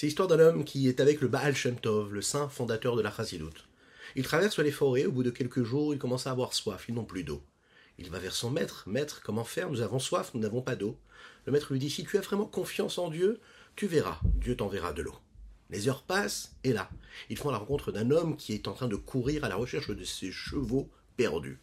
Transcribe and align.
C'est 0.00 0.06
l'histoire 0.06 0.28
d'un 0.28 0.38
homme 0.38 0.64
qui 0.64 0.88
est 0.88 0.98
avec 0.98 1.20
le 1.20 1.28
Baal 1.28 1.54
Shem 1.54 1.78
Tov, 1.78 2.14
le 2.14 2.22
saint 2.22 2.48
fondateur 2.48 2.96
de 2.96 3.02
la 3.02 3.14
Chassidut. 3.14 3.68
Il 4.16 4.22
traverse 4.22 4.58
les 4.58 4.70
forêts, 4.70 5.04
au 5.04 5.12
bout 5.12 5.22
de 5.22 5.28
quelques 5.28 5.62
jours, 5.62 5.92
il 5.92 5.98
commence 5.98 6.26
à 6.26 6.30
avoir 6.30 6.54
soif, 6.54 6.86
ils 6.88 6.94
n'ont 6.94 7.04
plus 7.04 7.22
d'eau. 7.22 7.42
Il 7.98 8.08
va 8.08 8.18
vers 8.18 8.34
son 8.34 8.50
maître, 8.50 8.84
Maître, 8.86 9.20
comment 9.22 9.44
faire? 9.44 9.68
Nous 9.68 9.82
avons 9.82 9.98
soif, 9.98 10.30
nous 10.32 10.40
n'avons 10.40 10.62
pas 10.62 10.74
d'eau. 10.74 10.98
Le 11.44 11.52
maître 11.52 11.70
lui 11.74 11.78
dit, 11.78 11.90
si 11.90 12.02
tu 12.02 12.16
as 12.16 12.22
vraiment 12.22 12.46
confiance 12.46 12.96
en 12.96 13.10
Dieu, 13.10 13.40
tu 13.76 13.88
verras, 13.88 14.18
Dieu 14.24 14.56
t'enverra 14.56 14.94
de 14.94 15.02
l'eau. 15.02 15.18
Les 15.68 15.86
heures 15.86 16.02
passent, 16.02 16.56
et 16.64 16.72
là, 16.72 16.88
ils 17.28 17.36
font 17.36 17.50
la 17.50 17.58
rencontre 17.58 17.92
d'un 17.92 18.10
homme 18.10 18.38
qui 18.38 18.54
est 18.54 18.68
en 18.68 18.72
train 18.72 18.88
de 18.88 18.96
courir 18.96 19.44
à 19.44 19.50
la 19.50 19.56
recherche 19.56 19.90
de 19.90 20.04
ses 20.04 20.32
chevaux 20.32 20.88
perdus. 21.18 21.60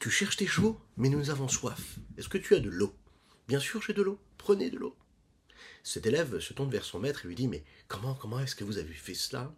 Tu 0.00 0.10
cherches 0.10 0.38
tes 0.38 0.48
chevaux, 0.48 0.80
mais 0.96 1.10
nous 1.10 1.30
avons 1.30 1.46
soif. 1.46 2.00
Est-ce 2.16 2.28
que 2.28 2.38
tu 2.38 2.56
as 2.56 2.60
de 2.60 2.70
l'eau? 2.70 2.92
Bien 3.46 3.60
sûr, 3.60 3.82
j'ai 3.82 3.92
de 3.92 4.02
l'eau. 4.02 4.18
Prenez 4.36 4.68
de 4.68 4.78
l'eau. 4.78 4.96
Cet 5.88 6.04
élève 6.04 6.38
se 6.38 6.52
tourne 6.52 6.68
vers 6.68 6.84
son 6.84 6.98
maître 6.98 7.24
et 7.24 7.28
lui 7.28 7.34
dit 7.34 7.48
Mais 7.48 7.64
comment, 7.86 8.14
comment 8.14 8.38
est-ce 8.40 8.54
que 8.54 8.62
vous 8.62 8.76
avez 8.76 8.92
fait 8.92 9.14
cela? 9.14 9.54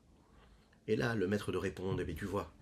Et 0.87 0.95
là, 0.95 1.17
le 1.17 1.27
maître 1.27 1.51
de 1.51 1.59
répondre 1.59 2.01
Mais 2.07 2.15
tu 2.15 2.25
vois, 2.25 2.55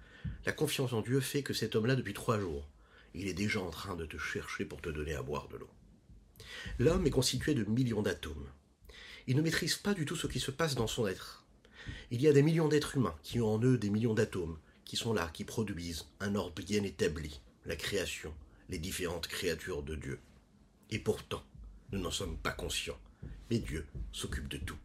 la 0.46 0.52
confiance 0.52 0.94
en 0.94 1.02
Dieu 1.02 1.20
fait 1.20 1.42
que 1.42 1.52
cet 1.52 1.76
homme-là, 1.76 1.94
depuis 1.94 2.14
trois 2.14 2.40
jours, 2.40 2.66
il 3.12 3.28
est 3.28 3.34
déjà 3.34 3.60
en 3.60 3.68
train 3.68 3.94
de 3.94 4.06
te 4.06 4.16
chercher 4.16 4.64
pour 4.64 4.80
te 4.80 4.88
donner 4.88 5.12
à 5.12 5.20
boire 5.20 5.48
de 5.48 5.58
l'eau. 5.58 5.68
L'homme 6.78 7.06
est 7.06 7.10
constitué 7.10 7.52
de 7.52 7.64
millions 7.64 8.00
d'atomes. 8.00 8.48
Il 9.26 9.36
ne 9.36 9.42
maîtrise 9.42 9.76
pas 9.76 9.92
du 9.92 10.06
tout 10.06 10.16
ce 10.16 10.28
qui 10.28 10.40
se 10.40 10.50
passe 10.50 10.74
dans 10.74 10.86
son 10.86 11.06
être. 11.06 11.44
Il 12.10 12.22
y 12.22 12.28
a 12.28 12.32
des 12.32 12.42
millions 12.42 12.68
d'êtres 12.68 12.96
humains 12.96 13.18
qui 13.22 13.38
ont 13.38 13.52
en 13.52 13.62
eux 13.62 13.76
des 13.76 13.90
millions 13.90 14.14
d'atomes, 14.14 14.56
qui 14.86 14.96
sont 14.96 15.12
là, 15.12 15.30
qui 15.34 15.44
produisent 15.44 16.06
un 16.20 16.36
ordre 16.36 16.54
bien 16.54 16.84
établi, 16.84 17.42
la 17.66 17.76
création, 17.76 18.32
les 18.70 18.78
différentes 18.78 19.28
créatures 19.28 19.82
de 19.82 19.94
Dieu. 19.94 20.20
Et 20.88 20.98
pourtant, 20.98 21.44
nous 21.92 21.98
n'en 21.98 22.10
sommes 22.10 22.38
pas 22.38 22.52
conscients. 22.52 22.98
Mais 23.50 23.58
Dieu 23.58 23.86
s'occupe 24.12 24.48
de 24.48 24.58
tout. 24.58 24.76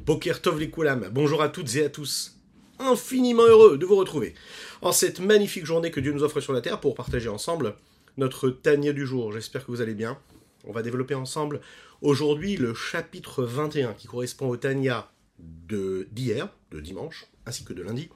Boker 0.00 0.42
Tov 0.42 0.66
Koulam, 0.70 1.08
bonjour 1.12 1.40
à 1.40 1.48
toutes 1.48 1.76
et 1.76 1.84
à 1.84 1.88
tous. 1.88 2.36
Infiniment 2.80 3.44
heureux 3.44 3.78
de 3.78 3.86
vous 3.86 3.94
retrouver 3.96 4.34
en 4.82 4.90
cette 4.90 5.20
magnifique 5.20 5.64
journée 5.64 5.92
que 5.92 6.00
Dieu 6.00 6.12
nous 6.12 6.24
offre 6.24 6.40
sur 6.40 6.52
la 6.52 6.60
terre 6.60 6.80
pour 6.80 6.94
partager 6.94 7.28
ensemble 7.28 7.76
notre 8.16 8.50
Tania 8.50 8.92
du 8.92 9.06
jour. 9.06 9.32
J'espère 9.32 9.64
que 9.64 9.70
vous 9.70 9.82
allez 9.82 9.94
bien. 9.94 10.18
On 10.64 10.72
va 10.72 10.82
développer 10.82 11.14
ensemble 11.14 11.60
aujourd'hui 12.02 12.56
le 12.56 12.74
chapitre 12.74 13.44
21 13.44 13.94
qui 13.94 14.08
correspond 14.08 14.48
au 14.48 14.56
Tania 14.56 15.10
d'hier, 15.38 16.48
de 16.72 16.80
dimanche, 16.80 17.26
ainsi 17.46 17.64
que 17.64 17.72
de 17.72 17.82
lundi. 17.82 18.08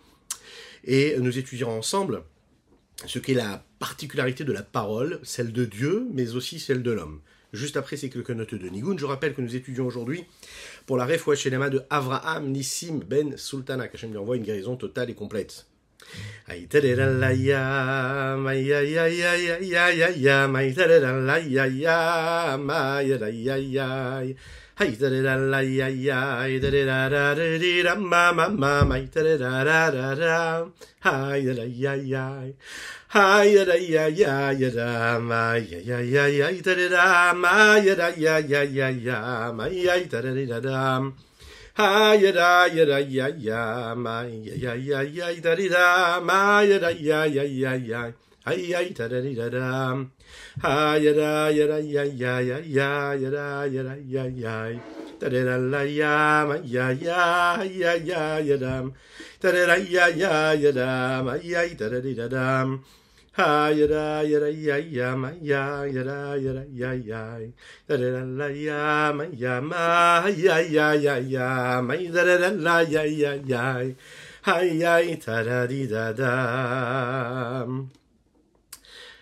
Et 0.82 1.16
nous 1.18 1.38
étudierons 1.38 1.78
ensemble 1.78 2.24
ce 3.06 3.20
qu'est 3.20 3.34
la 3.34 3.64
particularité 3.78 4.42
de 4.42 4.52
la 4.52 4.62
parole, 4.62 5.20
celle 5.22 5.52
de 5.52 5.64
Dieu, 5.64 6.06
mais 6.12 6.34
aussi 6.34 6.58
celle 6.58 6.82
de 6.82 6.91
l'homme. 6.91 7.20
Juste 7.52 7.76
après 7.76 7.96
ces 7.96 8.10
quelques 8.10 8.30
notes 8.30 8.54
de 8.54 8.68
Nigun, 8.68 8.96
je 8.96 9.04
rappelle 9.04 9.34
que 9.34 9.40
nous 9.40 9.56
étudions 9.56 9.86
aujourd'hui 9.86 10.24
pour 10.86 10.96
la 10.96 11.04
Refoua 11.04 11.34
Shelema 11.34 11.68
de 11.68 11.82
Avraham 11.90 12.50
Nissim 12.50 13.00
Ben 13.06 13.36
Sultana, 13.36 13.88
qu'Hachem 13.88 14.10
lui 14.10 14.18
envoie 14.18 14.36
une 14.36 14.44
guérison 14.44 14.76
totale 14.76 15.10
et 15.10 15.14
complète. 15.14 15.66
Hay 33.12 33.55
da 33.56 33.64
da 33.64 33.75
la 33.75 33.75
ya 33.75 34.06
ya 34.06 34.55
da 34.55 34.70
da 34.70 35.19
da 35.19 35.19
da 35.19 36.55
da 36.62 36.75
di 36.75 36.89
da 36.89 37.33
ma 37.34 37.75
ma 37.75 37.75
ma 37.75 37.91
ma 39.53 39.66
da 39.69 39.91
da 39.91 40.20
da 40.20 40.47
da 40.47 40.47
da 40.47 40.61
da 40.61 41.12
hay 41.75 42.31
da 42.33 42.66
ya 42.66 42.86
ya 42.86 42.86
hay 42.86 42.86
da 42.86 42.98
ya 43.00 43.28
ya 43.28 43.28
ya 43.28 43.50
da 43.50 43.94
ma 43.97 44.22
ya 44.22 44.55
ya 44.55 44.75
ya 44.75 45.03
ya 45.03 45.41
da 45.41 45.55
da 45.56 45.69
da 45.69 46.20
ma 46.20 46.61
ya 46.62 46.78
da 46.78 46.91
ya 46.91 47.25
ya 47.27 47.42
ya 47.42 47.75
ya 47.75 48.12
ma 48.14 48.31
ya 48.31 48.31
da 48.31 48.31
da 48.31 48.31
da 48.31 48.31
da 48.31 48.31
hay 48.31 48.33
da 48.33 48.36
ya 48.38 48.38
da 48.38 48.38
ya 48.38 48.38
ya 48.38 48.38
ma 48.38 48.38
ya 48.38 48.38
ya 48.38 48.38
ya 48.38 48.38
ya 48.38 48.38
da 48.38 48.38
da 48.38 48.38
ma 48.38 48.38
ya 48.38 48.38
da 48.38 48.38
ya 48.38 48.44
ya 48.47 48.47
ya 48.47 48.47
ya 48.47 48.47
hay 48.47 48.72
hay 48.75 48.93
da 48.94 49.09
da 49.09 49.20
da 49.20 49.49
da 49.50 50.06
Ha 50.62 50.97
yada 50.97 51.50
yada 51.50 51.78
ya 51.78 52.04
ya 52.04 52.38
ya 52.38 52.59
ya 52.60 53.15
yada 53.15 53.54
yada 53.66 53.66
ya 53.66 53.91
ya 53.91 53.91
da 53.91 53.94
da 53.97 54.20
da 54.20 54.31
la 54.31 54.69
ya 54.70 55.00
ya 55.22 55.28
ya 55.86 56.53
ya 56.64 56.92
ya 56.92 58.00
ya 58.00 58.60
ya 70.41 70.60
ya 70.60 70.94
ya 70.94 71.20
ya 71.20 71.81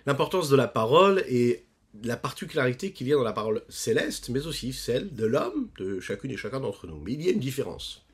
l'importance 0.09 0.49
de 0.49 0.57
la 0.57 0.69
parole 0.69 1.23
et 1.29 1.68
la 2.03 2.17
particularité 2.17 2.93
qui 2.93 3.05
vient 3.05 3.17
dans 3.17 3.25
la 3.25 3.33
parole 3.33 3.63
céleste, 3.69 4.29
mais 4.29 4.47
aussi 4.47 4.73
celle 4.73 5.15
de 5.15 5.27
l'homme, 5.27 5.71
de 5.79 6.01
chacune 6.01 6.31
et 6.31 6.37
chacun 6.37 6.61
d'entre 6.61 6.87
nous. 6.87 7.01
Mais 7.01 7.13
il 7.13 7.23
y 7.23 7.29
a 7.29 7.33
une 7.33 7.41
différence. 7.41 8.05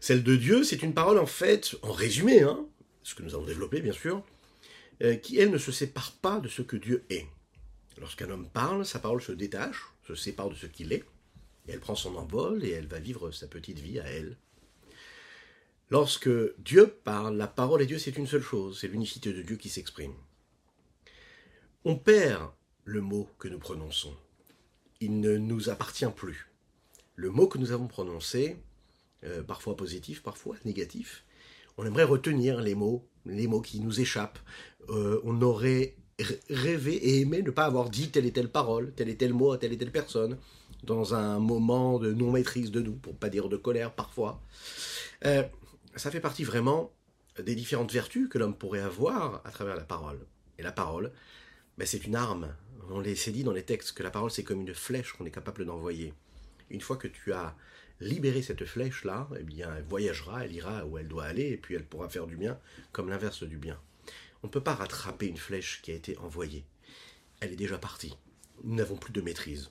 Celle 0.00 0.22
de 0.22 0.36
Dieu, 0.36 0.64
c'est 0.64 0.82
une 0.82 0.94
parole 0.94 1.18
en 1.18 1.26
fait, 1.26 1.76
en 1.82 1.92
résumé, 1.92 2.42
hein, 2.42 2.64
ce 3.02 3.14
que 3.14 3.22
nous 3.22 3.34
avons 3.34 3.44
développé 3.44 3.80
bien 3.80 3.92
sûr, 3.92 4.24
euh, 5.02 5.16
qui 5.16 5.38
elle 5.38 5.50
ne 5.50 5.58
se 5.58 5.72
sépare 5.72 6.12
pas 6.12 6.40
de 6.40 6.48
ce 6.48 6.62
que 6.62 6.76
Dieu 6.76 7.04
est. 7.10 7.26
Lorsqu'un 7.98 8.30
homme 8.30 8.48
parle, 8.48 8.86
sa 8.86 8.98
parole 8.98 9.20
se 9.20 9.32
détache, 9.32 9.84
se 10.06 10.14
sépare 10.14 10.48
de 10.48 10.54
ce 10.54 10.66
qu'il 10.66 10.92
est, 10.92 11.04
et 11.68 11.72
elle 11.72 11.80
prend 11.80 11.94
son 11.94 12.16
envol 12.16 12.64
et 12.64 12.70
elle 12.70 12.86
va 12.86 12.98
vivre 12.98 13.30
sa 13.30 13.46
petite 13.46 13.78
vie 13.78 14.00
à 14.00 14.04
elle. 14.04 14.38
Lorsque 15.90 16.30
Dieu 16.58 16.86
parle, 17.04 17.36
la 17.36 17.48
parole 17.48 17.82
et 17.82 17.86
Dieu, 17.86 17.98
c'est 17.98 18.16
une 18.16 18.26
seule 18.26 18.42
chose, 18.42 18.78
c'est 18.80 18.88
l'unicité 18.88 19.32
de 19.32 19.42
Dieu 19.42 19.56
qui 19.56 19.68
s'exprime 19.68 20.14
on 21.84 21.96
perd 21.96 22.50
le 22.90 23.00
mot 23.00 23.28
que 23.38 23.46
nous 23.46 23.60
prononçons. 23.60 24.12
Il 25.00 25.20
ne 25.20 25.36
nous 25.36 25.70
appartient 25.70 26.10
plus. 26.14 26.48
Le 27.14 27.30
mot 27.30 27.46
que 27.46 27.56
nous 27.56 27.70
avons 27.70 27.86
prononcé, 27.86 28.56
euh, 29.24 29.42
parfois 29.44 29.76
positif, 29.76 30.22
parfois 30.22 30.56
négatif, 30.64 31.24
on 31.78 31.86
aimerait 31.86 32.04
retenir 32.04 32.60
les 32.60 32.74
mots, 32.74 33.06
les 33.26 33.46
mots 33.46 33.60
qui 33.60 33.80
nous 33.80 34.00
échappent. 34.00 34.40
Euh, 34.88 35.20
on 35.22 35.40
aurait 35.40 35.94
rêvé 36.50 36.94
et 36.94 37.20
aimé 37.20 37.42
ne 37.42 37.50
pas 37.50 37.64
avoir 37.64 37.90
dit 37.90 38.10
telle 38.10 38.26
et 38.26 38.32
telle 38.32 38.50
parole, 38.50 38.92
tel 38.94 39.08
et 39.08 39.16
tel 39.16 39.32
mot 39.32 39.52
à 39.52 39.58
telle 39.58 39.72
et 39.72 39.78
telle 39.78 39.92
personne, 39.92 40.36
dans 40.82 41.14
un 41.14 41.38
moment 41.38 41.98
de 42.00 42.12
non-maîtrise 42.12 42.72
de 42.72 42.80
nous, 42.80 42.96
pour 42.96 43.14
pas 43.14 43.28
dire 43.28 43.48
de 43.48 43.56
colère 43.56 43.94
parfois. 43.94 44.42
Euh, 45.24 45.44
ça 45.94 46.10
fait 46.10 46.20
partie 46.20 46.44
vraiment 46.44 46.90
des 47.38 47.54
différentes 47.54 47.92
vertus 47.92 48.28
que 48.28 48.38
l'homme 48.38 48.56
pourrait 48.56 48.80
avoir 48.80 49.42
à 49.44 49.50
travers 49.50 49.76
la 49.76 49.84
parole. 49.84 50.18
Et 50.58 50.62
la 50.62 50.72
parole, 50.72 51.12
ben, 51.78 51.86
c'est 51.86 52.04
une 52.04 52.16
arme. 52.16 52.48
On 52.88 53.04
s'est 53.14 53.32
dit 53.32 53.44
dans 53.44 53.52
les 53.52 53.62
textes 53.62 53.92
que 53.92 54.02
la 54.02 54.10
parole 54.10 54.30
c'est 54.30 54.44
comme 54.44 54.60
une 54.60 54.74
flèche 54.74 55.12
qu'on 55.12 55.26
est 55.26 55.30
capable 55.30 55.64
d'envoyer. 55.64 56.14
Une 56.70 56.80
fois 56.80 56.96
que 56.96 57.08
tu 57.08 57.32
as 57.32 57.56
libéré 58.00 58.42
cette 58.42 58.64
flèche-là, 58.64 59.28
eh 59.38 59.42
bien, 59.42 59.74
elle 59.76 59.84
voyagera, 59.84 60.44
elle 60.44 60.54
ira 60.54 60.86
où 60.86 60.96
elle 60.96 61.08
doit 61.08 61.24
aller, 61.24 61.50
et 61.50 61.56
puis 61.56 61.74
elle 61.74 61.84
pourra 61.84 62.08
faire 62.08 62.26
du 62.26 62.36
bien, 62.36 62.58
comme 62.92 63.10
l'inverse 63.10 63.42
du 63.42 63.58
bien. 63.58 63.78
On 64.42 64.46
ne 64.46 64.52
peut 64.52 64.62
pas 64.62 64.74
rattraper 64.74 65.26
une 65.26 65.36
flèche 65.36 65.82
qui 65.82 65.90
a 65.90 65.94
été 65.94 66.16
envoyée. 66.18 66.64
Elle 67.40 67.52
est 67.52 67.56
déjà 67.56 67.76
partie. 67.76 68.16
Nous 68.64 68.74
n'avons 68.74 68.96
plus 68.96 69.12
de 69.12 69.20
maîtrise. 69.20 69.70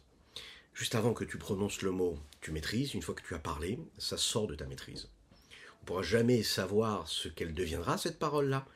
Juste 0.74 0.96
avant 0.96 1.14
que 1.14 1.24
tu 1.24 1.38
prononces 1.38 1.82
le 1.82 1.92
mot, 1.92 2.20
tu 2.42 2.52
maîtrises. 2.52 2.94
Une 2.94 3.02
fois 3.02 3.16
que 3.16 3.26
tu 3.26 3.34
as 3.34 3.40
parlé, 3.40 3.80
ça 3.98 4.18
sort 4.18 4.48
de 4.48 4.56
ta 4.56 4.66
maîtrise. 4.66 5.10
On 5.52 5.82
ne 5.82 5.86
pourra 5.86 6.04
jamais 6.04 6.44
savoir 6.44 7.08
ce 7.08 7.30
qu'elle 7.30 7.54
deviendra, 7.54 7.98
cette 7.98 8.20
parole-là 8.20 8.68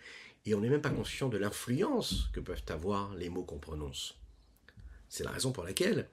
et 0.46 0.56
on 0.56 0.62
n'est 0.62 0.70
même 0.70 0.82
pas 0.82 0.90
conscient 0.90 1.30
de 1.30 1.38
l'influence 1.38 2.30
que 2.34 2.40
peuvent 2.40 2.64
avoir 2.68 3.16
les 3.16 3.30
mots 3.30 3.44
qu'on 3.44 3.60
prononce. 3.60 4.18
C'est 5.14 5.24
la 5.24 5.30
raison 5.30 5.52
pour 5.52 5.64
laquelle 5.64 6.08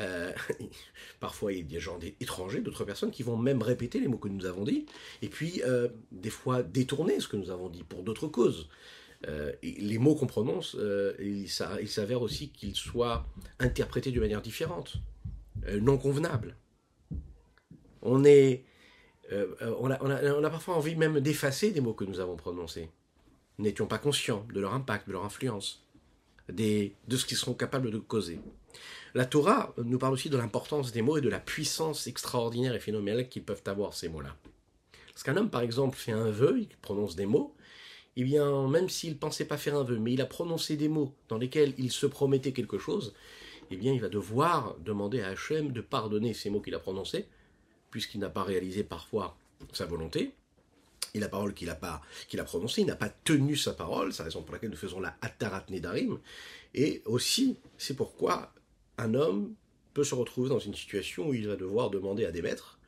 euh, 0.00 0.32
parfois 1.20 1.52
il 1.52 1.58
y 1.58 1.60
a 1.60 1.64
des 1.64 1.78
gens 1.78 2.00
étrangers, 2.18 2.60
d'autres 2.62 2.84
personnes 2.84 3.12
qui 3.12 3.22
vont 3.22 3.36
même 3.36 3.62
répéter 3.62 4.00
les 4.00 4.08
mots 4.08 4.18
que 4.18 4.26
nous 4.26 4.44
avons 4.44 4.64
dit, 4.64 4.86
et 5.22 5.28
puis 5.28 5.62
euh, 5.64 5.86
des 6.10 6.30
fois 6.30 6.64
détourner 6.64 7.20
ce 7.20 7.28
que 7.28 7.36
nous 7.36 7.50
avons 7.50 7.68
dit 7.68 7.84
pour 7.84 8.02
d'autres 8.02 8.26
causes. 8.26 8.68
Euh, 9.28 9.52
les 9.62 9.98
mots 9.98 10.16
qu'on 10.16 10.26
prononce, 10.26 10.76
il, 11.20 11.48
s'avère 11.48 12.22
aussi 12.22 12.48
qu'ils 12.50 12.74
soient 12.74 13.24
interprétés 13.60 14.10
de 14.10 14.18
manière 14.18 14.42
différente, 14.42 14.96
non 15.80 15.96
convenable. 15.96 16.56
On, 18.02 18.24
est, 18.24 18.64
on 19.30 19.88
a 19.90 20.50
parfois 20.50 20.74
envie 20.74 20.96
même 20.96 21.20
d'effacer 21.20 21.70
des 21.70 21.80
mots 21.80 21.94
que 21.94 22.04
nous 22.04 22.18
avons 22.18 22.34
prononcés 22.34 22.90
n'étions 23.58 23.86
pas 23.86 23.98
conscients 23.98 24.46
de 24.52 24.60
leur 24.60 24.74
impact, 24.74 25.06
de 25.06 25.12
leur 25.12 25.24
influence, 25.24 25.83
de 26.48 27.16
ce 27.16 27.24
qu'ils 27.24 27.36
seront 27.36 27.54
capables 27.54 27.90
de 27.90 27.98
causer. 27.98 28.40
La 29.14 29.24
Torah 29.24 29.74
nous 29.78 29.98
parle 29.98 30.14
aussi 30.14 30.28
de 30.28 30.36
l'importance 30.36 30.92
des 30.92 31.02
mots 31.02 31.16
et 31.16 31.20
de 31.20 31.28
la 31.28 31.38
puissance 31.38 32.06
extraordinaire 32.06 32.74
et 32.74 32.80
phénoménale 32.80 33.28
qu'ils 33.28 33.44
peuvent 33.44 33.62
avoir, 33.66 33.94
ces 33.94 34.08
mots-là. 34.08 34.36
Lorsqu'un 35.10 35.36
homme, 35.36 35.50
par 35.50 35.60
exemple, 35.60 35.96
fait 35.96 36.12
un 36.12 36.30
vœu, 36.30 36.58
il 36.60 36.68
prononce 36.82 37.14
des 37.14 37.26
mots, 37.26 37.54
eh 38.16 38.24
bien, 38.24 38.68
même 38.68 38.88
s'il 38.88 39.10
ne 39.10 39.18
pensait 39.18 39.44
pas 39.44 39.56
faire 39.56 39.76
un 39.76 39.84
vœu, 39.84 39.98
mais 39.98 40.12
il 40.12 40.20
a 40.20 40.26
prononcé 40.26 40.76
des 40.76 40.88
mots 40.88 41.12
dans 41.28 41.38
lesquels 41.38 41.74
il 41.78 41.92
se 41.92 42.06
promettait 42.06 42.52
quelque 42.52 42.78
chose, 42.78 43.14
eh 43.70 43.76
bien 43.76 43.92
il 43.92 44.00
va 44.00 44.08
devoir 44.08 44.76
demander 44.84 45.20
à 45.20 45.28
Hachem 45.28 45.72
de 45.72 45.80
pardonner 45.80 46.34
ces 46.34 46.50
mots 46.50 46.60
qu'il 46.60 46.74
a 46.74 46.78
prononcés, 46.78 47.26
puisqu'il 47.90 48.18
n'a 48.18 48.30
pas 48.30 48.42
réalisé 48.42 48.82
parfois 48.82 49.36
sa 49.72 49.86
volonté, 49.86 50.34
et 51.12 51.20
la 51.20 51.28
parole 51.28 51.54
qu'il 51.54 51.70
a, 51.70 51.74
pas, 51.74 52.00
qu'il 52.28 52.40
a 52.40 52.44
prononcée, 52.44 52.82
il 52.82 52.86
n'a 52.86 52.96
pas 52.96 53.08
tenu 53.08 53.56
sa 53.56 53.72
parole, 53.72 54.12
c'est 54.12 54.20
la 54.20 54.24
raison 54.26 54.42
pour 54.42 54.52
laquelle 54.52 54.70
nous 54.70 54.76
faisons 54.76 55.00
la 55.00 55.16
Atarat 55.20 55.64
Nedarim, 55.68 56.18
et 56.74 57.02
aussi 57.04 57.56
c'est 57.78 57.94
pourquoi 57.94 58.52
un 58.98 59.14
homme 59.14 59.54
peut 59.92 60.04
se 60.04 60.14
retrouver 60.14 60.48
dans 60.48 60.58
une 60.58 60.74
situation 60.74 61.28
où 61.28 61.34
il 61.34 61.46
va 61.46 61.56
devoir 61.56 61.90
demander 61.90 62.24
à 62.24 62.32
des 62.32 62.42
maîtres 62.42 62.78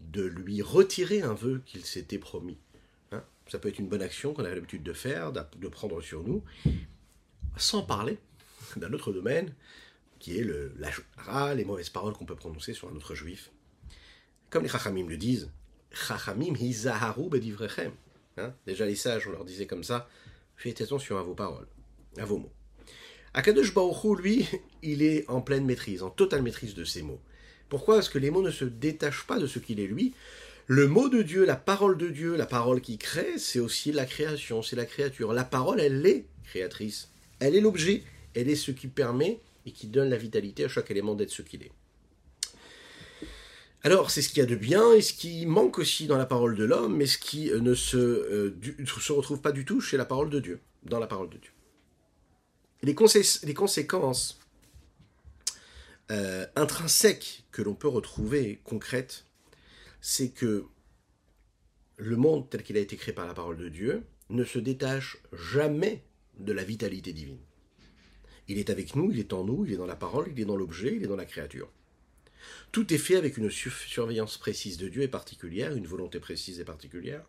de 0.00 0.22
lui 0.22 0.62
retirer 0.62 1.22
un 1.22 1.34
vœu 1.34 1.62
qu'il 1.66 1.84
s'était 1.84 2.18
promis. 2.18 2.56
Hein? 3.12 3.22
Ça 3.48 3.58
peut 3.58 3.68
être 3.68 3.78
une 3.78 3.88
bonne 3.88 4.02
action 4.02 4.32
qu'on 4.32 4.44
a 4.44 4.48
l'habitude 4.48 4.82
de 4.82 4.92
faire, 4.92 5.32
de 5.32 5.68
prendre 5.68 6.00
sur 6.00 6.22
nous, 6.22 6.42
sans 7.56 7.82
parler 7.82 8.18
d'un 8.76 8.92
autre 8.92 9.12
domaine, 9.12 9.52
qui 10.18 10.38
est 10.38 10.44
le, 10.44 10.72
la 10.78 11.54
les 11.54 11.64
mauvaises 11.64 11.90
paroles 11.90 12.14
qu'on 12.14 12.24
peut 12.24 12.36
prononcer 12.36 12.72
sur 12.72 12.88
un 12.88 12.96
autre 12.96 13.14
juif. 13.14 13.50
Comme 14.50 14.62
les 14.62 14.68
Chachamim 14.68 15.08
le 15.08 15.16
disent, 15.16 15.50
Chachamim 15.92 16.54
hizaharu 16.54 17.28
bedivrechem. 17.28 17.92
Hein? 18.36 18.54
Déjà 18.66 18.86
les 18.86 18.94
sages, 18.94 19.26
on 19.26 19.32
leur 19.32 19.44
disait 19.44 19.66
comme 19.66 19.84
ça, 19.84 20.08
faites 20.56 20.80
attention 20.80 21.18
à 21.18 21.22
vos 21.22 21.34
paroles, 21.34 21.66
à 22.16 22.24
vos 22.24 22.38
mots. 22.38 22.52
Akadosh 23.34 23.74
Baruch 23.74 24.18
lui, 24.20 24.46
il 24.82 25.02
est 25.02 25.28
en 25.28 25.40
pleine 25.40 25.64
maîtrise, 25.64 26.02
en 26.02 26.10
totale 26.10 26.42
maîtrise 26.42 26.74
de 26.74 26.84
ses 26.84 27.02
mots. 27.02 27.20
Pourquoi 27.68 27.96
Parce 27.96 28.08
que 28.08 28.18
les 28.18 28.30
mots 28.30 28.42
ne 28.42 28.50
se 28.50 28.64
détachent 28.64 29.26
pas 29.26 29.38
de 29.38 29.46
ce 29.46 29.58
qu'il 29.58 29.78
est 29.78 29.86
lui? 29.86 30.14
Le 30.66 30.86
mot 30.86 31.08
de 31.08 31.22
Dieu, 31.22 31.44
la 31.44 31.56
parole 31.56 31.96
de 31.96 32.08
Dieu, 32.08 32.36
la 32.36 32.46
parole 32.46 32.80
qui 32.80 32.98
crée, 32.98 33.38
c'est 33.38 33.58
aussi 33.58 33.92
la 33.92 34.06
création, 34.06 34.62
c'est 34.62 34.76
la 34.76 34.86
créature. 34.86 35.32
La 35.32 35.44
parole, 35.44 35.80
elle 35.80 36.04
est 36.06 36.26
créatrice. 36.44 37.10
Elle 37.40 37.56
est 37.56 37.60
l'objet, 37.60 38.02
elle 38.34 38.48
est 38.48 38.56
ce 38.56 38.70
qui 38.70 38.86
permet 38.86 39.40
et 39.66 39.72
qui 39.72 39.86
donne 39.86 40.10
la 40.10 40.16
vitalité 40.16 40.64
à 40.64 40.68
chaque 40.68 40.90
élément 40.90 41.14
d'être 41.14 41.30
ce 41.30 41.42
qu'il 41.42 41.62
est. 41.62 41.72
Alors, 43.82 44.10
c'est 44.10 44.20
ce 44.20 44.28
qu'il 44.28 44.38
y 44.38 44.42
a 44.42 44.46
de 44.46 44.56
bien 44.56 44.92
et 44.92 45.00
ce 45.00 45.14
qui 45.14 45.46
manque 45.46 45.78
aussi 45.78 46.06
dans 46.06 46.18
la 46.18 46.26
parole 46.26 46.54
de 46.54 46.64
l'homme, 46.64 46.96
mais 46.96 47.06
ce 47.06 47.16
qui 47.16 47.50
ne 47.50 47.74
se, 47.74 47.96
euh, 47.96 48.54
se 48.84 49.12
retrouve 49.12 49.40
pas 49.40 49.52
du 49.52 49.64
tout 49.64 49.80
chez 49.80 49.96
la 49.96 50.04
parole 50.04 50.28
de 50.28 50.38
Dieu, 50.38 50.60
dans 50.82 50.98
la 50.98 51.06
parole 51.06 51.30
de 51.30 51.38
Dieu. 51.38 51.50
Les, 52.82 52.94
les 53.44 53.54
conséquences 53.54 54.38
euh, 56.10 56.46
intrinsèques 56.56 57.44
que 57.52 57.62
l'on 57.62 57.74
peut 57.74 57.88
retrouver, 57.88 58.60
concrètes, 58.64 59.24
c'est 60.02 60.30
que 60.30 60.66
le 61.96 62.16
monde 62.16 62.50
tel 62.50 62.62
qu'il 62.62 62.76
a 62.76 62.80
été 62.80 62.96
créé 62.96 63.14
par 63.14 63.26
la 63.26 63.34
parole 63.34 63.56
de 63.56 63.68
Dieu 63.68 64.02
ne 64.28 64.44
se 64.44 64.58
détache 64.58 65.18
jamais 65.32 66.04
de 66.38 66.52
la 66.52 66.64
vitalité 66.64 67.12
divine. 67.12 67.38
Il 68.48 68.58
est 68.58 68.70
avec 68.70 68.96
nous, 68.96 69.10
il 69.10 69.20
est 69.20 69.32
en 69.32 69.44
nous, 69.44 69.64
il 69.64 69.72
est 69.72 69.76
dans 69.76 69.86
la 69.86 69.96
parole, 69.96 70.28
il 70.32 70.40
est 70.40 70.44
dans 70.44 70.56
l'objet, 70.56 70.96
il 70.96 71.04
est 71.04 71.06
dans 71.06 71.16
la 71.16 71.24
créature. 71.24 71.70
Tout 72.72 72.92
est 72.92 72.98
fait 72.98 73.16
avec 73.16 73.36
une 73.36 73.50
surveillance 73.50 74.38
précise 74.38 74.76
de 74.78 74.88
Dieu 74.88 75.02
et 75.02 75.08
particulière, 75.08 75.74
une 75.74 75.86
volonté 75.86 76.20
précise 76.20 76.60
et 76.60 76.64
particulière. 76.64 77.24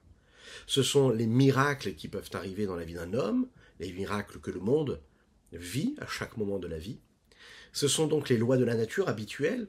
Ce 0.67 0.83
sont 0.83 1.09
les 1.09 1.27
miracles 1.27 1.93
qui 1.93 2.07
peuvent 2.07 2.29
arriver 2.33 2.65
dans 2.65 2.75
la 2.75 2.85
vie 2.85 2.93
d'un 2.93 3.13
homme, 3.13 3.47
les 3.79 3.91
miracles 3.91 4.39
que 4.39 4.51
le 4.51 4.59
monde 4.59 5.01
vit 5.53 5.95
à 5.99 6.07
chaque 6.07 6.37
moment 6.37 6.59
de 6.59 6.67
la 6.67 6.77
vie. 6.77 6.99
Ce 7.73 7.87
sont 7.87 8.07
donc 8.07 8.29
les 8.29 8.37
lois 8.37 8.57
de 8.57 8.65
la 8.65 8.75
nature 8.75 9.07
habituelles, 9.07 9.67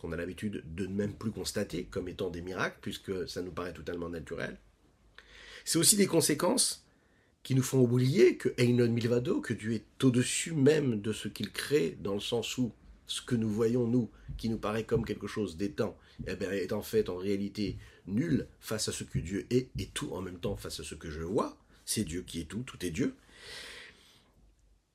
qu'on 0.00 0.12
a 0.12 0.16
l'habitude 0.16 0.62
de 0.74 0.86
ne 0.86 0.94
même 0.94 1.14
plus 1.14 1.30
constater 1.30 1.84
comme 1.84 2.08
étant 2.08 2.30
des 2.30 2.42
miracles, 2.42 2.78
puisque 2.82 3.28
ça 3.28 3.42
nous 3.42 3.52
paraît 3.52 3.72
totalement 3.72 4.08
naturel. 4.08 4.58
C'est 5.64 5.78
aussi 5.78 5.96
des 5.96 6.06
conséquences 6.06 6.86
qui 7.42 7.54
nous 7.54 7.62
font 7.62 7.80
oublier 7.80 8.36
que 8.36 8.52
Einon 8.56 8.88
Milvado, 8.88 9.40
que 9.40 9.54
Dieu 9.54 9.72
est 9.72 10.04
au-dessus 10.04 10.52
même 10.52 11.00
de 11.00 11.12
ce 11.12 11.28
qu'il 11.28 11.52
crée, 11.52 11.96
dans 12.00 12.14
le 12.14 12.20
sens 12.20 12.58
où 12.58 12.72
ce 13.06 13.22
que 13.22 13.34
nous 13.34 13.48
voyons, 13.48 13.86
nous, 13.86 14.10
qui 14.36 14.48
nous 14.48 14.58
paraît 14.58 14.84
comme 14.84 15.04
quelque 15.04 15.26
chose 15.26 15.56
d'étant, 15.56 15.96
eh 16.26 16.32
est 16.32 16.72
en 16.72 16.82
fait, 16.82 17.08
en 17.08 17.16
réalité, 17.16 17.76
nul 18.06 18.46
face 18.60 18.88
à 18.88 18.92
ce 18.92 19.04
que 19.04 19.18
Dieu 19.18 19.46
est, 19.50 19.68
et 19.78 19.86
tout 19.86 20.12
en 20.12 20.20
même 20.20 20.38
temps 20.38 20.56
face 20.56 20.80
à 20.80 20.84
ce 20.84 20.94
que 20.94 21.10
je 21.10 21.20
vois. 21.20 21.56
C'est 21.84 22.04
Dieu 22.04 22.22
qui 22.22 22.40
est 22.40 22.44
tout, 22.44 22.62
tout 22.62 22.84
est 22.84 22.90
Dieu. 22.90 23.14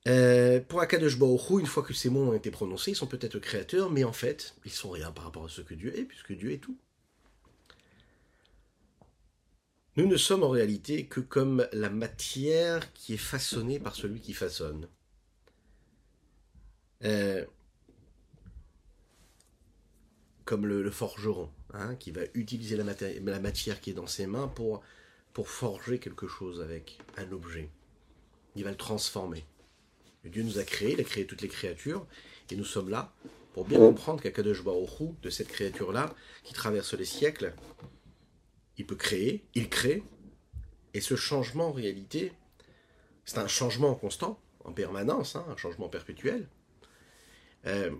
Euh, 0.07 0.59
pour 0.61 0.81
Akadosh 0.81 1.17
une 1.17 1.65
fois 1.67 1.83
que 1.83 1.93
ces 1.93 2.09
mots 2.09 2.29
ont 2.29 2.33
été 2.33 2.49
prononcés, 2.49 2.91
ils 2.91 2.95
sont 2.95 3.07
peut-être 3.07 3.39
créateurs, 3.39 3.91
mais 3.91 4.03
en 4.03 4.13
fait, 4.13 4.55
ils 4.65 4.71
sont 4.71 4.89
rien 4.89 5.11
par 5.11 5.25
rapport 5.25 5.45
à 5.45 5.49
ce 5.49 5.61
que 5.61 5.75
Dieu 5.75 5.97
est, 5.97 6.03
puisque 6.03 6.33
Dieu 6.33 6.51
est 6.51 6.57
tout. 6.57 6.77
Nous 9.97 10.07
ne 10.07 10.17
sommes 10.17 10.43
en 10.43 10.49
réalité 10.49 11.05
que 11.05 11.19
comme 11.19 11.67
la 11.73 11.89
matière 11.89 12.93
qui 12.93 13.13
est 13.13 13.17
façonnée 13.17 13.79
par 13.79 13.95
celui 13.95 14.21
qui 14.21 14.33
façonne. 14.33 14.87
Euh, 17.03 17.45
comme 20.45 20.65
le, 20.65 20.89
forgeron, 20.91 21.49
hein, 21.73 21.95
qui 21.95 22.11
va 22.11 22.21
utiliser 22.33 22.75
la, 22.75 23.39
matière 23.39 23.81
qui 23.81 23.91
est 23.91 23.93
dans 23.93 24.07
ses 24.07 24.27
mains 24.27 24.47
pour, 24.47 24.81
pour 25.33 25.49
forger 25.49 25.99
quelque 25.99 26.27
chose 26.27 26.61
avec 26.61 26.99
un 27.17 27.31
objet. 27.31 27.69
Il 28.55 28.63
va 28.63 28.71
le 28.71 28.77
transformer. 28.77 29.45
Dieu 30.25 30.43
nous 30.43 30.59
a 30.59 30.63
créés, 30.63 30.93
il 30.93 31.01
a 31.01 31.03
créé 31.03 31.25
toutes 31.25 31.41
les 31.41 31.47
créatures, 31.47 32.05
et 32.49 32.55
nous 32.55 32.65
sommes 32.65 32.89
là 32.89 33.13
pour 33.53 33.65
bien 33.65 33.79
comprendre 33.79 34.21
qu'Akadosh 34.21 34.63
Baruch 34.63 35.19
de 35.21 35.29
cette 35.29 35.49
créature-là, 35.49 36.15
qui 36.43 36.53
traverse 36.53 36.93
les 36.93 37.05
siècles, 37.05 37.53
il 38.77 38.85
peut 38.85 38.95
créer, 38.95 39.43
il 39.55 39.69
crée, 39.69 40.03
et 40.93 41.01
ce 41.01 41.15
changement 41.15 41.67
en 41.67 41.71
réalité, 41.71 42.31
c'est 43.25 43.39
un 43.39 43.47
changement 43.47 43.93
constant, 43.95 44.39
en 44.63 44.73
permanence, 44.73 45.35
hein, 45.35 45.45
un 45.49 45.57
changement 45.57 45.89
perpétuel, 45.89 46.47
euh, 47.65 47.91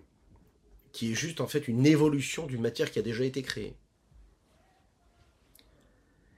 qui 0.92 1.12
est 1.12 1.16
juste 1.16 1.42
en 1.42 1.48
fait 1.48 1.68
une 1.68 1.86
évolution 1.86 2.48
d'une 2.48 2.62
matière 2.62 2.92
qui 2.92 3.00
a 3.00 3.02
déjà 3.04 3.24
été 3.24 3.42
créée. 3.42 3.76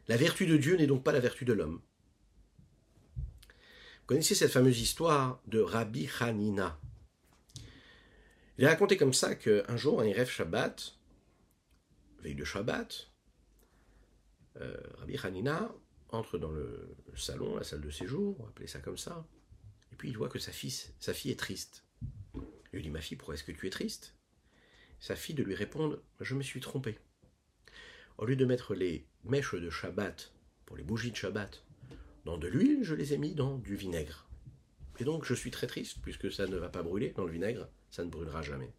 La 0.07 0.17
vertu 0.17 0.45
de 0.45 0.57
Dieu 0.57 0.75
n'est 0.75 0.87
donc 0.87 1.03
pas 1.03 1.11
la 1.11 1.19
vertu 1.19 1.45
de 1.45 1.53
l'homme. 1.53 1.81
Vous 3.17 4.07
connaissez 4.07 4.35
cette 4.35 4.51
fameuse 4.51 4.81
histoire 4.81 5.41
de 5.47 5.59
Rabbi 5.59 6.09
Hanina. 6.19 6.79
Il 8.57 8.65
est 8.65 8.67
raconté 8.67 8.97
comme 8.97 9.13
ça 9.13 9.35
qu'un 9.35 9.77
jour, 9.77 10.01
un 10.01 10.11
rêve 10.11 10.29
Shabbat, 10.29 10.97
veille 12.19 12.35
de 12.35 12.43
Shabbat, 12.43 13.11
euh, 14.57 14.77
Rabbi 14.99 15.17
Hanina 15.23 15.73
entre 16.09 16.37
dans 16.37 16.51
le 16.51 16.95
salon, 17.15 17.55
la 17.55 17.63
salle 17.63 17.81
de 17.81 17.89
séjour, 17.89 18.39
on 18.39 18.43
va 18.43 18.49
appeler 18.49 18.67
ça 18.67 18.79
comme 18.79 18.97
ça, 18.97 19.25
et 19.91 19.95
puis 19.95 20.09
il 20.09 20.17
voit 20.17 20.29
que 20.29 20.37
sa 20.37 20.51
fille, 20.51 20.73
sa 20.99 21.13
fille 21.13 21.31
est 21.31 21.39
triste. 21.39 21.83
Il 22.35 22.77
lui 22.77 22.83
dit, 22.83 22.89
ma 22.89 23.01
fille, 23.01 23.17
pourquoi 23.17 23.35
est-ce 23.35 23.43
que 23.43 23.51
tu 23.51 23.67
es 23.67 23.71
triste? 23.71 24.15
Sa 25.03 25.17
fille 25.17 25.35
de 25.35 25.43
lui 25.43 25.53
répondre, 25.53 26.01
je 26.21 26.33
me 26.33 26.41
suis 26.41 26.61
trompé. 26.61 26.97
Au 28.17 28.23
lieu 28.23 28.37
de 28.37 28.45
mettre 28.45 28.73
les 28.73 29.05
mèches 29.25 29.53
de 29.53 29.69
Shabbat, 29.69 30.31
pour 30.65 30.77
les 30.77 30.83
bougies 30.85 31.11
de 31.11 31.17
Shabbat, 31.17 31.65
dans 32.23 32.37
de 32.37 32.47
l'huile, 32.47 32.85
je 32.85 32.95
les 32.95 33.11
ai 33.13 33.17
mis 33.17 33.35
dans 33.35 33.57
du 33.57 33.75
vinaigre. 33.75 34.29
Et 34.99 35.03
donc 35.03 35.25
je 35.25 35.33
suis 35.33 35.51
très 35.51 35.67
triste, 35.67 35.97
puisque 36.01 36.31
ça 36.31 36.47
ne 36.47 36.55
va 36.55 36.69
pas 36.69 36.83
brûler 36.83 37.09
dans 37.17 37.25
le 37.25 37.33
vinaigre, 37.33 37.67
ça 37.91 38.05
ne 38.05 38.09
brûlera 38.09 38.43
jamais. 38.43 38.71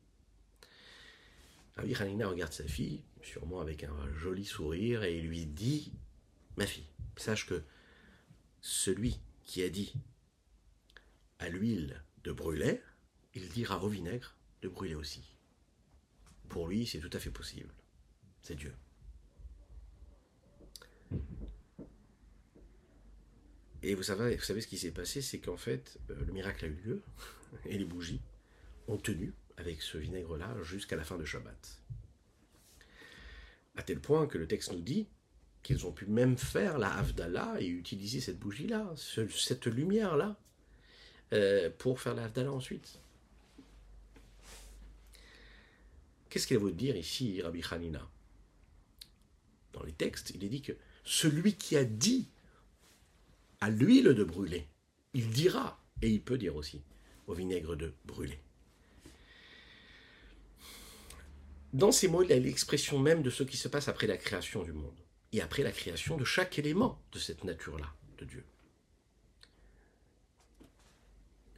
Rabbi 1.77 1.95
Hanina 1.95 2.27
regarde 2.27 2.55
sa 2.55 2.65
fille, 2.65 3.05
sûrement 3.21 3.61
avec 3.61 3.85
un 3.85 4.15
joli 4.15 4.47
sourire, 4.47 5.05
et 5.05 5.21
lui 5.21 5.45
dit 5.45 5.93
Ma 6.57 6.65
fille, 6.65 6.89
sache 7.19 7.45
que 7.45 7.63
celui 8.63 9.21
qui 9.43 9.63
a 9.63 9.69
dit 9.69 9.93
à 11.39 11.51
l'huile 11.51 12.03
de 12.23 12.33
brûler, 12.33 12.81
il 13.35 13.47
dira 13.51 13.85
au 13.85 13.89
vinaigre 13.89 14.39
de 14.63 14.69
brûler 14.69 14.95
aussi. 14.95 15.34
Pour 16.55 16.69
lui, 16.69 16.87
c'est 16.87 17.01
tout 17.01 17.11
à 17.13 17.19
fait 17.19 17.33
possible. 17.33 17.69
C'est 18.41 18.55
Dieu. 18.55 18.73
Et 23.83 23.97
vous 23.97 24.05
savez, 24.05 24.37
vous 24.37 24.45
savez 24.45 24.61
ce 24.61 24.69
qui 24.69 24.79
s'est 24.79 24.93
passé, 24.93 25.21
c'est 25.21 25.41
qu'en 25.41 25.57
fait, 25.57 25.99
euh, 26.11 26.25
le 26.25 26.33
miracle 26.33 26.67
a 26.67 26.69
eu 26.69 26.75
lieu, 26.75 27.03
et 27.67 27.77
les 27.77 27.85
bougies 27.85 28.23
ont 28.87 28.99
tenu 28.99 29.35
avec 29.57 29.83
ce 29.83 29.99
vinaigre-là 29.99 30.63
jusqu'à 30.63 30.95
la 30.95 31.03
fin 31.03 31.19
de 31.19 31.25
Shabbat. 31.25 31.83
À 33.75 33.83
tel 33.83 33.99
point 33.99 34.29
que 34.29 34.39
le 34.39 34.47
texte 34.47 34.71
nous 34.71 34.81
dit 34.81 35.09
qu'ils 35.65 35.85
ont 35.87 35.93
pu 35.93 36.07
même 36.07 36.39
faire 36.39 36.79
la 36.79 36.95
Havdalah 36.95 37.57
et 37.59 37.67
utiliser 37.67 38.21
cette 38.21 38.39
bougie-là, 38.39 38.95
cette 38.97 39.67
lumière-là, 39.67 40.39
euh, 41.33 41.69
pour 41.79 42.01
faire 42.01 42.15
la 42.15 42.27
Havdalah 42.27 42.53
ensuite. 42.53 43.01
Qu'est-ce 46.35 46.49
qu'il 46.49 46.59
veut 46.59 46.73
dire 46.73 46.97
ici, 46.97 47.41
Rabbi 47.41 47.63
Hanina? 47.71 48.11
Dans 49.73 49.85
les 49.85 49.93
textes, 49.93 50.33
il 50.35 50.43
est 50.43 50.49
dit 50.49 50.63
que 50.63 50.73
celui 51.05 51.55
qui 51.55 51.77
a 51.77 51.85
dit 51.85 52.29
à 53.61 53.71
l'huile 53.71 54.15
de 54.15 54.25
brûler, 54.25 54.67
il 55.13 55.31
dira, 55.31 55.81
et 56.03 56.11
il 56.11 56.21
peut 56.21 56.37
dire 56.37 56.57
aussi, 56.57 56.83
au 57.29 57.35
vinaigre 57.35 57.77
de 57.77 57.95
brûler. 58.05 58.41
Dans 61.73 61.93
ces 61.93 62.09
mots, 62.09 62.25
il 62.25 62.33
a 62.33 62.39
l'expression 62.41 62.99
même 62.99 63.23
de 63.23 63.31
ce 63.31 63.45
qui 63.45 63.57
se 63.57 63.69
passe 63.69 63.87
après 63.87 64.09
la 64.09 64.17
création 64.17 64.65
du 64.65 64.73
monde 64.73 64.99
et 65.31 65.41
après 65.41 65.63
la 65.63 65.71
création 65.71 66.17
de 66.17 66.25
chaque 66.25 66.59
élément 66.59 67.01
de 67.13 67.21
cette 67.21 67.45
nature-là 67.45 67.95
de 68.19 68.25
Dieu. 68.25 68.45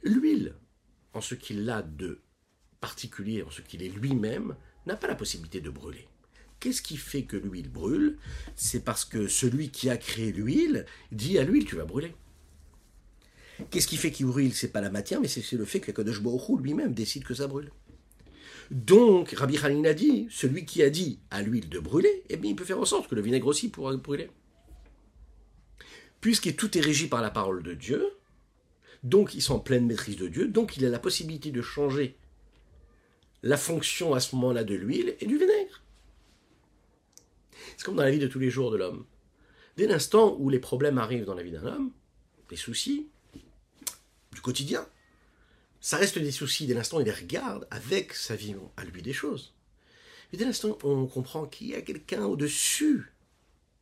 L'huile, 0.03 0.53
en 1.13 1.21
ce 1.21 1.33
qu'il 1.33 1.67
a 1.67 1.81
de 1.81 2.21
particulier 2.79 3.41
en 3.43 3.49
ce 3.49 3.61
qu'il 3.61 3.81
est 3.81 3.89
lui-même, 3.89 4.55
n'a 4.87 4.95
pas 4.95 5.07
la 5.07 5.15
possibilité 5.15 5.61
de 5.61 5.69
brûler. 5.69 6.07
Qu'est-ce 6.59 6.81
qui 6.81 6.97
fait 6.97 7.23
que 7.23 7.37
l'huile 7.37 7.69
brûle? 7.69 8.17
C'est 8.55 8.83
parce 8.83 9.05
que 9.05 9.27
celui 9.27 9.69
qui 9.69 9.89
a 9.89 9.97
créé 9.97 10.31
l'huile 10.31 10.85
dit 11.11 11.37
à 11.37 11.43
l'huile 11.43 11.65
tu 11.65 11.75
vas 11.75 11.85
brûler. 11.85 12.15
Qu'est-ce 13.69 13.87
qui 13.87 13.97
fait 13.97 14.11
qu'il 14.11 14.25
brûle? 14.25 14.53
C'est 14.53 14.71
pas 14.71 14.81
la 14.81 14.89
matière, 14.89 15.19
mais 15.21 15.27
c'est 15.27 15.51
le 15.53 15.65
fait 15.65 15.79
que 15.79 15.91
Kadosh 15.91 16.21
Baruch 16.21 16.59
lui-même 16.61 16.93
décide 16.93 17.23
que 17.23 17.33
ça 17.33 17.47
brûle. 17.47 17.71
Donc, 18.69 19.31
Rabbi 19.31 19.57
Khalil 19.57 19.85
a 19.87 19.93
dit, 19.93 20.27
celui 20.29 20.65
qui 20.65 20.83
a 20.83 20.89
dit 20.89 21.19
à 21.31 21.41
l'huile 21.41 21.69
de 21.69 21.79
brûler, 21.79 22.23
eh 22.29 22.37
bien, 22.37 22.51
il 22.51 22.55
peut 22.55 22.65
faire 22.65 22.79
en 22.79 22.85
sorte 22.85 23.09
que 23.09 23.15
le 23.15 23.21
vinaigre 23.21 23.47
aussi 23.47 23.69
pourra 23.69 23.95
brûler. 23.95 24.29
Puisque 26.21 26.55
tout 26.55 26.77
est 26.77 26.81
régi 26.81 27.07
par 27.07 27.21
la 27.21 27.31
parole 27.31 27.63
de 27.63 27.73
Dieu, 27.73 28.11
donc 29.03 29.35
ils 29.35 29.41
sont 29.41 29.55
en 29.55 29.59
pleine 29.59 29.85
maîtrise 29.85 30.17
de 30.17 30.27
Dieu, 30.27 30.47
donc 30.47 30.77
il 30.77 30.85
a 30.85 30.89
la 30.89 30.99
possibilité 30.99 31.51
de 31.51 31.61
changer 31.61 32.17
la 33.43 33.57
fonction 33.57 34.13
à 34.13 34.19
ce 34.19 34.35
moment-là 34.35 34.63
de 34.63 34.75
l'huile 34.75 35.15
et 35.19 35.25
du 35.25 35.37
vinaigre. 35.37 35.83
C'est 37.75 37.83
comme 37.83 37.95
dans 37.95 38.03
la 38.03 38.11
vie 38.11 38.19
de 38.19 38.27
tous 38.27 38.39
les 38.39 38.49
jours 38.49 38.71
de 38.71 38.77
l'homme. 38.77 39.05
Dès 39.77 39.87
l'instant 39.87 40.35
où 40.39 40.49
les 40.49 40.59
problèmes 40.59 40.97
arrivent 40.97 41.25
dans 41.25 41.35
la 41.35 41.43
vie 41.43 41.51
d'un 41.51 41.65
homme, 41.65 41.91
les 42.49 42.57
soucis 42.57 43.07
du 44.33 44.41
quotidien, 44.41 44.87
ça 45.79 45.97
reste 45.97 46.17
des 46.17 46.31
soucis 46.31 46.65
dès 46.65 46.73
l'instant 46.73 46.97
où 46.97 47.01
il 47.01 47.05
les 47.05 47.11
regarde 47.11 47.67
avec 47.69 48.13
sa 48.13 48.35
vie 48.35 48.55
à 48.75 48.83
lui 48.83 49.01
des 49.01 49.13
choses. 49.13 49.53
Mais 50.31 50.39
dès 50.39 50.45
l'instant 50.45 50.77
où 50.83 50.87
on 50.87 51.07
comprend 51.07 51.45
qu'il 51.45 51.67
y 51.67 51.75
a 51.75 51.81
quelqu'un 51.81 52.25
au-dessus 52.25 53.13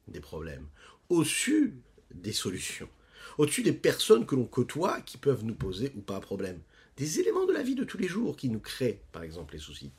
des 0.07 0.19
problèmes, 0.19 0.67
au-dessus 1.09 1.75
des 2.13 2.33
solutions, 2.33 2.89
au-dessus 3.37 3.63
des 3.63 3.73
personnes 3.73 4.25
que 4.25 4.35
l'on 4.35 4.45
côtoie 4.45 5.01
qui 5.01 5.17
peuvent 5.17 5.43
nous 5.43 5.55
poser 5.55 5.91
ou 5.95 6.01
pas 6.01 6.17
un 6.17 6.21
problème, 6.21 6.61
des 6.97 7.19
éléments 7.19 7.45
de 7.45 7.53
la 7.53 7.63
vie 7.63 7.75
de 7.75 7.83
tous 7.83 7.97
les 7.97 8.07
jours 8.07 8.37
qui 8.37 8.49
nous 8.49 8.59
créent, 8.59 9.01
par 9.11 9.23
exemple, 9.23 9.53
les 9.53 9.59
soucis. 9.59 9.91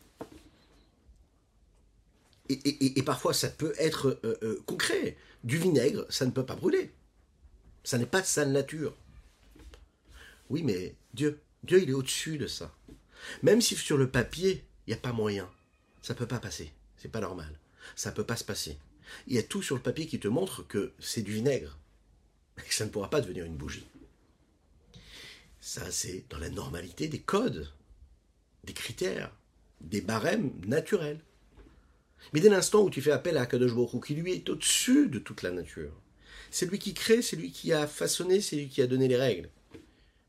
Et, 2.49 3.03
parfois, 3.03 3.35
ça 3.35 3.49
peut 3.49 3.75
être 3.77 4.21
euh, 4.25 4.39
euh, 4.43 4.63
concret. 4.67 5.17
Du 5.43 5.59
vinaigre, 5.59 6.07
ça 6.09 6.27
ne 6.27 6.31
peut 6.31 6.47
pas 6.47 6.55
brûler. 6.55 6.93
Ça 7.85 7.99
n'est 7.99 8.07
pas 8.07 8.21
de 8.21 8.27
sa 8.27 8.45
nature. 8.45 8.97
Oui, 10.49 10.63
mais 10.63 10.95
Dieu, 11.15 11.41
Dieu, 11.65 11.83
il 11.83 11.91
est 11.91 11.95
au-dessus 11.95 12.39
de 12.39 12.47
ça. 12.47 12.73
Même 13.43 13.61
si 13.61 13.75
sur 13.75 13.97
le 13.97 14.11
papier, 14.11 14.65
il 14.87 14.91
n'y 14.91 14.95
a 14.95 15.01
pas 15.01 15.13
moyen, 15.13 15.51
ça 16.03 16.15
ne 16.15 16.19
peut 16.19 16.27
pas 16.27 16.39
passer. 16.39 16.73
C'est 16.97 17.11
pas 17.11 17.21
normal. 17.21 17.59
Ça 17.95 18.11
ne 18.11 18.15
peut 18.15 18.25
pas 18.25 18.37
se 18.37 18.45
passer. 18.45 18.79
Il 19.27 19.35
y 19.35 19.39
a 19.39 19.43
tout 19.43 19.63
sur 19.63 19.77
le 19.77 19.83
papier 19.83 20.07
qui 20.07 20.19
te 20.19 20.29
montre 20.29 20.67
que 20.67 20.93
c'est 20.99 21.23
du 21.23 21.33
vinaigre. 21.33 21.79
Que 22.57 22.75
ça 22.75 22.85
ne 22.85 22.91
pourra 22.91 23.11
pas 23.11 23.21
devenir 23.21 23.45
une 23.45 23.57
bougie. 23.57 23.87
Ça, 25.67 25.91
c'est 25.91 26.25
dans 26.31 26.39
la 26.39 26.49
normalité 26.49 27.09
des 27.09 27.19
codes, 27.19 27.69
des 28.63 28.73
critères, 28.73 29.37
des 29.81 30.01
barèmes 30.01 30.53
naturels. 30.65 31.21
Mais 32.33 32.39
dès 32.39 32.51
l'instant 32.51 32.85
où 32.85 32.89
tu 32.89 33.03
fais 33.03 33.11
appel 33.11 33.37
à 33.37 33.47
Kadosh 33.47 33.75
Baruch 33.75 34.07
qui 34.07 34.15
lui 34.15 34.33
est 34.33 34.49
au-dessus 34.49 35.09
de 35.09 35.19
toute 35.19 35.43
la 35.43 35.51
nature, 35.51 36.01
c'est 36.53 36.71
lui 36.71 36.79
qui 36.79 36.95
crée, 36.95 37.21
c'est 37.21 37.35
lui 37.35 37.51
qui 37.51 37.73
a 37.73 37.89
façonné, 37.89 38.41
c'est 38.41 38.55
lui 38.55 38.69
qui 38.69 38.81
a 38.81 38.87
donné 38.87 39.09
les 39.09 39.17
règles. 39.17 39.51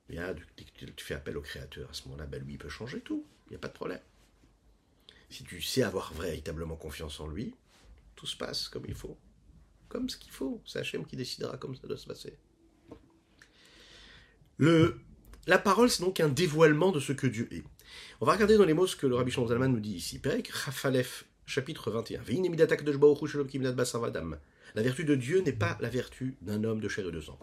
Bien, 0.09 0.33
tu 0.73 1.05
fais 1.05 1.13
appel 1.13 1.37
au 1.37 1.41
Créateur, 1.41 1.87
à 1.87 1.93
ce 1.93 2.05
moment-là, 2.05 2.25
ben 2.25 2.43
lui, 2.43 2.53
il 2.53 2.57
peut 2.57 2.67
changer 2.67 3.01
tout, 3.01 3.23
il 3.45 3.49
n'y 3.51 3.57
a 3.57 3.59
pas 3.59 3.67
de 3.67 3.73
problème. 3.73 4.01
Si 5.29 5.43
tu 5.43 5.61
sais 5.61 5.83
avoir 5.83 6.15
véritablement 6.15 6.77
confiance 6.77 7.19
en 7.19 7.27
lui, 7.27 7.53
tout 8.15 8.25
se 8.25 8.35
passe 8.35 8.69
comme 8.69 8.85
il 8.87 8.95
faut. 8.95 9.15
Comme 9.87 10.09
ce 10.09 10.17
qu'il 10.17 10.31
faut. 10.31 10.63
C'est 10.65 10.79
Hachem 10.79 11.05
qui 11.05 11.15
décidera 11.15 11.57
comme 11.57 11.75
ça 11.75 11.85
doit 11.85 11.95
se 11.95 12.07
passer. 12.07 12.39
Le, 14.57 14.99
la 15.47 15.57
parole, 15.57 15.89
c'est 15.89 16.03
donc 16.03 16.19
un 16.19 16.27
dévoilement 16.27 16.91
de 16.91 16.99
ce 16.99 17.13
que 17.13 17.25
Dieu 17.25 17.47
est. 17.51 17.63
On 18.19 18.25
va 18.25 18.33
regarder 18.33 18.57
dans 18.57 18.65
les 18.65 18.73
mots 18.73 18.85
ce 18.85 18.97
que 18.97 19.07
le 19.07 19.15
Rabbi 19.15 19.31
Shlomo 19.31 19.47
Zalman 19.47 19.71
nous 19.71 19.79
dit 19.79 19.93
ici. 19.93 20.19
Perek 20.19 20.49
Rafalef, 20.49 21.25
chapitre 21.45 21.89
21. 21.89 22.21
La 24.75 24.83
vertu 24.83 25.05
de 25.05 25.15
Dieu 25.15 25.41
n'est 25.41 25.53
pas 25.53 25.77
la 25.79 25.87
vertu 25.87 26.35
d'un 26.41 26.65
homme 26.65 26.81
de 26.81 26.89
chair 26.89 27.07
et 27.07 27.11
de 27.11 27.21
sang. 27.21 27.39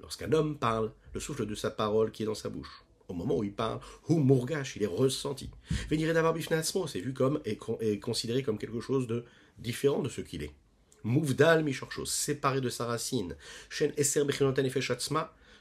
Lorsqu'un 0.00 0.32
homme 0.32 0.58
parle, 0.58 0.92
le 1.12 1.20
souffle 1.20 1.44
de 1.44 1.54
sa 1.54 1.70
parole 1.70 2.10
qui 2.10 2.22
est 2.22 2.26
dans 2.26 2.34
sa 2.34 2.48
bouche. 2.48 2.82
Au 3.08 3.14
moment 3.14 3.36
où 3.36 3.44
il 3.44 3.52
parle, 3.52 3.80
il 4.08 4.82
est 4.82 4.86
ressenti. 4.86 5.50
Venir 5.90 6.14
d'avoir 6.14 6.34
c'est 6.88 7.00
vu 7.00 7.12
comme 7.12 7.42
et 7.44 7.58
considéré 8.00 8.42
comme 8.42 8.56
quelque 8.56 8.80
chose 8.80 9.06
de 9.06 9.26
différent 9.58 10.00
de 10.00 10.08
ce 10.08 10.22
qu'il 10.22 10.42
est. 10.42 10.54
Mouvdal 11.04 11.64
Mishorcho, 11.64 12.04
séparé 12.04 12.60
de 12.60 12.68
sa 12.68 12.86
racine. 12.86 13.36
Shen 13.68 13.92
Eser 13.96 14.22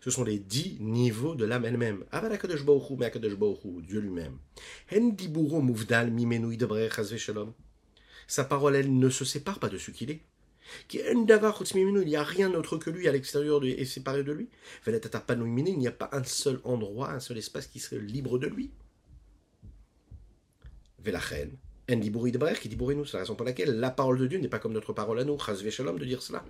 ce 0.01 0.09
sont 0.09 0.23
les 0.23 0.39
dix 0.39 0.77
niveaux 0.79 1.35
de 1.35 1.45
l'âme 1.45 1.65
elle-même. 1.65 2.03
Avalakadosh 2.11 2.65
Baruchu, 2.65 2.95
mais 2.97 3.11
Dieu 3.81 3.99
lui-même. 3.99 4.39
Hen 4.89 5.15
Diburo 5.15 5.61
Mouvdal 5.61 6.09
Mimenu 6.09 6.57
Shalom. 7.17 7.53
Sa 8.27 8.43
parole, 8.43 8.75
elle 8.75 8.97
ne 8.97 9.09
se 9.09 9.25
sépare 9.25 9.59
pas 9.59 9.69
de 9.69 9.77
ce 9.77 9.91
qu'il 9.91 10.09
est. 10.09 10.21
Il 10.91 11.25
n'y 11.25 12.15
a 12.15 12.23
rien 12.23 12.49
d'autre 12.49 12.77
que 12.77 12.89
lui 12.89 13.07
à 13.07 13.11
l'extérieur 13.11 13.63
et 13.63 13.85
séparé 13.85 14.23
de 14.23 14.31
lui. 14.31 14.49
Il 14.87 15.77
n'y 15.77 15.87
a 15.87 15.91
pas 15.91 16.09
un 16.13 16.23
seul 16.23 16.59
endroit, 16.63 17.11
un 17.11 17.19
seul 17.19 17.37
espace 17.37 17.67
qui 17.67 17.79
serait 17.79 17.99
libre 17.99 18.39
de 18.39 18.47
lui. 18.47 18.71
Velachen, 20.97 21.51
Qui 21.99 22.69
dit 22.69 22.77
c'est 23.05 23.13
la 23.13 23.19
raison 23.19 23.35
pour 23.35 23.45
laquelle 23.45 23.79
la 23.79 23.91
parole 23.91 24.17
de 24.19 24.27
Dieu 24.27 24.39
n'est 24.39 24.47
pas 24.47 24.59
comme 24.59 24.73
notre 24.73 24.93
parole 24.93 25.19
à 25.19 25.23
nous, 25.23 25.37
Shalom, 25.39 25.99
de 25.99 26.05
dire 26.05 26.21
cela. 26.21 26.43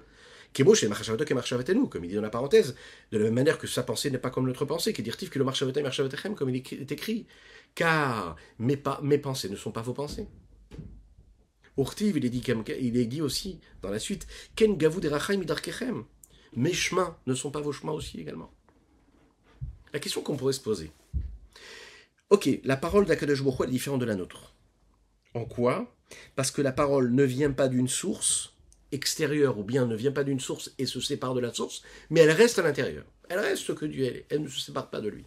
Comme 0.54 2.04
il 2.04 2.10
dit 2.10 2.16
dans 2.16 2.22
la 2.22 2.30
parenthèse, 2.30 2.76
de 3.12 3.18
la 3.18 3.24
même 3.24 3.34
manière 3.34 3.58
que 3.58 3.68
sa 3.68 3.84
pensée 3.84 4.12
n'est 4.12 4.18
pas 4.18 4.30
comme 4.30 4.46
notre 4.46 4.66
pensée, 4.66 4.92
qui 4.92 5.02
dit 5.02 5.12
que 5.12 5.40
le 5.40 5.46
marchavatechem, 5.46 6.36
comme 6.36 6.50
il 6.50 6.58
est 6.58 6.92
écrit, 6.92 7.26
car 7.74 8.36
mes, 8.60 8.78
pensées 8.78 9.50
ne 9.50 9.56
sont 9.56 9.72
pas 9.72 9.82
vos 9.82 9.94
pensées. 9.94 10.28
Urtiv, 11.78 12.18
il 12.18 12.26
est 12.26 12.30
dit, 12.30 12.44
il 12.82 12.98
est 12.98 13.06
dit 13.06 13.22
aussi 13.22 13.60
dans 13.82 13.90
la 13.90 14.00
suite, 14.00 14.28
Ken 14.56 14.78
gavu 14.78 15.00
Mes 16.56 16.74
chemins 16.74 17.18
ne 17.26 17.34
sont 17.34 17.50
pas 17.50 17.62
vos 17.62 17.72
chemins 17.72 17.94
aussi 17.94 18.20
également. 18.20 18.52
La 19.94 20.00
question 20.00 20.22
qu'on 20.22 20.36
pourrait 20.36 20.54
se 20.54 20.60
poser. 20.60 20.92
Ok, 22.30 22.50
la 22.64 22.78
parole 22.78 23.06
d'Akadosh 23.06 23.44
Baruch 23.44 23.68
est 23.68 23.72
différente 23.72 24.02
de 24.02 24.06
la 24.06 24.16
nôtre. 24.16 24.54
En 25.34 25.46
quoi? 25.46 25.96
Parce 26.36 26.52
que 26.52 26.62
la 26.62 26.72
parole 26.72 27.12
ne 27.12 27.24
vient 27.24 27.52
pas 27.52 27.68
d'une 27.68 27.88
source 27.88 28.54
extérieure 28.92 29.58
ou 29.58 29.64
bien 29.64 29.86
ne 29.86 29.96
vient 29.96 30.12
pas 30.12 30.24
d'une 30.24 30.40
source 30.40 30.72
et 30.78 30.86
se 30.86 31.00
sépare 31.00 31.34
de 31.34 31.40
la 31.40 31.54
source, 31.54 31.82
mais 32.10 32.22
elle 32.22 32.32
reste 32.32 32.60
à 32.60 32.64
l'intérieur. 32.64 33.06
Elle 33.30 33.40
reste 33.40 33.64
ce 33.64 33.72
que 33.72 33.86
Dieu 33.86 34.06
est. 34.06 34.26
Elle 34.30 34.44
ne 34.44 34.50
se 34.50 34.60
sépare 34.60 34.90
pas 34.90 35.02
de 35.02 35.08
lui. 35.08 35.26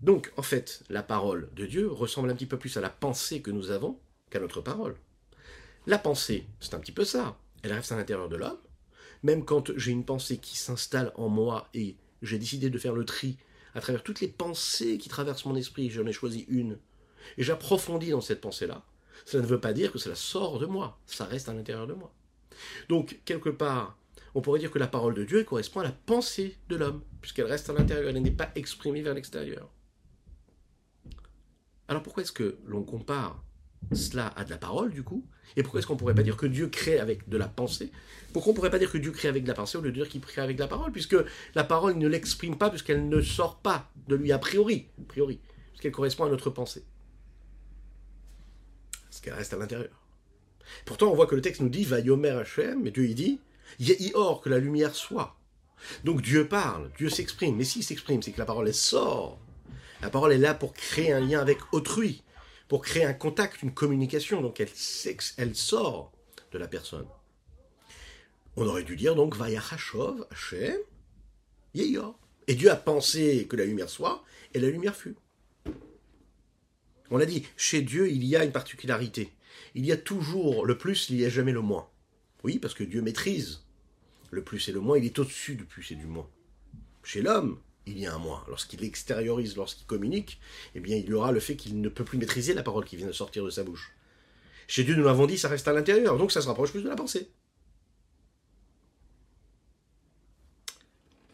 Donc, 0.00 0.32
en 0.36 0.42
fait, 0.42 0.84
la 0.90 1.02
parole 1.02 1.48
de 1.56 1.66
Dieu 1.66 1.90
ressemble 1.90 2.30
un 2.30 2.34
petit 2.34 2.46
peu 2.46 2.58
plus 2.58 2.76
à 2.76 2.80
la 2.80 2.90
pensée 2.90 3.40
que 3.40 3.50
nous 3.50 3.70
avons 3.70 3.98
qu'à 4.30 4.38
notre 4.38 4.60
parole. 4.60 4.96
La 5.86 5.98
pensée, 5.98 6.46
c'est 6.60 6.74
un 6.74 6.78
petit 6.78 6.92
peu 6.92 7.04
ça. 7.04 7.38
Elle 7.62 7.72
reste 7.72 7.90
à 7.92 7.96
l'intérieur 7.96 8.28
de 8.28 8.36
l'homme. 8.36 8.58
Même 9.22 9.44
quand 9.44 9.76
j'ai 9.76 9.90
une 9.90 10.04
pensée 10.04 10.38
qui 10.38 10.56
s'installe 10.56 11.12
en 11.16 11.28
moi 11.28 11.68
et 11.74 11.96
j'ai 12.22 12.38
décidé 12.38 12.70
de 12.70 12.78
faire 12.78 12.94
le 12.94 13.04
tri 13.04 13.38
à 13.74 13.80
travers 13.80 14.02
toutes 14.02 14.20
les 14.20 14.28
pensées 14.28 14.98
qui 14.98 15.08
traversent 15.08 15.46
mon 15.46 15.56
esprit, 15.56 15.90
j'en 15.90 16.06
ai 16.06 16.12
choisi 16.12 16.44
une, 16.48 16.78
et 17.36 17.42
j'approfondis 17.42 18.10
dans 18.10 18.20
cette 18.20 18.40
pensée-là, 18.40 18.84
cela 19.24 19.42
ne 19.42 19.48
veut 19.48 19.60
pas 19.60 19.72
dire 19.72 19.92
que 19.92 19.98
cela 19.98 20.14
sort 20.14 20.58
de 20.58 20.66
moi, 20.66 20.98
ça 21.06 21.24
reste 21.24 21.48
à 21.48 21.54
l'intérieur 21.54 21.86
de 21.86 21.94
moi. 21.94 22.12
Donc, 22.88 23.20
quelque 23.24 23.50
part, 23.50 23.98
on 24.34 24.40
pourrait 24.40 24.60
dire 24.60 24.70
que 24.70 24.78
la 24.78 24.86
parole 24.86 25.14
de 25.14 25.24
Dieu 25.24 25.44
correspond 25.44 25.80
à 25.80 25.84
la 25.84 25.92
pensée 25.92 26.56
de 26.68 26.76
l'homme, 26.76 27.02
puisqu'elle 27.20 27.46
reste 27.46 27.70
à 27.70 27.72
l'intérieur, 27.72 28.08
elle 28.08 28.22
n'est 28.22 28.30
pas 28.30 28.50
exprimée 28.54 29.02
vers 29.02 29.14
l'extérieur. 29.14 29.68
Alors 31.88 32.02
pourquoi 32.02 32.22
est-ce 32.22 32.32
que 32.32 32.58
l'on 32.66 32.82
compare 32.82 33.42
cela 33.92 34.26
à 34.28 34.44
de 34.44 34.50
la 34.50 34.58
parole, 34.58 34.92
du 34.92 35.02
coup? 35.02 35.26
Et 35.56 35.62
pourquoi 35.62 35.78
est-ce 35.78 35.86
qu'on 35.86 35.94
ne 35.94 35.98
pourrait 35.98 36.14
pas 36.14 36.22
dire 36.22 36.36
que 36.36 36.46
Dieu 36.46 36.68
crée 36.68 36.98
avec 36.98 37.28
de 37.28 37.38
la 37.38 37.48
pensée? 37.48 37.90
Pourquoi 38.32 38.50
on 38.50 38.52
ne 38.52 38.56
pourrait 38.56 38.70
pas 38.70 38.78
dire 38.78 38.92
que 38.92 38.98
Dieu 38.98 39.12
crée 39.12 39.28
avec 39.28 39.44
de 39.44 39.48
la 39.48 39.54
pensée 39.54 39.78
au 39.78 39.80
lieu 39.80 39.90
de 39.90 39.94
dire 39.94 40.08
qu'il 40.08 40.20
crée 40.20 40.42
avec 40.42 40.56
de 40.56 40.62
la 40.62 40.68
parole? 40.68 40.92
Puisque 40.92 41.16
la 41.54 41.64
parole 41.64 41.96
ne 41.96 42.06
l'exprime 42.06 42.58
pas, 42.58 42.68
puisqu'elle 42.68 43.08
ne 43.08 43.22
sort 43.22 43.60
pas 43.60 43.90
de 44.06 44.16
lui 44.16 44.32
a 44.32 44.38
priori, 44.38 44.88
a 45.00 45.04
priori 45.08 45.40
puisqu'elle 45.78 45.92
correspond 45.92 46.24
à 46.24 46.28
notre 46.28 46.50
pensée. 46.50 46.84
Qu'elle 49.20 49.34
reste 49.34 49.52
à 49.52 49.56
l'intérieur. 49.56 49.90
Pourtant, 50.84 51.10
on 51.10 51.14
voit 51.14 51.26
que 51.26 51.34
le 51.34 51.40
texte 51.40 51.60
nous 51.60 51.68
dit 51.68 51.84
Va 51.84 52.00
Yomer 52.00 52.30
Hashem, 52.30 52.82
mais 52.82 52.90
Dieu 52.90 53.06
il 53.06 53.14
dit 53.14 53.40
or 54.14 54.40
que 54.40 54.48
la 54.48 54.58
lumière 54.58 54.94
soit? 54.94 55.36
Donc 56.04 56.22
Dieu 56.22 56.48
parle, 56.48 56.90
Dieu 56.98 57.08
s'exprime. 57.08 57.56
Mais 57.56 57.64
s'il 57.64 57.84
s'exprime, 57.84 58.22
c'est 58.22 58.32
que 58.32 58.38
la 58.38 58.46
parole 58.46 58.68
elle 58.68 58.74
sort. 58.74 59.38
La 60.02 60.10
parole 60.10 60.32
est 60.32 60.38
là 60.38 60.54
pour 60.54 60.72
créer 60.72 61.12
un 61.12 61.20
lien 61.20 61.40
avec 61.40 61.58
autrui 61.72 62.22
pour 62.68 62.82
créer 62.82 63.04
un 63.04 63.14
contact, 63.14 63.62
une 63.62 63.72
communication. 63.72 64.42
Donc 64.42 64.60
elle, 64.60 64.68
elle 65.38 65.56
sort 65.56 66.12
de 66.52 66.58
la 66.58 66.68
personne. 66.68 67.06
On 68.56 68.66
aurait 68.66 68.84
dû 68.84 68.94
dire 68.96 69.14
donc 69.14 69.34
Vayachashov 69.34 70.26
Hashem 70.30 70.78
Yeyor. 71.74 72.18
Et 72.46 72.54
Dieu 72.54 72.70
a 72.70 72.76
pensé 72.76 73.46
que 73.48 73.56
la 73.56 73.66
lumière 73.66 73.90
soit, 73.90 74.24
et 74.54 74.58
la 74.58 74.70
lumière 74.70 74.96
fut. 74.96 75.16
On 77.10 77.16
l'a 77.16 77.26
dit, 77.26 77.46
chez 77.56 77.82
Dieu, 77.82 78.10
il 78.10 78.24
y 78.24 78.36
a 78.36 78.44
une 78.44 78.52
particularité. 78.52 79.32
Il 79.74 79.86
y 79.86 79.92
a 79.92 79.96
toujours 79.96 80.66
le 80.66 80.76
plus, 80.76 81.08
il 81.10 81.16
n'y 81.16 81.24
a 81.24 81.30
jamais 81.30 81.52
le 81.52 81.60
moins. 81.60 81.88
Oui, 82.44 82.58
parce 82.58 82.74
que 82.74 82.84
Dieu 82.84 83.02
maîtrise 83.02 83.64
le 84.30 84.42
plus 84.42 84.68
et 84.68 84.72
le 84.72 84.80
moins, 84.80 84.98
il 84.98 85.04
est 85.06 85.18
au-dessus 85.18 85.54
du 85.54 85.64
plus 85.64 85.90
et 85.90 85.94
du 85.94 86.06
moins. 86.06 86.28
Chez 87.02 87.22
l'homme, 87.22 87.58
il 87.86 87.98
y 87.98 88.06
a 88.06 88.14
un 88.14 88.18
moi. 88.18 88.44
Lorsqu'il 88.48 88.84
extériorise, 88.84 89.56
lorsqu'il 89.56 89.86
communique, 89.86 90.38
eh 90.74 90.80
bien, 90.80 90.96
il 90.96 91.06
y 91.06 91.14
aura 91.14 91.32
le 91.32 91.40
fait 91.40 91.56
qu'il 91.56 91.80
ne 91.80 91.88
peut 91.88 92.04
plus 92.04 92.18
maîtriser 92.18 92.52
la 92.52 92.62
parole 92.62 92.84
qui 92.84 92.96
vient 92.96 93.06
de 93.06 93.12
sortir 93.12 93.44
de 93.44 93.50
sa 93.50 93.64
bouche. 93.64 93.94
Chez 94.66 94.84
Dieu, 94.84 94.94
nous 94.94 95.04
l'avons 95.04 95.26
dit, 95.26 95.38
ça 95.38 95.48
reste 95.48 95.66
à 95.66 95.72
l'intérieur, 95.72 96.18
donc 96.18 96.30
ça 96.30 96.42
se 96.42 96.46
rapproche 96.46 96.72
plus 96.72 96.82
de 96.82 96.88
la 96.88 96.96
pensée. 96.96 97.30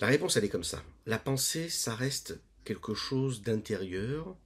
La 0.00 0.06
réponse, 0.06 0.36
elle 0.36 0.44
est 0.44 0.48
comme 0.48 0.64
ça. 0.64 0.82
La 1.06 1.18
pensée, 1.18 1.68
ça 1.68 1.94
reste 1.94 2.38
quelque 2.64 2.94
chose 2.94 3.42
d'intérieur, 3.42 4.36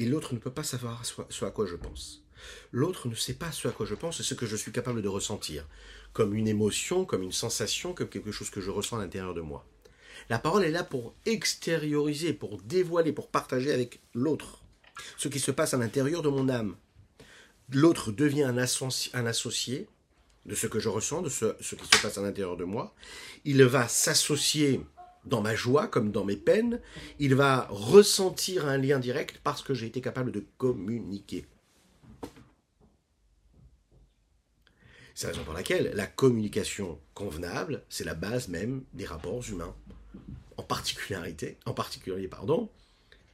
et 0.00 0.06
l'autre 0.06 0.32
ne 0.32 0.38
peut 0.38 0.50
pas 0.50 0.64
savoir 0.64 1.02
ce 1.04 1.44
à 1.44 1.50
quoi 1.50 1.66
je 1.66 1.76
pense. 1.76 2.24
L'autre 2.72 3.06
ne 3.06 3.14
sait 3.14 3.34
pas 3.34 3.52
ce 3.52 3.68
à 3.68 3.70
quoi 3.70 3.84
je 3.84 3.94
pense 3.94 4.18
et 4.18 4.22
ce 4.22 4.32
que 4.32 4.46
je 4.46 4.56
suis 4.56 4.72
capable 4.72 5.02
de 5.02 5.08
ressentir, 5.08 5.68
comme 6.14 6.34
une 6.34 6.48
émotion, 6.48 7.04
comme 7.04 7.22
une 7.22 7.32
sensation, 7.32 7.92
comme 7.92 8.08
quelque 8.08 8.32
chose 8.32 8.48
que 8.48 8.62
je 8.62 8.70
ressens 8.70 8.96
à 8.96 9.02
l'intérieur 9.02 9.34
de 9.34 9.42
moi. 9.42 9.66
La 10.30 10.38
parole 10.38 10.64
est 10.64 10.70
là 10.70 10.84
pour 10.84 11.14
extérioriser, 11.26 12.32
pour 12.32 12.62
dévoiler, 12.62 13.12
pour 13.12 13.28
partager 13.28 13.72
avec 13.72 14.00
l'autre 14.14 14.62
ce 15.18 15.28
qui 15.28 15.38
se 15.38 15.50
passe 15.50 15.74
à 15.74 15.78
l'intérieur 15.78 16.22
de 16.22 16.28
mon 16.30 16.48
âme. 16.48 16.76
L'autre 17.70 18.10
devient 18.10 18.44
un, 18.44 18.56
associé 18.56 19.86
de 20.46 20.54
ce 20.54 20.66
que 20.66 20.80
je 20.80 20.88
ressens, 20.88 21.20
de 21.20 21.28
ce, 21.28 21.54
ce 21.60 21.74
qui 21.74 21.84
se 21.84 22.02
passe 22.02 22.16
à 22.16 22.22
l'intérieur 22.22 22.56
de 22.56 22.64
moi. 22.64 22.94
Il 23.44 23.62
va 23.64 23.86
s'associer 23.86 24.80
dans 25.24 25.40
ma 25.40 25.54
joie 25.54 25.86
comme 25.86 26.12
dans 26.12 26.24
mes 26.24 26.36
peines. 26.36 26.80
Il 27.18 27.34
va 27.34 27.66
ressentir 27.70 28.66
un 28.66 28.78
lien 28.78 28.98
direct 28.98 29.40
parce 29.42 29.62
que 29.62 29.74
j'ai 29.74 29.86
été 29.86 30.00
capable 30.00 30.32
de 30.32 30.44
communiquer. 30.58 31.46
C'est 35.14 35.26
la 35.26 35.32
raison 35.32 35.44
pour 35.44 35.54
laquelle 35.54 35.92
la 35.94 36.06
communication 36.06 36.98
convenable, 37.12 37.82
c'est 37.90 38.04
la 38.04 38.14
base 38.14 38.48
même 38.48 38.84
des 38.94 39.04
rapports 39.04 39.46
humains. 39.48 39.74
En 40.56 40.62
particularité, 40.62 41.58
en 41.66 41.74
particulier, 41.74 42.26
pardon, 42.26 42.70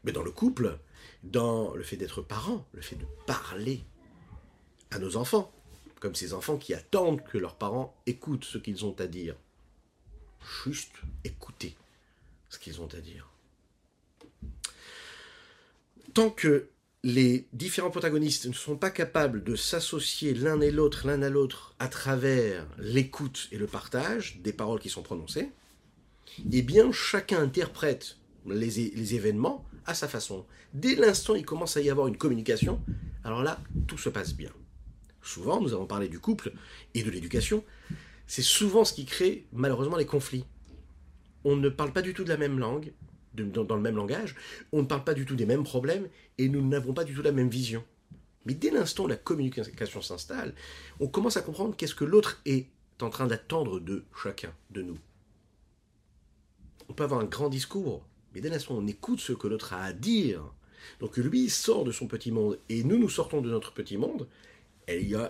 mais 0.02 0.12
dans 0.12 0.22
le 0.22 0.32
couple, 0.32 0.78
dans 1.22 1.74
le 1.74 1.82
fait 1.84 1.96
d'être 1.96 2.22
parent, 2.22 2.64
le 2.72 2.82
fait 2.82 2.96
de 2.96 3.06
parler 3.26 3.84
à 4.90 4.98
nos 4.98 5.16
enfants, 5.16 5.52
comme 6.00 6.14
ces 6.14 6.32
enfants 6.32 6.56
qui 6.56 6.74
attendent 6.74 7.22
que 7.24 7.38
leurs 7.38 7.56
parents 7.56 7.96
écoutent 8.06 8.44
ce 8.44 8.58
qu'ils 8.58 8.84
ont 8.84 8.94
à 8.98 9.06
dire. 9.06 9.36
Juste 10.64 10.92
écouter 11.24 11.76
ce 12.48 12.58
qu'ils 12.58 12.80
ont 12.80 12.88
à 12.94 13.00
dire. 13.00 13.28
Tant 16.14 16.30
que 16.30 16.68
les 17.02 17.46
différents 17.52 17.90
protagonistes 17.90 18.46
ne 18.46 18.52
sont 18.52 18.76
pas 18.76 18.90
capables 18.90 19.44
de 19.44 19.54
s'associer 19.54 20.34
l'un 20.34 20.60
et 20.60 20.70
l'autre, 20.70 21.06
l'un 21.06 21.22
à 21.22 21.30
l'autre, 21.30 21.74
à 21.78 21.88
travers 21.88 22.66
l'écoute 22.78 23.48
et 23.52 23.58
le 23.58 23.66
partage 23.66 24.40
des 24.42 24.52
paroles 24.52 24.80
qui 24.80 24.88
sont 24.88 25.02
prononcées, 25.02 25.50
eh 26.50 26.62
bien 26.62 26.90
chacun 26.90 27.40
interprète 27.40 28.16
les, 28.46 29.14
événements 29.14 29.64
à 29.84 29.94
sa 29.94 30.08
façon. 30.08 30.46
Dès 30.74 30.94
l'instant 30.94 31.34
il 31.34 31.44
commence 31.44 31.76
à 31.76 31.80
y 31.80 31.90
avoir 31.90 32.08
une 32.08 32.16
communication, 32.16 32.80
alors 33.24 33.42
là, 33.42 33.60
tout 33.86 33.98
se 33.98 34.08
passe 34.08 34.34
bien. 34.34 34.50
Souvent, 35.22 35.60
nous 35.60 35.72
avons 35.72 35.86
parlé 35.86 36.08
du 36.08 36.20
couple 36.20 36.52
et 36.94 37.02
de 37.02 37.10
l'éducation, 37.10 37.64
c'est 38.26 38.42
souvent 38.42 38.84
ce 38.84 38.92
qui 38.92 39.04
crée 39.04 39.46
malheureusement 39.52 39.96
les 39.96 40.06
conflits. 40.06 40.44
On 41.44 41.56
ne 41.56 41.68
parle 41.68 41.92
pas 41.92 42.02
du 42.02 42.12
tout 42.12 42.24
de 42.24 42.28
la 42.28 42.36
même 42.36 42.58
langue, 42.58 42.92
dans, 43.34 43.76
le 43.76 43.82
même 43.82 43.96
langage, 43.96 44.34
on 44.72 44.82
ne 44.82 44.86
parle 44.86 45.04
pas 45.04 45.14
du 45.14 45.26
tout 45.26 45.36
des 45.36 45.46
mêmes 45.46 45.64
problèmes 45.64 46.08
et 46.38 46.48
nous 46.48 46.66
n'avons 46.66 46.92
pas 46.92 47.04
du 47.04 47.14
tout 47.14 47.22
la 47.22 47.32
même 47.32 47.50
vision. 47.50 47.84
Mais 48.46 48.54
dès 48.54 48.70
l'instant 48.70 49.04
où 49.04 49.08
la 49.08 49.16
communication 49.16 50.00
s'installe, 50.00 50.54
on 51.00 51.08
commence 51.08 51.36
à 51.36 51.42
comprendre 51.42 51.76
qu'est-ce 51.76 51.94
que 51.94 52.04
l'autre 52.04 52.40
est 52.46 52.68
en 53.02 53.10
train 53.10 53.26
d'attendre 53.26 53.80
de 53.80 54.04
chacun 54.22 54.52
de 54.70 54.82
nous. 54.82 54.98
On 56.88 56.94
peut 56.94 57.04
avoir 57.04 57.20
un 57.20 57.24
grand 57.24 57.48
discours, 57.48 58.06
mais 58.34 58.40
dès 58.40 58.48
l'instant 58.48 58.74
où 58.74 58.78
on 58.78 58.86
écoute 58.86 59.20
ce 59.20 59.32
que 59.32 59.48
l'autre 59.48 59.74
a 59.74 59.82
à 59.82 59.92
dire, 59.92 60.42
donc 61.00 61.16
lui 61.16 61.50
sort 61.50 61.84
de 61.84 61.90
son 61.92 62.06
petit 62.06 62.30
monde 62.30 62.58
et 62.68 62.84
nous 62.84 62.98
nous 62.98 63.08
sortons 63.08 63.40
de 63.40 63.50
notre 63.50 63.72
petit 63.72 63.96
monde, 63.96 64.28
il 64.88 65.08
y 65.08 65.16
a, 65.16 65.28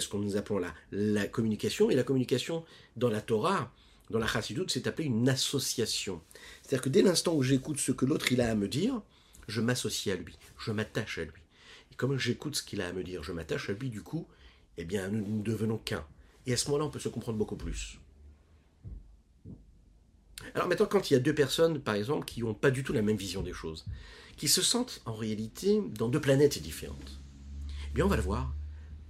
ce 0.00 0.08
que 0.08 0.16
nous 0.16 0.36
appelons 0.36 0.60
la, 0.92 1.26
communication, 1.26 1.90
et 1.90 1.94
la 1.94 2.04
communication 2.04 2.64
dans 2.96 3.10
la 3.10 3.20
Torah, 3.20 3.72
dans 4.10 4.18
la 4.18 4.26
Chassidoute, 4.26 4.70
c'est 4.70 4.86
appelé 4.86 5.06
une 5.06 5.28
association. 5.28 6.22
C'est-à-dire 6.62 6.82
que 6.82 6.88
dès 6.88 7.02
l'instant 7.02 7.34
où 7.34 7.42
j'écoute 7.42 7.78
ce 7.78 7.92
que 7.92 8.06
l'autre 8.06 8.32
il 8.32 8.40
a 8.40 8.50
à 8.50 8.54
me 8.54 8.68
dire, 8.68 9.00
je 9.48 9.60
m'associe 9.60 10.14
à 10.14 10.18
lui, 10.18 10.38
je 10.58 10.72
m'attache 10.72 11.18
à 11.18 11.24
lui. 11.24 11.42
Et 11.92 11.94
comme 11.96 12.18
j'écoute 12.18 12.56
ce 12.56 12.62
qu'il 12.62 12.80
a 12.80 12.88
à 12.88 12.92
me 12.92 13.04
dire, 13.04 13.22
je 13.22 13.32
m'attache 13.32 13.68
à 13.70 13.72
lui, 13.74 13.90
du 13.90 14.02
coup, 14.02 14.26
eh 14.78 14.84
bien, 14.84 15.08
nous 15.08 15.38
ne 15.38 15.42
devenons 15.42 15.78
qu'un. 15.78 16.04
Et 16.46 16.52
à 16.52 16.56
ce 16.56 16.66
moment-là, 16.66 16.86
on 16.86 16.90
peut 16.90 16.98
se 16.98 17.08
comprendre 17.08 17.38
beaucoup 17.38 17.56
plus. 17.56 17.98
Alors 20.54 20.68
maintenant, 20.68 20.86
quand 20.86 21.10
il 21.10 21.14
y 21.14 21.16
a 21.16 21.20
deux 21.20 21.34
personnes, 21.34 21.80
par 21.80 21.94
exemple, 21.94 22.24
qui 22.26 22.42
n'ont 22.42 22.54
pas 22.54 22.70
du 22.70 22.82
tout 22.82 22.92
la 22.92 23.02
même 23.02 23.16
vision 23.16 23.42
des 23.42 23.52
choses, 23.52 23.84
qui 24.36 24.48
se 24.48 24.62
sentent 24.62 25.00
en 25.04 25.14
réalité 25.14 25.80
dans 25.96 26.08
deux 26.08 26.20
planètes 26.20 26.60
différentes, 26.60 27.20
eh 27.90 27.94
bien, 27.94 28.04
on 28.04 28.08
va 28.08 28.16
le 28.16 28.22
voir, 28.22 28.52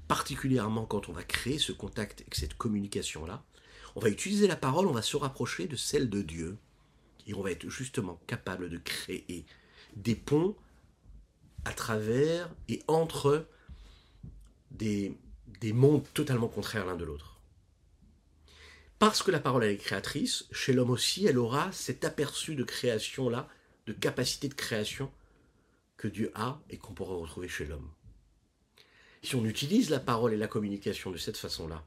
particulièrement 0.09 0.87
quand 0.87 1.09
on 1.09 1.13
va 1.13 1.23
créer 1.23 1.59
ce 1.59 1.73
contact 1.73 2.23
et 2.23 2.35
cette 2.35 2.55
communication-là, 2.55 3.45
on 3.97 4.01
va 4.01 4.09
utiliser 4.09 4.47
la 4.47 4.57
parole, 4.57 4.87
on 4.87 4.93
va 4.93 5.03
se 5.03 5.17
rapprocher 5.17 5.67
de 5.67 5.77
celle 5.77 6.11
de 6.11 6.23
Dieu. 6.23 6.59
Et 7.27 7.35
on 7.35 7.43
va 7.43 7.53
être 7.53 7.69
justement 7.71 8.21
capable 8.27 8.69
de 8.69 8.77
créer 8.77 9.47
des 9.97 10.15
ponts 10.15 10.57
à 11.65 11.73
travers 11.73 12.51
et 12.69 12.83
entre 12.89 13.47
des, 14.71 15.17
des 15.61 15.73
mondes 15.73 16.05
totalement 16.13 16.49
contraires 16.49 16.85
l'un 16.85 16.97
de 16.97 17.05
l'autre. 17.05 17.41
Parce 18.99 19.23
que 19.23 19.31
la 19.31 19.41
parole 19.41 19.65
est 19.65 19.77
créatrice, 19.77 20.47
chez 20.53 20.73
l'homme 20.73 20.91
aussi, 20.91 21.27
elle 21.27 21.39
aura 21.39 21.73
cet 21.73 22.05
aperçu 22.05 22.55
de 22.55 22.65
création-là, 22.65 23.49
de 23.87 23.93
capacité 23.93 24.49
de 24.49 24.55
création 24.55 25.11
que 25.97 26.09
Dieu 26.09 26.31
a 26.35 26.61
et 26.71 26.79
qu'on 26.79 26.95
pourra 26.95 27.15
retrouver 27.15 27.49
chez 27.49 27.67
l'homme. 27.67 27.91
Si 29.25 29.37
on 29.37 29.47
utilise 29.47 29.89
la 29.89 30.01
parole 30.01 30.35
et 30.35 30.37
la 30.37 30.49
communication 30.49 31.11
de 31.11 31.17
cette 31.17 31.39
façon-là, 31.39 31.83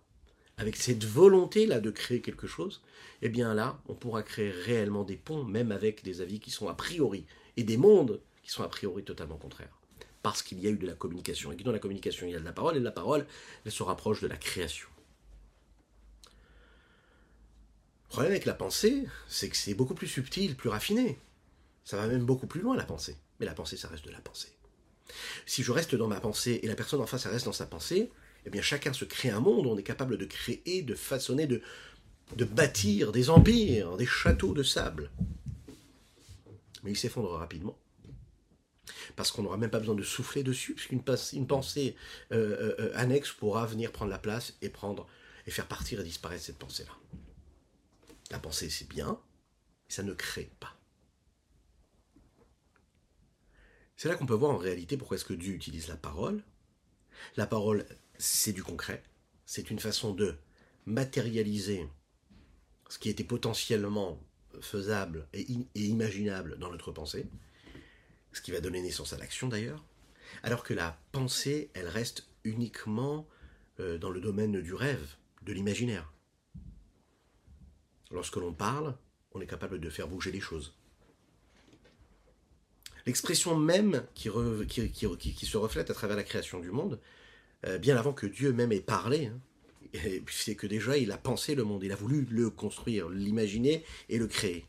avec 0.57 0.75
cette 0.75 1.03
volonté-là 1.03 1.79
de 1.79 1.91
créer 1.91 2.19
quelque 2.19 2.47
chose, 2.47 2.81
eh 3.21 3.29
bien 3.29 3.53
là, 3.53 3.79
on 3.87 3.93
pourra 3.93 4.23
créer 4.23 4.49
réellement 4.49 5.03
des 5.03 5.17
ponts, 5.17 5.43
même 5.43 5.71
avec 5.71 6.03
des 6.03 6.21
avis 6.21 6.39
qui 6.39 6.49
sont 6.49 6.67
a 6.67 6.73
priori, 6.73 7.27
et 7.55 7.63
des 7.63 7.77
mondes 7.77 8.19
qui 8.41 8.49
sont 8.49 8.63
a 8.63 8.67
priori 8.67 9.03
totalement 9.03 9.37
contraires. 9.37 9.79
Parce 10.23 10.41
qu'il 10.41 10.59
y 10.59 10.65
a 10.65 10.71
eu 10.71 10.77
de 10.77 10.87
la 10.87 10.95
communication, 10.95 11.51
et 11.51 11.57
que 11.57 11.61
dans 11.61 11.71
la 11.71 11.77
communication, 11.77 12.25
il 12.25 12.31
y 12.31 12.35
a 12.35 12.39
de 12.39 12.43
la 12.43 12.53
parole, 12.53 12.75
et 12.75 12.79
de 12.79 12.83
la 12.83 12.91
parole, 12.91 13.27
elle 13.65 13.71
se 13.71 13.83
rapproche 13.83 14.19
de 14.21 14.27
la 14.27 14.37
création. 14.37 14.87
Le 18.05 18.09
problème 18.09 18.31
avec 18.31 18.45
la 18.45 18.55
pensée, 18.55 19.07
c'est 19.27 19.49
que 19.49 19.57
c'est 19.57 19.75
beaucoup 19.75 19.93
plus 19.93 20.07
subtil, 20.07 20.55
plus 20.55 20.69
raffiné. 20.69 21.19
Ça 21.83 21.97
va 21.97 22.07
même 22.07 22.25
beaucoup 22.25 22.47
plus 22.47 22.61
loin, 22.61 22.75
la 22.75 22.83
pensée. 22.83 23.15
Mais 23.39 23.45
la 23.45 23.53
pensée, 23.53 23.77
ça 23.77 23.89
reste 23.89 24.05
de 24.05 24.11
la 24.11 24.21
pensée. 24.21 24.56
Si 25.45 25.63
je 25.63 25.71
reste 25.71 25.95
dans 25.95 26.07
ma 26.07 26.19
pensée 26.19 26.59
et 26.63 26.67
la 26.67 26.75
personne 26.75 27.01
en 27.01 27.07
face, 27.07 27.25
reste 27.25 27.45
dans 27.45 27.53
sa 27.53 27.65
pensée, 27.65 28.11
eh 28.45 28.49
bien 28.49 28.61
chacun 28.61 28.93
se 28.93 29.05
crée 29.05 29.29
un 29.29 29.39
monde, 29.39 29.67
on 29.67 29.77
est 29.77 29.83
capable 29.83 30.17
de 30.17 30.25
créer, 30.25 30.81
de 30.81 30.95
façonner, 30.95 31.47
de, 31.47 31.61
bâtir 32.45 33.11
des 33.11 33.29
empires, 33.29 33.97
des 33.97 34.05
châteaux 34.05 34.53
de 34.53 34.63
sable. 34.63 35.11
Mais 36.83 36.91
il 36.91 36.97
s'effondre 36.97 37.31
rapidement. 37.31 37.77
Parce 39.15 39.31
qu'on 39.31 39.43
n'aura 39.43 39.57
même 39.57 39.69
pas 39.69 39.79
besoin 39.79 39.95
de 39.95 40.03
souffler 40.03 40.43
dessus, 40.43 40.73
puisqu'une 40.75 41.01
une 41.33 41.47
pensée 41.47 41.95
euh, 42.31 42.75
euh, 42.79 42.91
annexe 42.95 43.31
pourra 43.31 43.65
venir 43.65 43.91
prendre 43.91 44.11
la 44.11 44.19
place 44.19 44.55
et 44.61 44.69
prendre 44.69 45.07
et 45.45 45.51
faire 45.51 45.67
partir 45.67 45.99
et 45.99 46.03
disparaître 46.03 46.43
cette 46.43 46.57
pensée-là. 46.57 46.91
La 48.31 48.39
pensée, 48.39 48.69
c'est 48.69 48.87
bien, 48.87 49.19
mais 49.87 49.93
ça 49.93 50.03
ne 50.03 50.13
crée 50.13 50.51
pas. 50.59 50.76
C'est 53.97 54.09
là 54.09 54.15
qu'on 54.15 54.27
peut 54.27 54.35
voir 54.35 54.51
en 54.51 54.57
réalité 54.57 54.95
pourquoi 54.95 55.17
est-ce 55.17 55.25
que 55.25 55.33
Dieu 55.33 55.53
utilise 55.53 55.87
la 55.87 55.97
parole. 55.97 56.43
La 57.35 57.47
parole 57.47 57.85
c'est 58.19 58.53
du 58.53 58.63
concret. 58.63 59.03
C'est 59.45 59.71
une 59.71 59.79
façon 59.79 60.13
de 60.13 60.35
matérialiser 60.85 61.87
ce 62.89 62.99
qui 62.99 63.09
était 63.09 63.23
potentiellement 63.23 64.19
faisable 64.61 65.27
et, 65.33 65.45
imaginable 65.75 66.57
dans 66.57 66.71
notre 66.71 66.91
pensée, 66.91 67.25
ce 68.31 68.41
qui 68.41 68.51
va 68.51 68.61
donner 68.61 68.81
naissance 68.81 69.13
à 69.13 69.17
l'action 69.17 69.47
d'ailleurs, 69.47 69.83
alors 70.43 70.63
que 70.63 70.73
la 70.73 70.99
pensée, 71.11 71.71
elle 71.73 71.87
reste 71.87 72.27
uniquement 72.43 73.27
euh, 73.79 73.97
dans 73.97 74.09
le 74.09 74.21
domaine 74.21 74.61
du 74.61 74.73
rêve, 74.73 75.15
de 75.43 75.53
l'imaginaire. 75.53 76.13
Lorsque 78.11 78.37
l'on 78.37 78.53
parle, 78.53 78.95
on 79.33 79.41
est 79.41 79.47
capable 79.47 79.79
de 79.79 79.89
faire 79.89 80.07
bouger 80.07 80.31
les 80.31 80.39
choses. 80.39 80.76
L'expression 83.07 83.55
même 83.55 84.03
qui, 84.13 84.27
se 84.27 85.57
reflète 85.57 85.89
à 85.89 85.93
travers 85.93 86.17
la 86.17 86.23
création 86.23 86.59
du 86.59 86.71
monde, 86.71 86.99
euh, 87.65 87.77
bien 87.77 87.95
avant 87.95 88.11
que 88.11 88.27
Dieu 88.27 88.51
même 88.51 88.73
ait 88.73 88.81
parlé. 88.81 89.27
Hein. 89.27 89.39
C'est 90.29 90.55
que 90.55 90.67
déjà 90.67 90.97
il 90.97 91.13
a 91.13 91.17
pensé 91.17 91.55
le 91.55 91.63
monde, 91.63 91.83
il 91.85 91.91
a 91.93 91.95
voulu 91.95 92.27
le 92.29 92.49
construire, 92.49 93.07
l'imaginer 93.07 93.85
et 94.09 94.17
le 94.17 94.27
créer. 94.27 94.65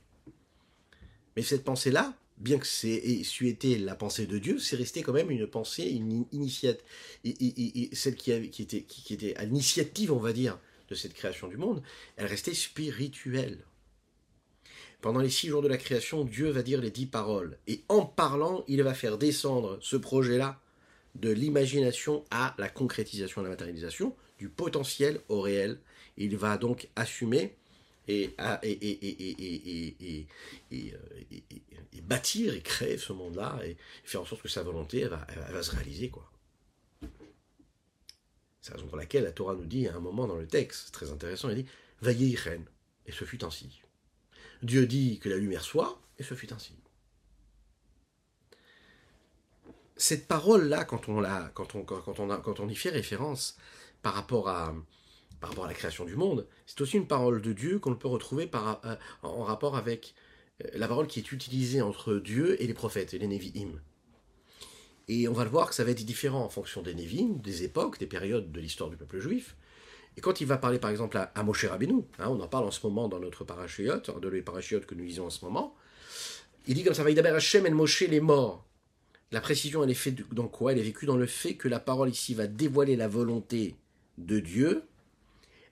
Mais 1.34 1.42
cette 1.42 1.64
pensée-là, 1.64 2.16
bien 2.36 2.58
que 2.58 2.66
c'est 2.66 3.02
été 3.40 3.76
la 3.76 3.96
pensée 3.96 4.26
de 4.26 4.38
Dieu, 4.38 4.60
c'est 4.60 4.76
resté 4.76 5.02
quand 5.02 5.12
même 5.12 5.32
une 5.32 5.48
pensée, 5.48 5.90
une 5.90 6.24
initiative, 6.30 6.84
celle 7.92 8.14
qui, 8.14 8.30
était, 8.30 8.82
qui, 8.82 9.14
était 9.14 9.34
à 9.34 9.46
l'initiative, 9.46 10.12
on 10.12 10.20
va 10.20 10.32
dire, 10.32 10.60
de 10.88 10.94
cette 10.94 11.14
création 11.14 11.48
du 11.48 11.56
monde, 11.56 11.82
elle 12.16 12.26
restait 12.26 12.54
spirituelle. 12.54 13.64
Pendant 15.00 15.20
les 15.20 15.30
six 15.30 15.48
jours 15.48 15.62
de 15.62 15.68
la 15.68 15.76
création, 15.76 16.24
Dieu 16.24 16.50
va 16.50 16.62
dire 16.62 16.80
les 16.80 16.90
dix 16.90 17.06
paroles. 17.06 17.58
Et 17.66 17.82
en 17.88 18.04
parlant, 18.04 18.64
il 18.66 18.82
va 18.82 18.94
faire 18.94 19.18
descendre 19.18 19.78
ce 19.80 19.96
projet-là 19.96 20.60
de 21.14 21.30
l'imagination 21.30 22.24
à 22.30 22.54
la 22.58 22.68
concrétisation, 22.68 23.40
à 23.40 23.44
la 23.44 23.50
matérialisation, 23.50 24.14
du 24.38 24.48
potentiel 24.48 25.20
au 25.28 25.40
réel. 25.40 25.78
Il 26.16 26.36
va 26.36 26.58
donc 26.58 26.88
assumer 26.96 27.56
et, 28.08 28.34
bâtir 32.02 32.54
et 32.54 32.60
créer 32.60 32.98
ce 32.98 33.12
monde-là 33.12 33.60
et 33.64 33.76
faire 34.04 34.22
en 34.22 34.24
sorte 34.24 34.42
que 34.42 34.48
sa 34.48 34.62
volonté 34.62 35.06
va, 35.06 35.26
va 35.50 35.62
se 35.62 35.72
réaliser. 35.72 36.08
quoi. 36.08 36.30
C'est 38.60 38.70
la 38.70 38.76
raison 38.76 38.88
pour 38.88 38.98
laquelle 38.98 39.24
la 39.24 39.32
Torah 39.32 39.54
nous 39.54 39.64
dit 39.64 39.86
à 39.88 39.96
un 39.96 40.00
moment 40.00 40.26
dans 40.26 40.36
le 40.36 40.46
texte, 40.46 40.92
très 40.92 41.10
intéressant, 41.10 41.48
elle 41.48 41.62
dit 41.62 41.70
Vaillez 42.00 42.36
et 43.06 43.12
ce 43.12 43.24
fut 43.24 43.44
ainsi. 43.44 43.80
Dieu 44.62 44.86
dit 44.86 45.18
que 45.18 45.28
la 45.28 45.36
lumière 45.36 45.62
soit, 45.62 46.00
et 46.18 46.22
ce 46.22 46.34
fut 46.34 46.52
ainsi. 46.52 46.74
Cette 49.96 50.28
parole-là, 50.28 50.84
quand 50.84 51.08
on, 51.08 51.22
quand, 51.54 51.74
on, 51.74 51.82
quand, 51.82 52.20
on 52.20 52.40
quand 52.40 52.60
on 52.60 52.68
y 52.68 52.74
fait 52.74 52.90
référence 52.90 53.56
par 54.02 54.14
rapport 54.14 54.48
à, 54.48 54.74
par 55.40 55.50
rapport 55.50 55.64
à 55.64 55.68
la 55.68 55.74
création 55.74 56.04
du 56.04 56.16
monde, 56.16 56.46
c'est 56.66 56.80
aussi 56.80 56.96
une 56.96 57.06
parole 57.06 57.42
de 57.42 57.52
Dieu 57.52 57.78
qu'on 57.78 57.94
peut 57.94 58.08
retrouver 58.08 58.46
par, 58.46 58.80
euh, 58.84 58.96
en 59.22 59.42
rapport 59.42 59.76
avec 59.76 60.14
euh, 60.64 60.68
la 60.74 60.88
parole 60.88 61.06
qui 61.06 61.20
est 61.20 61.32
utilisée 61.32 61.82
entre 61.82 62.14
Dieu 62.14 62.60
et 62.62 62.66
les 62.66 62.74
prophètes, 62.74 63.14
et 63.14 63.18
les 63.18 63.26
Nevi'im. 63.26 63.80
Et 65.08 65.26
on 65.26 65.32
va 65.32 65.44
le 65.44 65.50
voir 65.50 65.68
que 65.68 65.74
ça 65.74 65.84
va 65.84 65.90
être 65.90 66.04
différent 66.04 66.44
en 66.44 66.48
fonction 66.48 66.82
des 66.82 66.94
Nevi'im, 66.94 67.40
des 67.42 67.64
époques, 67.64 67.98
des 67.98 68.06
périodes 68.06 68.52
de 68.52 68.60
l'histoire 68.60 68.90
du 68.90 68.96
peuple 68.96 69.20
juif. 69.20 69.56
Et 70.18 70.20
quand 70.20 70.40
il 70.40 70.48
va 70.48 70.58
parler 70.58 70.80
par 70.80 70.90
exemple 70.90 71.16
à, 71.16 71.42
Moshe 71.44 71.64
Rabbeinu, 71.66 72.02
hein, 72.18 72.26
on 72.28 72.40
en 72.40 72.48
parle 72.48 72.64
en 72.64 72.72
ce 72.72 72.84
moment 72.84 73.06
dans 73.06 73.20
notre 73.20 73.44
parachiote, 73.44 74.10
de 74.20 74.28
les 74.28 74.42
parachiotes 74.42 74.84
que 74.84 74.96
nous 74.96 75.04
lisons 75.04 75.26
en 75.26 75.30
ce 75.30 75.44
moment, 75.44 75.76
il 76.66 76.74
dit 76.74 76.82
comme 76.82 76.92
ça, 76.92 77.04
Vaïdaber 77.04 77.28
Hashem 77.28 77.66
et 77.66 77.70
Moshe 77.70 78.00
les 78.00 78.18
morts. 78.18 78.66
La 79.30 79.40
précision, 79.40 79.84
elle 79.84 79.90
est 79.90 79.94
faite 79.94 80.28
dans 80.32 80.48
quoi? 80.48 80.72
Elle 80.72 80.80
est 80.80 80.82
vécue 80.82 81.06
dans 81.06 81.16
le 81.16 81.26
fait 81.26 81.54
que 81.54 81.68
la 81.68 81.78
parole 81.78 82.10
ici 82.10 82.34
va 82.34 82.48
dévoiler 82.48 82.96
la 82.96 83.06
volonté 83.06 83.76
de 84.16 84.40
Dieu. 84.40 84.82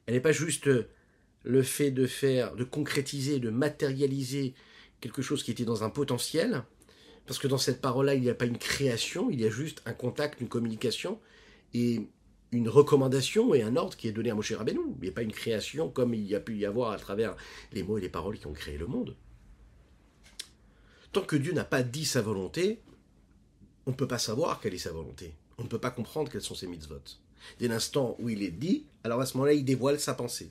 Elle 0.07 0.15
n'est 0.15 0.21
pas 0.21 0.31
juste 0.31 0.71
le 1.43 1.63
fait 1.65 1.91
de 1.91 2.07
faire, 2.07 2.55
de 2.55 2.63
concrétiser, 2.63 3.41
de 3.41 3.51
matérialiser 3.51 4.55
quelque 5.01 5.23
chose 5.23 5.43
qui 5.43 5.51
était 5.51 5.65
dans 5.65 5.83
un 5.83 5.91
potentiel, 5.91 6.63
parce 7.27 7.41
que 7.41 7.49
dans 7.49 7.59
cette 7.59 7.81
parole-là, 7.81 8.15
il 8.15 8.23
n'y 8.23 8.31
a 8.31 8.35
pas 8.35 8.47
une 8.47 8.59
création, 8.59 9.29
il 9.29 9.41
y 9.41 9.45
a 9.45 9.51
juste 9.51 9.83
un 9.87 9.93
contact, 9.93 10.41
une 10.41 10.49
communication, 10.49 11.19
et 11.75 12.07
une 12.53 12.69
recommandation 12.69 13.55
et 13.55 13.63
un 13.63 13.77
ordre 13.77 13.97
qui 13.97 14.09
est 14.09 14.13
donné 14.13 14.31
à 14.31 14.35
Moshe 14.35 14.53
Rabbeinu. 14.53 14.81
A 15.07 15.11
pas 15.11 15.23
une 15.23 15.33
création 15.33 15.91
comme 15.91 16.15
il 16.15 16.27
y 16.27 16.35
a 16.35 16.41
pu 16.41 16.57
y 16.57 16.67
avoir 16.67 16.93
à 16.93 16.99
travers 16.99 17.37
les 17.73 17.83
mots 17.83 17.99
et 17.99 18.01
les 18.01 18.09
paroles 18.09 18.39
qui 18.39 18.47
ont 18.47 18.53
créé 18.53 18.79
le 18.79 18.87
monde. 18.87 19.17
Tant 21.13 21.23
que 21.23 21.37
Dieu 21.37 21.53
n'a 21.53 21.65
pas 21.65 21.83
dit 21.83 22.05
sa 22.05 22.23
volonté, 22.23 22.81
on 23.87 23.91
ne 23.91 23.97
peut 23.97 24.09
pas 24.09 24.19
savoir 24.19 24.61
quelle 24.61 24.75
est 24.75 24.79
sa 24.79 24.93
volonté. 24.93 25.35
On 25.59 25.65
ne 25.65 25.69
peut 25.69 25.79
pas 25.79 25.91
comprendre 25.91 26.31
quelles 26.31 26.43
sont 26.43 26.55
ses 26.55 26.67
mitzvot. 26.67 27.01
Dès 27.59 27.69
l'instant 27.69 28.17
où 28.19 28.29
il 28.29 28.43
est 28.43 28.51
dit, 28.51 28.87
alors 29.05 29.21
à 29.21 29.27
ce 29.27 29.37
moment-là, 29.37 29.55
il 29.55 29.65
dévoile 29.65 30.01
sa 30.01 30.15
pensée. 30.15 30.51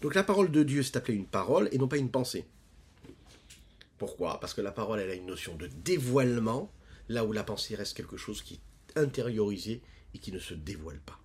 Donc 0.00 0.14
la 0.14 0.22
parole 0.22 0.50
de 0.50 0.62
Dieu, 0.62 0.82
c'est 0.82 0.96
appelé 0.96 1.16
une 1.16 1.26
parole 1.26 1.68
et 1.72 1.78
non 1.78 1.88
pas 1.88 1.98
une 1.98 2.10
pensée. 2.10 2.44
Pourquoi? 3.98 4.40
Parce 4.40 4.54
que 4.54 4.60
la 4.60 4.72
parole, 4.72 5.00
elle 5.00 5.10
a 5.10 5.14
une 5.14 5.26
notion 5.26 5.54
de 5.56 5.66
dévoilement, 5.66 6.70
là 7.08 7.24
où 7.24 7.32
la 7.32 7.44
pensée 7.44 7.74
reste 7.74 7.96
quelque 7.96 8.16
chose 8.16 8.42
qui 8.42 8.54
est 8.54 8.98
intériorisé 8.98 9.82
et 10.14 10.18
qui 10.18 10.32
ne 10.32 10.38
se 10.38 10.54
dévoile 10.54 11.00
pas. 11.00 11.18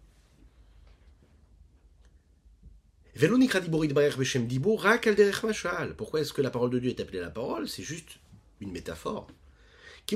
Pourquoi 5.97 6.21
est-ce 6.21 6.33
que 6.33 6.41
la 6.41 6.51
parole 6.51 6.69
de 6.69 6.77
Dieu 6.79 6.91
est 6.91 6.99
appelée 6.99 7.19
la 7.19 7.31
parole? 7.31 7.67
C'est 7.67 7.81
juste 7.83 8.19
une 8.61 8.71
métaphore. 8.71 9.27
De 10.07 10.13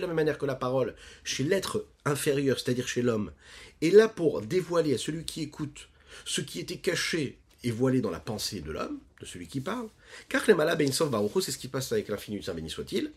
la 0.00 0.06
même 0.06 0.16
manière 0.16 0.38
que 0.38 0.46
la 0.46 0.54
parole, 0.56 0.94
chez 1.24 1.44
l'être 1.44 1.86
inférieur, 2.04 2.58
c'est-à-dire 2.58 2.88
chez 2.88 3.00
l'homme, 3.02 3.32
est 3.80 3.90
là 3.90 4.08
pour 4.08 4.42
dévoiler 4.42 4.94
à 4.94 4.98
celui 4.98 5.24
qui 5.24 5.42
écoute 5.42 5.88
ce 6.24 6.40
qui 6.40 6.58
était 6.60 6.78
caché 6.78 7.38
et 7.64 7.70
voilé 7.70 8.00
dans 8.00 8.10
la 8.10 8.20
pensée 8.20 8.60
de 8.60 8.72
l'homme, 8.72 8.98
de 9.20 9.24
celui 9.24 9.46
qui 9.46 9.60
parle. 9.60 9.88
Car 10.28 10.42
le 10.48 10.54
malab 10.54 10.82
c'est 10.82 11.52
ce 11.52 11.58
qui 11.58 11.68
passe 11.68 11.92
avec 11.92 12.08
l'infini, 12.08 12.42
saint 12.42 12.54
béni 12.54 12.68
soit-il. 12.68 13.12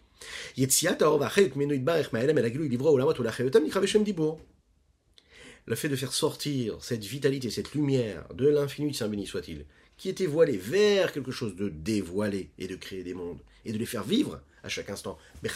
Le 5.65 5.75
fait 5.75 5.89
de 5.89 5.95
faire 5.95 6.13
sortir 6.13 6.77
cette 6.81 7.03
vitalité, 7.03 7.49
cette 7.49 7.73
lumière 7.73 8.27
de 8.33 8.47
l'infini, 8.47 8.93
saint 8.93 9.07
béni 9.07 9.25
soit-il, 9.25 9.65
qui 9.97 10.09
était 10.09 10.25
voilée 10.25 10.57
vers 10.57 11.11
quelque 11.11 11.31
chose 11.31 11.55
de 11.55 11.69
dévoilé 11.69 12.49
et 12.59 12.67
de 12.67 12.75
créer 12.75 13.03
des 13.03 13.13
mondes, 13.13 13.39
et 13.65 13.71
de 13.71 13.77
les 13.77 13.85
faire 13.85 14.03
vivre 14.03 14.41
à 14.63 14.69
chaque 14.69 14.89
instant. 14.89 15.17
Parce 15.41 15.55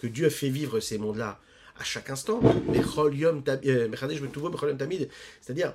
que 0.00 0.06
Dieu 0.06 0.26
a 0.26 0.30
fait 0.30 0.48
vivre 0.48 0.80
ces 0.80 0.98
mondes-là 0.98 1.40
à 1.78 1.84
chaque 1.84 2.10
instant. 2.10 2.40
Euh, 2.44 3.88
c'est-à-dire, 5.40 5.74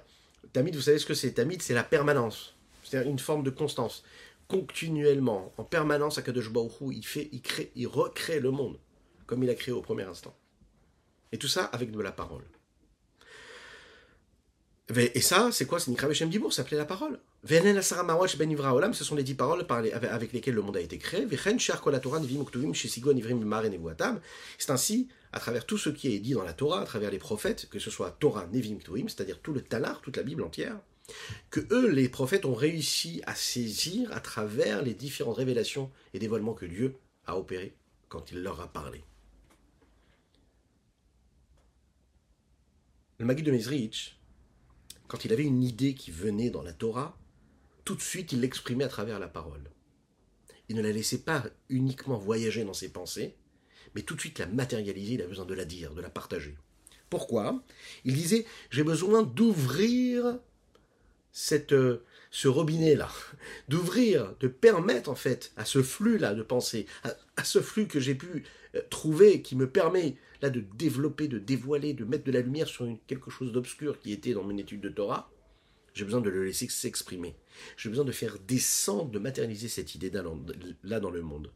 Tamid, 0.54 0.76
vous 0.76 0.82
savez 0.82 0.98
ce 0.98 1.06
que 1.06 1.14
c'est? 1.14 1.32
Tamid, 1.32 1.62
c'est 1.62 1.74
la 1.74 1.84
permanence. 1.84 2.56
C'est-à-dire 2.84 3.12
une 3.12 3.20
forme 3.20 3.44
de 3.44 3.52
constance. 3.52 4.04
Continuellement, 4.52 5.54
en 5.56 5.64
permanence, 5.64 6.18
Akadosh 6.18 6.50
Baruch 6.50 6.74
il 6.92 7.06
fait, 7.06 7.30
il 7.32 7.42
crée, 7.42 7.72
il 7.74 7.88
recrée 7.88 8.42
le 8.42 8.52
monde, 8.52 8.78
comme 9.26 9.42
il 9.44 9.50
a 9.50 9.56
créé 9.56 9.74
au 9.74 9.82
premier 9.82 10.04
instant. 10.04 10.36
Et 11.32 11.38
tout 11.38 11.48
ça 11.48 11.64
avec 11.64 11.90
de 11.90 12.02
la 12.02 12.12
parole. 12.12 12.44
Et 14.94 15.22
ça, 15.22 15.54
c'est 15.54 15.66
quoi? 15.66 15.80
C'est 15.80 15.90
Nikra 15.90 16.10
Beshem 16.10 16.28
Dibour, 16.30 16.52
ça 16.52 16.64
s'appelait 16.64 16.76
la 16.76 16.84
parole. 16.84 17.18
Ben 17.46 17.82
ce 17.82 19.04
sont 19.06 19.16
les 19.16 19.24
dix 19.24 19.36
paroles 19.36 19.66
avec 19.70 20.34
lesquelles 20.34 20.56
le 20.56 20.62
monde 20.62 20.76
a 20.76 20.82
été 20.82 20.98
créé. 20.98 21.26
C'est 24.58 24.70
ainsi, 24.70 25.08
à 25.32 25.40
travers 25.40 25.66
tout 25.66 25.78
ce 25.78 25.90
qui 25.90 26.14
est 26.14 26.20
dit 26.20 26.34
dans 26.34 26.44
la 26.44 26.52
Torah, 26.52 26.82
à 26.82 26.86
travers 26.86 27.10
les 27.10 27.20
prophètes, 27.20 27.70
que 27.70 27.80
ce 27.80 27.90
soit 27.90 28.12
Torah, 28.20 28.48
Nevim, 28.52 28.80
Ktuim, 28.80 29.08
c'est-à-dire 29.08 29.40
tout 29.40 29.54
le 29.54 29.62
Talar, 29.62 30.02
toute 30.02 30.18
la 30.18 30.24
Bible 30.24 30.44
entière, 30.44 30.78
que 31.50 31.62
eux, 31.72 31.90
les 31.90 32.10
prophètes, 32.10 32.46
ont 32.46 32.56
réussi 32.56 33.22
à 33.26 33.36
saisir 33.36 34.12
à 34.14 34.20
travers 34.20 34.82
les 34.82 34.94
différentes 34.94 35.38
révélations 35.38 35.92
et 36.14 36.20
dévoilements 36.20 36.54
que 36.54 36.66
Dieu 36.66 36.96
a 37.26 37.38
opérés 37.38 37.76
quand 38.10 38.32
il 38.32 38.42
leur 38.42 38.62
a 38.62 38.72
parlé. 38.72 39.04
Le 43.20 43.26
Magui 43.26 43.44
de 43.44 43.52
Mezrich, 43.52 44.18
quand 45.08 45.26
il 45.26 45.34
avait 45.34 45.44
une 45.44 45.64
idée 45.64 45.94
qui 45.94 46.10
venait 46.10 46.50
dans 46.50 46.64
la 46.64 46.74
Torah, 46.74 47.18
tout 47.86 47.96
de 47.96 48.02
suite 48.02 48.32
il 48.32 48.42
l'exprimait 48.42 48.84
à 48.84 48.90
travers 48.90 49.20
la 49.20 49.28
parole. 49.28 49.70
Il 50.70 50.76
ne 50.76 50.82
la 50.82 50.92
laissait 50.92 51.20
pas 51.22 51.46
uniquement 51.70 52.18
voyager 52.18 52.64
dans 52.64 52.74
ses 52.74 52.90
pensées, 52.90 53.36
mais 53.94 54.04
tout 54.04 54.16
de 54.16 54.22
suite 54.22 54.40
la 54.40 54.48
matérialiser, 54.48 55.16
il 55.16 55.22
a 55.22 55.28
besoin 55.28 55.46
de 55.46 55.54
la 55.54 55.66
dire, 55.66 55.94
de 55.94 56.02
la 56.02 56.10
partager. 56.10 56.58
Pourquoi? 57.10 57.62
Il 58.06 58.16
disait, 58.16 58.46
j'ai 58.70 58.84
besoin 58.84 59.22
d'ouvrir 59.22 60.40
cette, 61.32 61.74
euh, 61.74 62.04
ce 62.30 62.48
robinet-là, 62.48 63.10
d'ouvrir, 63.70 64.36
de 64.40 64.48
permettre 64.48 65.10
en 65.10 65.16
fait 65.16 65.52
à 65.58 65.66
ce 65.66 65.82
flux-là 65.82 66.34
de 66.34 66.44
pensée, 66.44 66.86
à, 67.04 67.44
ce 67.44 67.60
flux 67.62 67.88
que 67.88 68.00
j'ai 68.00 68.16
pu 68.16 68.44
euh, 68.76 68.82
trouver, 68.90 69.42
qui 69.42 69.56
me 69.56 69.70
permet 69.70 70.16
là 70.42 70.50
de 70.50 70.62
développer, 70.76 71.28
de 71.28 71.40
dévoiler, 71.40 71.94
de 71.94 72.06
mettre 72.06 72.24
de 72.24 72.32
la 72.32 72.42
lumière 72.42 72.68
sur 72.68 72.88
quelque 73.08 73.30
chose 73.30 73.52
d'obscur 73.52 74.00
qui 74.00 74.12
était 74.12 74.34
dans 74.34 74.44
mon 74.44 74.58
étude 74.58 74.82
de 74.82 74.90
Torah, 74.90 75.32
j'ai 75.94 76.06
besoin 76.06 76.22
de 76.22 76.30
le 76.30 76.46
laisser 76.46 76.68
s'exprimer. 76.70 77.36
J'ai 77.78 77.90
besoin 77.90 78.06
de 78.06 78.12
faire 78.12 78.38
descendre, 78.48 79.12
de 79.12 79.20
matérialiser 79.20 79.68
cette 79.68 79.94
idée 79.94 80.12
là 80.84 81.00
dans 81.00 81.10
le 81.10 81.22
monde. 81.22 81.52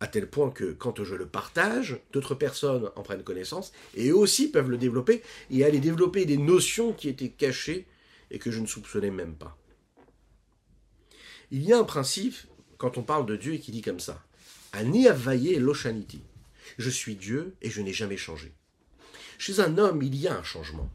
À 0.00 0.06
tel 0.06 0.28
point 0.28 0.50
que 0.50 0.72
quand 0.72 1.02
je 1.02 1.14
le 1.14 1.26
partage, 1.26 1.98
d'autres 2.12 2.34
personnes 2.34 2.90
en 2.94 3.02
prennent 3.02 3.22
connaissance 3.22 3.72
et 3.94 4.10
eux 4.10 4.16
aussi 4.16 4.50
peuvent 4.50 4.68
le 4.68 4.76
développer 4.76 5.22
et 5.50 5.64
aller 5.64 5.80
développer 5.80 6.26
des 6.26 6.36
notions 6.36 6.92
qui 6.92 7.08
étaient 7.08 7.30
cachées 7.30 7.86
et 8.34 8.38
que 8.38 8.50
je 8.50 8.58
ne 8.58 8.66
soupçonnais 8.66 9.12
même 9.12 9.36
pas. 9.36 9.56
Il 11.52 11.62
y 11.62 11.72
a 11.72 11.78
un 11.78 11.84
principe 11.84 12.34
quand 12.78 12.98
on 12.98 13.04
parle 13.04 13.26
de 13.26 13.36
Dieu 13.36 13.56
qui 13.56 13.70
dit 13.70 13.80
comme 13.80 14.00
ça. 14.00 14.24
Je 16.76 16.90
suis 16.90 17.14
Dieu 17.14 17.54
et 17.62 17.70
je 17.70 17.80
n'ai 17.80 17.92
jamais 17.92 18.16
changé. 18.16 18.52
Chez 19.38 19.60
un 19.60 19.78
homme, 19.78 20.02
il 20.02 20.16
y 20.16 20.26
a 20.26 20.36
un 20.36 20.42
changement. 20.42 20.90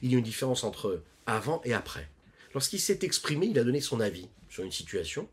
Il 0.00 0.12
y 0.12 0.14
a 0.14 0.18
une 0.18 0.24
différence 0.24 0.62
entre 0.62 1.02
avant 1.26 1.60
et 1.64 1.74
après. 1.74 2.08
Lorsqu'il 2.54 2.80
s'est 2.80 3.00
exprimé, 3.02 3.46
il 3.46 3.58
a 3.58 3.64
donné 3.64 3.80
son 3.80 3.98
avis 3.98 4.28
sur 4.48 4.62
une 4.62 4.72
situation, 4.72 5.28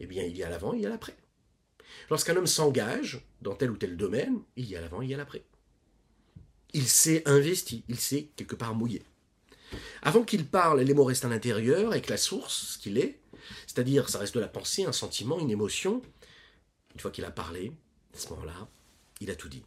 eh 0.00 0.06
bien, 0.06 0.24
il 0.24 0.36
y 0.36 0.42
a 0.42 0.50
l'avant, 0.50 0.72
il 0.72 0.80
y 0.80 0.86
a 0.86 0.88
l'après. 0.88 1.16
Lorsqu'un 2.10 2.36
homme 2.36 2.48
s'engage 2.48 3.24
dans 3.42 3.54
tel 3.54 3.70
ou 3.70 3.76
tel 3.76 3.96
domaine, 3.96 4.40
il 4.56 4.68
y 4.68 4.74
a 4.74 4.80
l'avant, 4.80 5.02
il 5.02 5.10
y 5.10 5.14
a 5.14 5.16
l'après. 5.16 5.44
Il 6.72 6.88
s'est 6.88 7.22
investi, 7.26 7.84
il 7.88 7.98
s'est 7.98 8.28
quelque 8.34 8.56
part 8.56 8.74
mouillé. 8.74 9.04
Avant 10.02 10.22
qu'il 10.22 10.46
parle, 10.46 10.80
les 10.80 10.94
mots 10.94 11.04
restent 11.04 11.24
à 11.24 11.28
l'intérieur, 11.28 11.90
avec 11.90 12.08
la 12.08 12.16
source, 12.16 12.74
ce 12.74 12.78
qu'il 12.78 12.98
est, 12.98 13.18
c'est-à-dire 13.66 14.08
ça 14.08 14.18
reste 14.18 14.34
de 14.34 14.40
la 14.40 14.48
pensée, 14.48 14.84
un 14.84 14.92
sentiment, 14.92 15.38
une 15.38 15.50
émotion. 15.50 16.02
Une 16.94 17.00
fois 17.00 17.10
qu'il 17.10 17.24
a 17.24 17.30
parlé, 17.30 17.72
à 18.14 18.18
ce 18.18 18.28
moment-là, 18.30 18.68
il 19.20 19.30
a 19.30 19.34
tout 19.34 19.48
dit. 19.48 19.62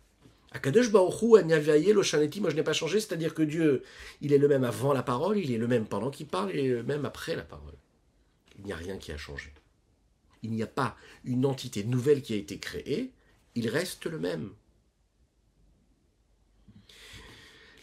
Akadosh 0.52 0.92
moi 0.92 1.10
je 1.10 2.56
n'ai 2.56 2.63
pas 2.63 2.74
changé, 2.74 3.00
c'est-à-dire 3.00 3.34
que 3.34 3.42
Dieu, 3.42 3.84
il 4.22 4.34
est 4.34 4.38
le 4.38 4.48
même 4.48 4.63
avant 4.63 4.94
la 4.94 5.02
parole, 5.02 5.38
il 5.39 5.52
est 5.52 5.58
le 5.58 5.68
même 5.68 5.88
pendant 5.88 6.12
qu'il 6.12 6.28
parle, 6.28 6.52
il 6.54 6.60
est 6.60 6.68
le 6.68 6.84
même 6.84 7.06
après 7.06 7.36
la 7.36 7.44
parole. 7.44 7.74
Il 8.60 8.66
n'y 8.66 8.72
a 8.72 8.76
rien 8.76 8.98
qui 8.98 9.12
a 9.12 9.18
changé. 9.18 9.52
Il 10.44 10.52
n'y 10.52 10.62
a 10.62 10.68
pas 10.68 10.96
une 11.24 11.46
entité 11.46 11.84
nouvelle 11.84 12.22
qui 12.22 12.34
a 12.34 12.38
été 12.38 12.60
créée, 12.60 13.12
il 13.56 13.68
reste 13.68 14.06
le 14.06 14.20
même. 14.20 14.52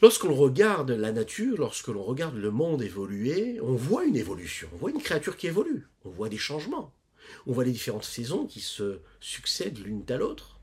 Lorsque 0.03 0.25
l'on 0.25 0.35
regarde 0.35 0.93
la 0.93 1.13
nature, 1.13 1.59
lorsque 1.59 1.89
l'on 1.89 2.03
regarde 2.03 2.35
le 2.35 2.51
monde 2.51 2.81
évoluer, 2.81 3.61
on 3.61 3.75
voit 3.75 4.07
une 4.07 4.17
évolution, 4.17 4.67
on 4.73 4.77
voit 4.79 4.91
une 4.91 5.03
créature 5.03 5.37
qui 5.37 5.47
évolue, 5.47 5.89
on 6.07 6.11
voit 6.11 6.31
des 6.31 6.39
changements, 6.39 6.95
on 7.47 7.53
voit 7.53 7.65
les 7.65 7.73
différentes 7.73 8.05
saisons 8.05 8.47
qui 8.47 8.61
se 8.61 9.01
succèdent 9.21 9.79
l'une 9.79 10.11
à 10.11 10.17
l'autre, 10.17 10.59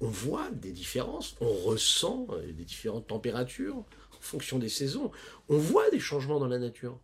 on 0.00 0.08
voit 0.08 0.50
des 0.50 0.72
différences, 0.72 1.36
on 1.40 1.52
ressent 1.52 2.26
euh, 2.30 2.52
des 2.52 2.64
différentes 2.64 3.06
températures 3.06 3.76
en 3.76 4.20
fonction 4.20 4.58
des 4.58 4.68
saisons, 4.68 5.12
on 5.48 5.58
voit 5.58 5.88
des 5.90 6.00
changements 6.00 6.40
dans 6.40 6.48
la 6.48 6.58
nature. 6.58 6.98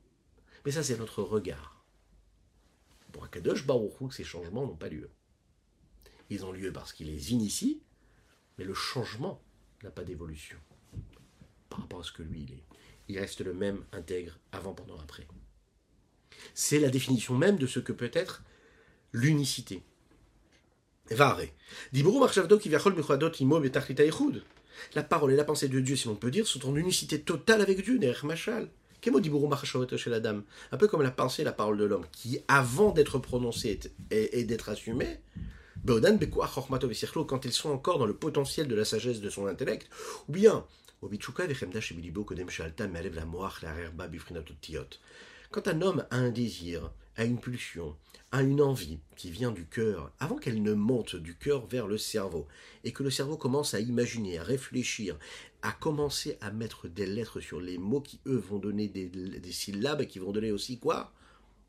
Mais 0.65 0.73
ça, 0.73 0.83
c'est 0.83 0.99
notre 0.99 1.23
regard. 1.23 1.85
Pour 3.13 3.25
Akadosh 3.25 3.65
Baruch 3.65 4.13
ces 4.13 4.25
changements 4.25 4.67
n'ont 4.67 4.75
pas 4.75 4.89
lieu. 4.89 5.09
Ils 6.31 6.45
ont 6.45 6.51
lieu 6.51 6.73
parce 6.73 6.93
qu'il 6.93 7.07
les 7.07 7.33
initie, 7.33 7.81
mais 8.59 8.65
le 8.65 8.75
changement 8.75 9.41
n'a 9.85 9.93
pas 9.93 10.03
d'évolution 10.03 10.59
par 11.75 11.83
rapport 11.83 12.01
à 12.01 12.05
ce 12.05 12.13
que 12.13 12.23
lui 12.23 12.47
il 12.49 12.53
est. 12.55 12.63
Il 13.09 13.19
reste 13.19 13.41
le 13.41 13.53
même 13.53 13.83
intègre 13.93 14.39
avant, 14.53 14.75
pendant, 14.75 14.97
après. 14.99 15.27
C'est 16.55 16.79
la 16.79 16.89
définition 16.89 17.35
même 17.35 17.57
de 17.57 17.67
ce 17.67 17.81
que 17.81 17.93
peut 17.93 18.11
être 18.13 18.43
l'unicité. 19.13 19.83
La 24.95 25.03
parole 25.03 25.33
et 25.33 25.37
la 25.37 25.45
pensée 25.45 25.69
de 25.69 25.81
Dieu, 25.81 25.97
si 25.97 26.09
l'on 26.09 26.15
peut 26.15 26.31
dire, 26.31 26.47
sont 26.47 26.69
en 26.69 26.77
unicité 26.77 27.21
totale 27.21 27.61
avec 27.61 27.83
Dieu, 27.83 27.99
machal. 28.23 28.69
Un 29.07 30.77
peu 30.79 30.89
comme 30.89 31.03
la 31.03 31.11
pensée 31.11 31.43
et 31.43 31.45
la 31.45 31.53
parole 31.53 31.77
de 31.77 31.85
l'homme, 31.85 32.07
qui, 32.11 32.39
avant 32.49 32.91
d'être 32.91 33.19
prononcée 33.19 33.79
et, 34.11 34.45
d'être 34.45 34.71
assumée, 34.71 35.19
quand 35.87 37.45
ils 37.45 37.53
sont 37.53 37.71
encore 37.71 37.99
dans 37.99 38.07
le 38.07 38.17
potentiel 38.17 38.67
de 38.67 38.75
la 38.75 38.87
sagesse 38.87 39.21
de 39.21 39.29
son 39.29 39.47
intellect, 39.47 39.91
ou 40.29 40.33
bien 40.33 40.65
quand 45.55 45.69
un 45.69 45.83
homme 45.83 46.05
a 46.11 46.17
un 46.17 46.31
désir, 46.31 46.91
a 47.15 47.25
une 47.25 47.39
pulsion, 47.39 47.97
a 48.33 48.43
une 48.43 48.61
envie 48.61 48.99
qui 49.15 49.31
vient 49.31 49.53
du 49.53 49.67
cœur, 49.67 50.11
avant 50.19 50.37
qu'elle 50.37 50.65
ne 50.65 50.73
monte 50.73 51.15
du 51.15 51.37
cœur 51.37 51.69
vers 51.69 51.87
le 51.87 51.97
cerveau, 51.97 52.49
et 52.83 52.93
que 52.93 53.05
le 53.05 53.11
cerveau 53.11 53.37
commence 53.37 53.73
à 53.73 53.79
imaginer, 53.79 54.39
à 54.39 54.43
réfléchir, 54.43 55.17
à 55.63 55.71
commencer 55.71 56.39
à 56.41 56.51
mettre 56.51 56.89
des 56.89 57.07
lettres 57.07 57.39
sur 57.39 57.61
les 57.61 57.79
mots 57.79 58.01
qui, 58.01 58.19
eux, 58.27 58.37
vont 58.37 58.59
donner 58.59 58.89
des, 58.89 59.53
syllabes, 59.53 60.01
et 60.01 60.09
qui 60.09 60.19
vont 60.19 60.33
donner 60.33 60.51
aussi 60.51 60.81
quoi? 60.81 61.13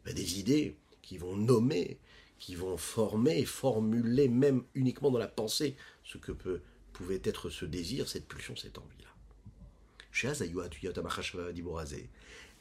Ben, 0.04 0.16
Des 0.16 0.40
idées, 0.40 0.78
qui 1.04 1.20
vont 1.20 1.36
nommer, 1.36 2.00
qui 2.40 2.56
vont 2.56 2.78
former, 2.78 3.46
formuler 3.46 4.30
même 4.30 4.64
uniquement 4.74 5.12
dans 5.12 5.20
la 5.20 5.28
pensée 5.28 5.76
ce 6.04 6.18
que 6.18 6.32
peut, 6.32 6.62
pouvait 6.92 7.22
être 7.24 7.52
ce 7.52 7.66
désir, 7.66 8.10
cette 8.10 8.28
pulsion, 8.28 8.56
cette 8.56 8.80
envie 8.80 9.05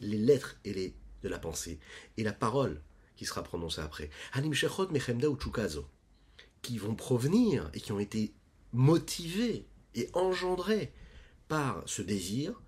les 0.01 0.19
lettres 0.19 0.57
et 0.65 0.75
les 0.75 0.95
de 1.23 1.29
la 1.29 1.39
pensée 1.39 1.79
et 2.17 2.23
la 2.23 2.33
parole 2.33 2.81
qui 3.17 3.25
sera 3.25 3.43
prononcée 3.43 3.81
après. 3.81 4.11
qui 6.63 6.79
vont 6.79 6.95
provenir 6.95 7.71
et 7.75 7.81
qui 7.81 7.93
ont 7.93 8.01
été 8.01 8.33
motivés 8.73 9.67
et 9.95 10.09
engendrés 10.13 10.93
par 11.49 11.83
ce 11.87 12.03
désir. 12.03 12.61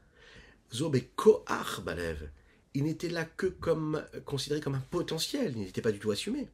balev. 1.82 2.30
Il 2.74 2.84
n'était 2.84 3.08
là 3.08 3.24
que 3.24 3.46
comme 3.46 4.04
considéré 4.24 4.60
comme 4.60 4.74
un 4.74 4.84
potentiel, 4.90 5.52
il 5.56 5.62
n'était 5.62 5.80
pas 5.82 5.92
du 5.92 5.98
tout 5.98 6.10
assumé. 6.10 6.48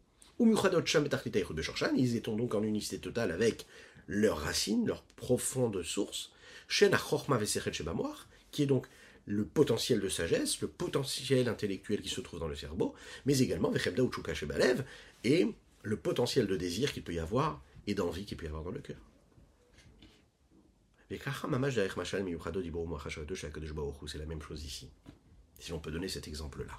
Ils 1.97 2.17
étaient 2.17 2.31
donc 2.31 2.55
en 2.55 2.63
unicité 2.63 2.99
totale 2.99 3.33
avec 3.33 3.67
leurs 4.07 4.39
racines, 4.39 4.87
leur 4.87 5.03
profonde 5.03 5.83
source, 5.83 6.33
qui 8.51 8.63
est 8.63 8.67
donc 8.67 8.87
le 9.27 9.45
potentiel 9.45 10.01
de 10.01 10.09
sagesse, 10.09 10.61
le 10.61 10.69
potentiel 10.69 11.49
intellectuel 11.49 12.01
qui 12.01 12.09
se 12.09 12.21
trouve 12.21 12.41
dans 12.41 12.49
le 12.49 12.57
cerveau, 12.57 12.95
mais 13.25 13.39
également 13.39 13.71
et 15.25 15.47
le 15.83 15.97
potentiel 15.97 16.47
de 16.47 16.57
désir 16.57 16.93
qu'il 16.93 17.05
peut 17.05 17.15
y 17.15 17.19
avoir 17.19 17.63
et 17.87 17.95
d'envie 17.95 18.25
qu'il 18.25 18.37
peut 18.37 18.47
y 18.47 18.49
avoir 18.49 18.65
dans 18.65 18.71
le 18.71 18.81
cœur. 18.81 18.97
C'est 21.11 21.19
la 24.19 24.27
même 24.27 24.43
chose 24.43 24.65
ici, 24.65 24.91
si 25.59 25.73
on 25.73 25.79
peut 25.79 25.91
donner 25.91 26.09
cet 26.09 26.27
exemple-là. 26.27 26.79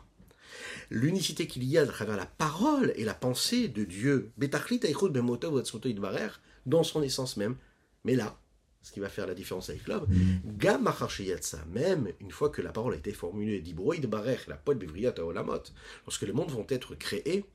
L'unicité 0.89 1.47
qu'il 1.47 1.63
y 1.63 1.77
a 1.77 1.82
à 1.82 1.86
travers 1.86 2.17
la 2.17 2.25
parole 2.25 2.93
et 2.95 3.03
la 3.03 3.13
pensée 3.13 3.67
de 3.67 3.84
Dieu, 3.84 4.32
dans 6.65 6.84
son 6.84 7.03
essence 7.03 7.38
même, 7.38 7.56
mais 8.03 8.15
là, 8.15 8.39
ce 8.84 8.91
qui 8.91 9.00
va 9.00 9.10
faire 9.10 9.26
la 9.26 9.34
différence 9.34 9.69
avec 9.69 9.88
l'homme, 9.88 10.06
même 11.72 12.12
une 12.19 12.32
fois 12.32 12.50
que 12.50 12.62
la 12.62 12.72
parole 12.72 12.93
a 12.93 12.98
été 12.98 13.13
formulée, 13.13 13.63
lorsque 16.06 16.22
les 16.22 16.34
mondes 16.34 16.52
vont 16.52 16.67
être 16.69 16.93
créés, 16.96 17.46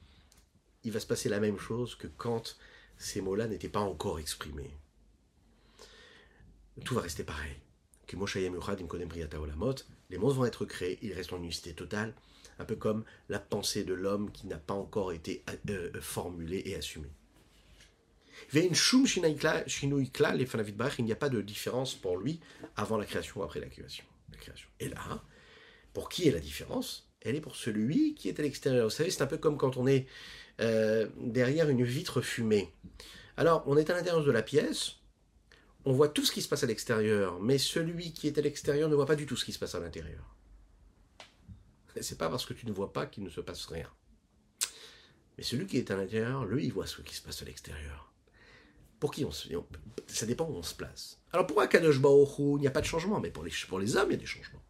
il 0.84 0.92
va 0.92 1.00
se 1.00 1.06
passer 1.06 1.28
la 1.28 1.38
même 1.38 1.58
chose 1.58 1.94
que 1.94 2.06
quand 2.06 2.56
ces 2.96 3.20
mots-là 3.20 3.46
n'étaient 3.46 3.68
pas 3.68 3.80
encore 3.80 4.18
exprimés. 4.18 4.74
Tout 6.84 6.94
va 6.94 7.02
rester 7.02 7.24
pareil. 7.24 7.56
Que 8.06 8.16
les 10.10 10.18
mondes 10.18 10.34
vont 10.34 10.44
être 10.46 10.64
créés, 10.64 10.98
ils 11.02 11.12
restent 11.12 11.34
en 11.34 11.38
unicité 11.38 11.74
totale, 11.74 12.14
un 12.58 12.64
peu 12.64 12.76
comme 12.76 13.04
la 13.28 13.38
pensée 13.38 13.84
de 13.84 13.92
l'homme 13.92 14.32
qui 14.32 14.46
n'a 14.46 14.56
pas 14.56 14.74
encore 14.74 15.12
été 15.12 15.44
euh, 15.68 15.90
euh, 15.94 16.00
formulée 16.00 16.62
et 16.64 16.74
assumée. 16.74 17.12
Il 20.98 21.04
n'y 21.04 21.12
a 21.12 21.16
pas 21.16 21.28
de 21.28 21.40
différence 21.40 21.94
pour 21.94 22.16
lui 22.16 22.40
avant 22.76 22.96
la 22.96 23.04
création 23.04 23.40
ou 23.40 23.42
après 23.42 23.60
la 23.60 23.68
création. 23.68 24.04
Et 24.80 24.88
là, 24.88 25.22
pour 25.92 26.08
qui 26.08 26.28
est 26.28 26.30
la 26.30 26.40
différence? 26.40 27.08
Elle 27.20 27.34
est 27.34 27.40
pour 27.40 27.56
celui 27.56 28.14
qui 28.14 28.28
est 28.28 28.38
à 28.38 28.42
l'extérieur. 28.42 28.84
Vous 28.84 28.90
savez, 28.90 29.10
c'est 29.10 29.22
un 29.22 29.26
peu 29.26 29.38
comme 29.38 29.56
quand 29.56 29.76
on 29.76 29.86
est 29.86 30.06
euh, 30.60 31.08
derrière 31.18 31.68
une 31.68 31.84
vitre 31.84 32.20
fumée. 32.20 32.72
Alors, 33.36 33.62
on 33.66 33.76
est 33.76 33.90
à 33.90 33.94
l'intérieur 33.94 34.24
de 34.24 34.30
la 34.30 34.42
pièce, 34.42 34.96
on 35.84 35.92
voit 35.92 36.08
tout 36.08 36.24
ce 36.24 36.32
qui 36.32 36.42
se 36.42 36.48
passe 36.48 36.64
à 36.64 36.66
l'extérieur, 36.66 37.40
mais 37.40 37.58
celui 37.58 38.12
qui 38.12 38.26
est 38.26 38.38
à 38.38 38.40
l'extérieur 38.40 38.88
ne 38.88 38.94
voit 38.94 39.06
pas 39.06 39.16
du 39.16 39.26
tout 39.26 39.36
ce 39.36 39.44
qui 39.44 39.52
se 39.52 39.58
passe 39.58 39.74
à 39.74 39.80
l'intérieur. 39.80 40.36
C'est 42.00 42.18
pas 42.18 42.28
parce 42.28 42.46
que 42.46 42.54
tu 42.54 42.66
ne 42.66 42.72
vois 42.72 42.92
pas 42.92 43.06
qu'il 43.06 43.24
ne 43.24 43.30
se 43.30 43.40
passe 43.40 43.66
rien. 43.66 43.90
Mais 45.36 45.44
celui 45.44 45.66
qui 45.66 45.78
est 45.78 45.90
à 45.90 45.96
l'intérieur, 45.96 46.44
lui, 46.44 46.64
il 46.64 46.72
voit 46.72 46.86
ce 46.86 47.00
qui 47.00 47.14
se 47.14 47.22
passe 47.22 47.42
à 47.42 47.44
l'extérieur. 47.44 48.07
Pour 49.00 49.12
qui 49.12 49.24
on 49.24 49.30
se... 49.30 49.48
Ça 50.06 50.26
dépend 50.26 50.46
où 50.46 50.54
on 50.54 50.62
se 50.62 50.74
place. 50.74 51.20
Alors 51.32 51.46
pourquoi 51.46 51.68
Kadosh 51.68 52.00
Baoru, 52.00 52.56
il 52.56 52.60
n'y 52.60 52.66
a 52.66 52.70
pas 52.70 52.80
de 52.80 52.86
changement 52.86 53.20
Mais 53.20 53.30
pour 53.30 53.44
les, 53.44 53.52
pour 53.68 53.78
les 53.78 53.96
hommes, 53.96 54.08
il 54.10 54.12
y 54.12 54.16
a 54.16 54.20
des 54.20 54.26
changements. 54.26 54.62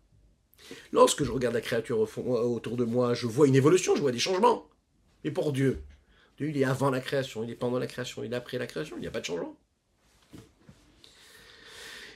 Lorsque 0.92 1.24
je 1.24 1.30
regarde 1.30 1.54
la 1.54 1.60
créature 1.60 1.98
autour 1.98 2.76
de 2.76 2.84
moi, 2.84 3.14
je 3.14 3.26
vois 3.26 3.46
une 3.46 3.54
évolution, 3.54 3.96
je 3.96 4.00
vois 4.00 4.12
des 4.12 4.18
changements. 4.18 4.68
Mais 5.24 5.30
pour 5.30 5.52
Dieu, 5.52 5.82
Dieu, 6.36 6.50
il 6.50 6.58
est 6.58 6.64
avant 6.64 6.90
la 6.90 7.00
création, 7.00 7.42
il 7.44 7.50
est 7.50 7.54
pendant 7.54 7.78
la 7.78 7.86
création, 7.86 8.22
il 8.22 8.32
est 8.32 8.36
après 8.36 8.58
la 8.58 8.66
création, 8.66 8.96
il 8.96 9.00
n'y 9.00 9.06
a 9.06 9.10
pas 9.10 9.20
de 9.20 9.24
changement. 9.24 9.56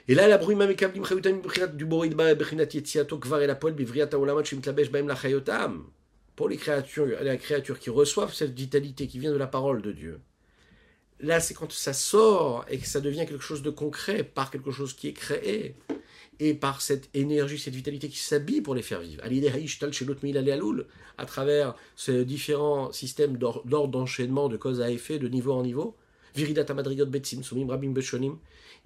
Et 0.08 0.14
là, 0.14 0.26
la 0.26 0.36
brume 0.36 0.66
du 0.66 1.00
Pour 6.34 6.48
les 6.48 6.56
créatures, 6.56 7.22
les 7.22 7.38
créatures 7.38 7.78
qui 7.78 7.90
reçoivent 7.90 8.34
cette 8.34 8.52
vitalité 8.52 9.06
qui 9.06 9.18
vient 9.18 9.30
de 9.30 9.36
la 9.36 9.46
parole 9.46 9.80
de 9.80 9.92
Dieu, 9.92 10.20
Là, 11.22 11.38
c'est 11.38 11.54
quand 11.54 11.70
ça 11.70 11.92
sort 11.92 12.64
et 12.68 12.78
que 12.78 12.86
ça 12.86 13.00
devient 13.00 13.26
quelque 13.26 13.44
chose 13.44 13.62
de 13.62 13.70
concret 13.70 14.24
par 14.24 14.50
quelque 14.50 14.72
chose 14.72 14.92
qui 14.92 15.06
est 15.06 15.12
créé 15.12 15.76
et 16.40 16.52
par 16.52 16.82
cette 16.82 17.08
énergie, 17.14 17.60
cette 17.60 17.76
vitalité 17.76 18.08
qui 18.08 18.18
s'habille 18.18 18.60
pour 18.60 18.74
les 18.74 18.82
faire 18.82 19.00
vivre. 19.00 19.22
À 21.18 21.26
travers 21.26 21.76
ces 21.94 22.24
différents 22.24 22.90
systèmes 22.90 23.36
d'ordre 23.36 23.88
d'enchaînement, 23.88 24.48
de 24.48 24.56
cause 24.56 24.80
à 24.80 24.90
effet, 24.90 25.20
de 25.20 25.28
niveau 25.28 25.52
en 25.52 25.62
niveau, 25.62 25.94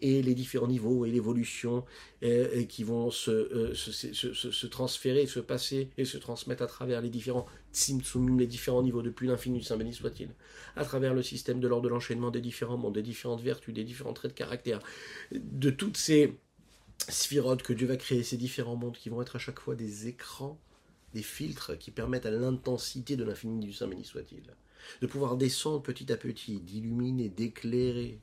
et 0.01 0.23
les 0.23 0.35
différents 0.35 0.67
niveaux 0.67 1.07
et 1.07 1.11
l'évolution 1.11 1.85
euh, 2.23 2.65
qui 2.65 2.85
vont 2.85 3.09
euh, 3.09 3.75
se, 3.75 3.93
se, 3.93 4.13
se, 4.13 4.51
se, 4.51 4.67
transférer, 4.67 5.27
se 5.27 5.41
passer 5.41 5.89
et 5.97 6.05
se 6.05 6.19
transmettre 6.19 6.63
à 6.63 6.67
travers 6.67 7.01
les 7.01 7.09
différents 7.09 7.47
tsimtsumim, 7.73 8.39
les 8.39 8.47
différents 8.47 8.83
niveaux 8.83 9.03
depuis 9.03 9.27
l'infini, 9.27 9.63
Saint 9.63 9.77
béni 9.77 9.95
soit-il, 9.95 10.29
à 10.77 10.85
travers 10.85 11.15
le 11.15 11.23
système 11.23 11.61
de 11.61 11.69
l'ordre 11.69 11.85
de 11.85 11.89
l'enchaînement 11.89 12.31
des 12.31 12.41
différents 12.41 12.77
mondes, 12.77 12.95
des 12.95 13.03
différentes 13.03 13.41
vertus, 13.41 13.75
des 13.75 13.85
différents 13.85 14.13
traits 14.13 14.33
de 14.33 14.37
caractère, 14.37 14.81
de 15.33 15.71
toutes 15.71 15.97
ces 15.97 16.37
sphirotes 17.09 17.63
que 17.63 17.73
Dieu 17.73 17.87
va 17.87 17.97
créer, 17.97 18.23
ces 18.23 18.37
différents 18.37 18.77
mondes 18.77 18.97
qui 18.97 19.09
vont 19.09 19.23
être 19.23 19.37
à 19.37 19.39
chaque 19.39 19.61
fois 19.61 19.75
des 19.75 20.09
écrans, 20.09 20.59
des 21.15 21.23
filtres 21.23 21.79
qui 21.79 21.91
permettent 21.91 22.27
à 22.27 22.31
l'intensité 22.31 23.17
de 23.17 23.25
l'infini 23.25 23.65
du 23.65 23.73
Saint 23.73 23.87
béni 23.87 24.05
soit-il 24.05 24.43
de 25.01 25.07
pouvoir 25.07 25.37
descendre 25.37 25.83
petit 25.83 26.13
à 26.13 26.17
petit, 26.17 26.61
d'illuminer, 26.61 27.29
d'éclairer 27.29 28.21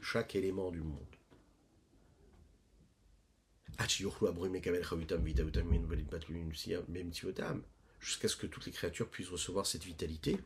chaque 0.00 0.34
élément 0.34 0.70
du 0.70 0.80
monde. 0.80 0.98
jusqu'à 8.00 8.28
ce 8.28 8.36
que 8.36 8.46
toutes 8.46 8.66
les 8.66 8.72
créatures 8.72 9.08
puissent 9.08 9.28
recevoir 9.28 9.66
cette 9.66 9.84
vitalité, 9.84 10.38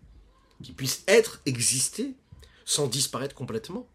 qui 0.62 0.72
puissent 0.72 1.04
être, 1.06 1.40
exister, 1.46 2.14
sans 2.64 2.86
disparaître 2.86 3.34
complètement. 3.34 3.88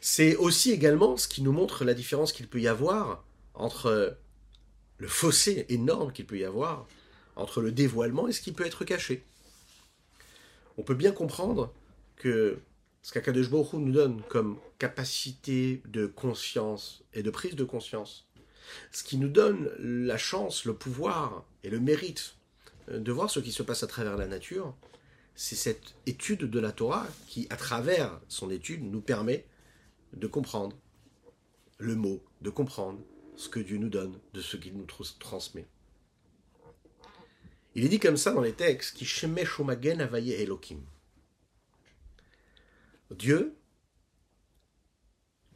C'est 0.00 0.36
aussi 0.36 0.70
également 0.70 1.16
ce 1.16 1.28
qui 1.28 1.42
nous 1.42 1.52
montre 1.52 1.84
la 1.84 1.94
différence 1.94 2.32
qu'il 2.32 2.48
peut 2.48 2.60
y 2.60 2.68
avoir 2.68 3.24
entre 3.54 4.18
le 4.98 5.08
fossé 5.08 5.66
énorme 5.68 6.12
qu'il 6.12 6.26
peut 6.26 6.38
y 6.38 6.44
avoir 6.44 6.86
entre 7.36 7.60
le 7.60 7.72
dévoilement 7.72 8.28
et 8.28 8.32
ce 8.32 8.40
qui 8.40 8.52
peut 8.52 8.66
être 8.66 8.84
caché. 8.84 9.24
On 10.76 10.82
peut 10.82 10.94
bien 10.94 11.12
comprendre 11.12 11.72
que 12.16 12.58
ce 13.02 13.12
qu'Akadosh 13.12 13.50
Baruch 13.50 13.74
nous 13.74 13.92
donne 13.92 14.22
comme 14.28 14.58
capacité 14.78 15.82
de 15.86 16.06
conscience 16.06 17.04
et 17.12 17.22
de 17.22 17.30
prise 17.30 17.54
de 17.54 17.64
conscience, 17.64 18.26
ce 18.92 19.04
qui 19.04 19.18
nous 19.18 19.28
donne 19.28 19.70
la 19.78 20.16
chance, 20.16 20.64
le 20.64 20.74
pouvoir 20.74 21.44
et 21.62 21.70
le 21.70 21.80
mérite 21.80 22.36
de 22.88 23.12
voir 23.12 23.30
ce 23.30 23.40
qui 23.40 23.52
se 23.52 23.62
passe 23.62 23.82
à 23.82 23.86
travers 23.86 24.16
la 24.16 24.26
nature, 24.26 24.74
c'est 25.34 25.56
cette 25.56 25.94
étude 26.06 26.50
de 26.50 26.60
la 26.60 26.72
Torah 26.72 27.06
qui, 27.26 27.46
à 27.50 27.56
travers 27.56 28.20
son 28.28 28.50
étude, 28.50 28.84
nous 28.84 29.00
permet 29.00 29.46
de 30.12 30.26
comprendre 30.26 30.76
le 31.78 31.96
mot, 31.96 32.22
de 32.40 32.50
comprendre 32.50 33.00
ce 33.36 33.48
que 33.48 33.60
Dieu 33.60 33.78
nous 33.78 33.88
donne, 33.88 34.18
de 34.32 34.40
ce 34.40 34.56
qu'il 34.56 34.76
nous 34.76 34.86
transmet. 35.18 35.66
Il 37.74 37.84
est 37.84 37.88
dit 37.88 37.98
comme 37.98 38.16
ça 38.16 38.32
dans 38.32 38.40
les 38.40 38.52
textes 38.52 38.96
qui 38.96 39.04
shemesh 39.04 39.60
avaye 39.60 40.32
Elohim. 40.32 40.80
Dieu, 43.10 43.56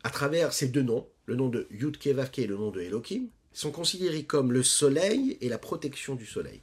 à 0.02 0.10
travers 0.10 0.52
ces 0.52 0.68
deux 0.68 0.82
noms, 0.82 1.08
le 1.26 1.36
nom 1.36 1.48
de 1.48 1.68
Yud 1.70 1.96
Vavke 2.06 2.40
et 2.40 2.46
le 2.46 2.56
nom 2.56 2.70
de 2.70 2.80
Elohim, 2.80 3.28
sont 3.52 3.70
considérés 3.70 4.24
comme 4.24 4.52
le 4.52 4.62
soleil 4.62 5.38
et 5.40 5.48
la 5.48 5.58
protection 5.58 6.14
du 6.14 6.26
soleil. 6.26 6.62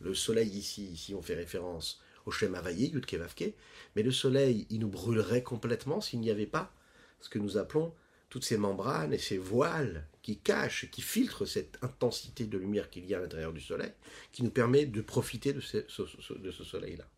Le 0.00 0.14
soleil 0.14 0.48
ici, 0.48 0.84
ici 0.86 1.14
on 1.14 1.22
fait 1.22 1.34
référence 1.34 2.00
au 2.26 2.30
Shem 2.30 2.54
Avaye, 2.54 2.88
Yud 2.88 3.06
Vavke, 3.14 3.54
mais 3.96 4.02
le 4.02 4.12
soleil, 4.12 4.66
il 4.70 4.80
nous 4.80 4.88
brûlerait 4.88 5.42
complètement 5.42 6.00
s'il 6.00 6.20
n'y 6.20 6.30
avait 6.30 6.46
pas 6.46 6.72
ce 7.20 7.28
que 7.28 7.38
nous 7.38 7.56
appelons 7.56 7.94
toutes 8.28 8.44
ces 8.44 8.56
membranes 8.56 9.12
et 9.12 9.18
ces 9.18 9.38
voiles 9.38 10.06
qui 10.22 10.38
cachent, 10.38 10.90
qui 10.90 11.02
filtrent 11.02 11.46
cette 11.46 11.78
intensité 11.82 12.46
de 12.46 12.58
lumière 12.58 12.90
qu'il 12.90 13.06
y 13.06 13.14
a 13.14 13.18
à 13.18 13.20
l'intérieur 13.20 13.52
du 13.52 13.60
soleil, 13.60 13.92
qui 14.32 14.42
nous 14.42 14.50
permet 14.50 14.86
de 14.86 15.00
profiter 15.00 15.52
de 15.52 15.60
ce, 15.60 15.78
de 15.78 16.50
ce 16.50 16.64
soleil-là. 16.64 17.08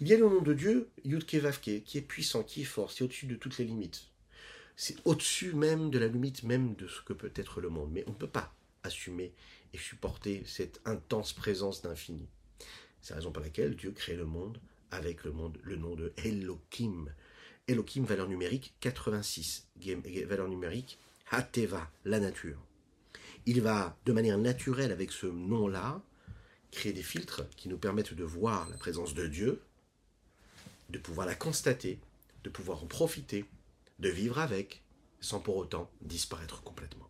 Il 0.00 0.08
y 0.08 0.12
a 0.12 0.18
le 0.18 0.28
nom 0.28 0.42
de 0.42 0.52
Dieu, 0.52 0.90
Yudke 1.04 1.34
Vavke, 1.36 1.82
qui 1.84 1.98
est 1.98 2.06
puissant, 2.06 2.42
qui 2.42 2.62
est 2.62 2.66
fort, 2.66 2.92
c'est 2.92 3.04
au-dessus 3.04 3.26
de 3.26 3.36
toutes 3.36 3.58
les 3.58 3.64
limites. 3.64 4.08
C'est 4.76 4.96
au-dessus 5.04 5.54
même 5.54 5.90
de 5.90 5.98
la 5.98 6.08
limite 6.08 6.42
même 6.42 6.74
de 6.74 6.88
ce 6.88 7.00
que 7.02 7.12
peut 7.12 7.32
être 7.36 7.60
le 7.60 7.68
monde. 7.68 7.90
Mais 7.92 8.04
on 8.06 8.10
ne 8.10 8.16
peut 8.16 8.26
pas 8.26 8.52
assumer 8.82 9.32
et 9.72 9.78
supporter 9.78 10.42
cette 10.46 10.80
intense 10.84 11.32
présence 11.32 11.82
d'infini. 11.82 12.28
C'est 13.00 13.10
la 13.10 13.16
raison 13.16 13.32
pour 13.32 13.42
laquelle 13.42 13.76
Dieu 13.76 13.92
crée 13.92 14.16
le 14.16 14.24
monde 14.24 14.58
avec 14.90 15.24
le, 15.24 15.32
monde, 15.32 15.58
le 15.62 15.76
nom 15.76 15.94
de 15.94 16.12
Elohim, 16.24 17.12
Elohim, 17.68 18.04
valeur 18.04 18.28
numérique 18.28 18.74
86. 18.80 19.68
Valeur 20.26 20.48
numérique 20.48 20.98
Hateva, 21.30 21.90
la 22.04 22.20
nature. 22.20 22.58
Il 23.46 23.60
va, 23.60 23.96
de 24.06 24.12
manière 24.12 24.38
naturelle, 24.38 24.92
avec 24.92 25.12
ce 25.12 25.26
nom-là, 25.26 26.02
créer 26.70 26.92
des 26.92 27.02
filtres 27.02 27.48
qui 27.56 27.68
nous 27.68 27.78
permettent 27.78 28.14
de 28.14 28.24
voir 28.24 28.68
la 28.70 28.76
présence 28.76 29.14
de 29.14 29.26
Dieu, 29.26 29.62
de 30.90 30.98
pouvoir 30.98 31.26
la 31.26 31.34
constater, 31.34 31.98
de 32.42 32.50
pouvoir 32.50 32.82
en 32.82 32.86
profiter, 32.86 33.44
de 33.98 34.08
vivre 34.08 34.38
avec, 34.38 34.82
sans 35.20 35.40
pour 35.40 35.56
autant 35.56 35.90
disparaître 36.02 36.62
complètement. 36.62 37.08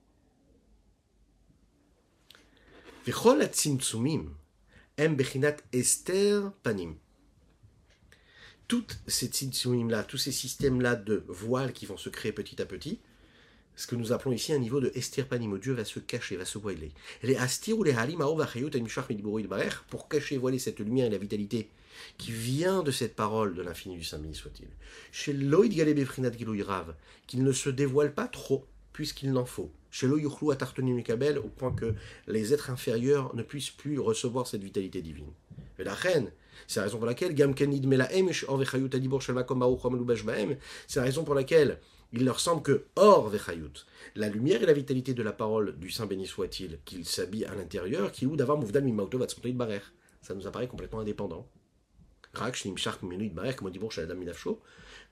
Esther 5.72 6.52
Panim 6.62 6.96
toutes 8.68 8.98
ces 9.06 9.30
là 9.88 10.04
tous 10.04 10.18
ces 10.18 10.32
systèmes-là 10.32 10.96
de 10.96 11.24
voiles 11.28 11.72
qui 11.72 11.86
vont 11.86 11.96
se 11.96 12.08
créer 12.08 12.32
petit 12.32 12.60
à 12.62 12.66
petit, 12.66 13.00
ce 13.76 13.86
que 13.86 13.96
nous 13.96 14.12
appelons 14.12 14.32
ici 14.32 14.52
un 14.52 14.58
niveau 14.58 14.80
de 14.80 14.92
estirpanim, 14.94 15.58
Dieu 15.58 15.72
va 15.72 15.84
se 15.84 15.98
cacher, 15.98 16.36
va 16.36 16.44
se 16.44 16.58
voiler. 16.58 16.92
Les 17.22 17.36
astir 17.36 17.78
ou 17.78 17.84
les 17.84 17.94
pour 19.88 20.08
cacher, 20.08 20.38
voiler 20.38 20.58
cette 20.58 20.78
lumière 20.78 21.06
et 21.06 21.10
la 21.10 21.18
vitalité 21.18 21.68
qui 22.18 22.32
vient 22.32 22.82
de 22.82 22.90
cette 22.90 23.14
parole 23.14 23.54
de 23.54 23.62
l'infini 23.62 23.96
du 23.96 24.04
Saint 24.04 24.18
béni 24.18 24.34
soit-il. 24.34 24.68
Chez 25.12 25.32
Loïd 25.32 25.74
Rav, 26.62 26.94
qu'il 27.26 27.44
ne 27.44 27.52
se 27.52 27.70
dévoile 27.70 28.12
pas 28.12 28.28
trop, 28.28 28.66
puisqu'il 28.92 29.32
n'en 29.32 29.44
faut. 29.44 29.70
Chez 29.90 30.06
Loïchlou 30.06 30.50
Atartonim 30.50 30.98
au 30.98 31.48
point 31.48 31.72
que 31.72 31.94
les 32.26 32.52
êtres 32.52 32.70
inférieurs 32.70 33.34
ne 33.34 33.42
puissent 33.42 33.70
plus 33.70 33.98
recevoir 33.98 34.46
cette 34.46 34.62
vitalité 34.62 35.02
divine. 35.02 35.30
Et 35.78 35.84
la 35.84 35.94
reine, 35.94 36.30
c'est 36.66 36.80
la 36.80 36.84
raison 36.84 36.98
pour 36.98 37.06
laquelle 37.06 37.34
c'est 40.86 41.00
la 41.00 41.02
raison 41.02 41.24
pour 41.24 41.34
laquelle 41.34 41.78
il 42.16 42.24
leur 42.24 42.38
semble 42.38 42.62
que 42.62 42.86
Or 42.94 43.28
Vechayut, 43.28 43.84
la 44.14 44.28
lumière 44.28 44.62
et 44.62 44.66
la 44.66 44.72
vitalité 44.72 45.14
de 45.14 45.22
la 45.24 45.32
parole 45.32 45.76
du 45.80 45.90
Saint 45.90 46.06
béni 46.06 46.28
soit-il, 46.28 46.78
qu'il 46.84 47.04
s'habille 47.04 47.44
à 47.44 47.56
l'intérieur, 47.56 48.12
qui 48.12 48.24
ou 48.24 48.36
d'avoir 48.36 48.60
Ça 50.22 50.34
nous 50.34 50.46
apparaît 50.46 50.68
complètement 50.68 51.00
indépendant. 51.00 51.50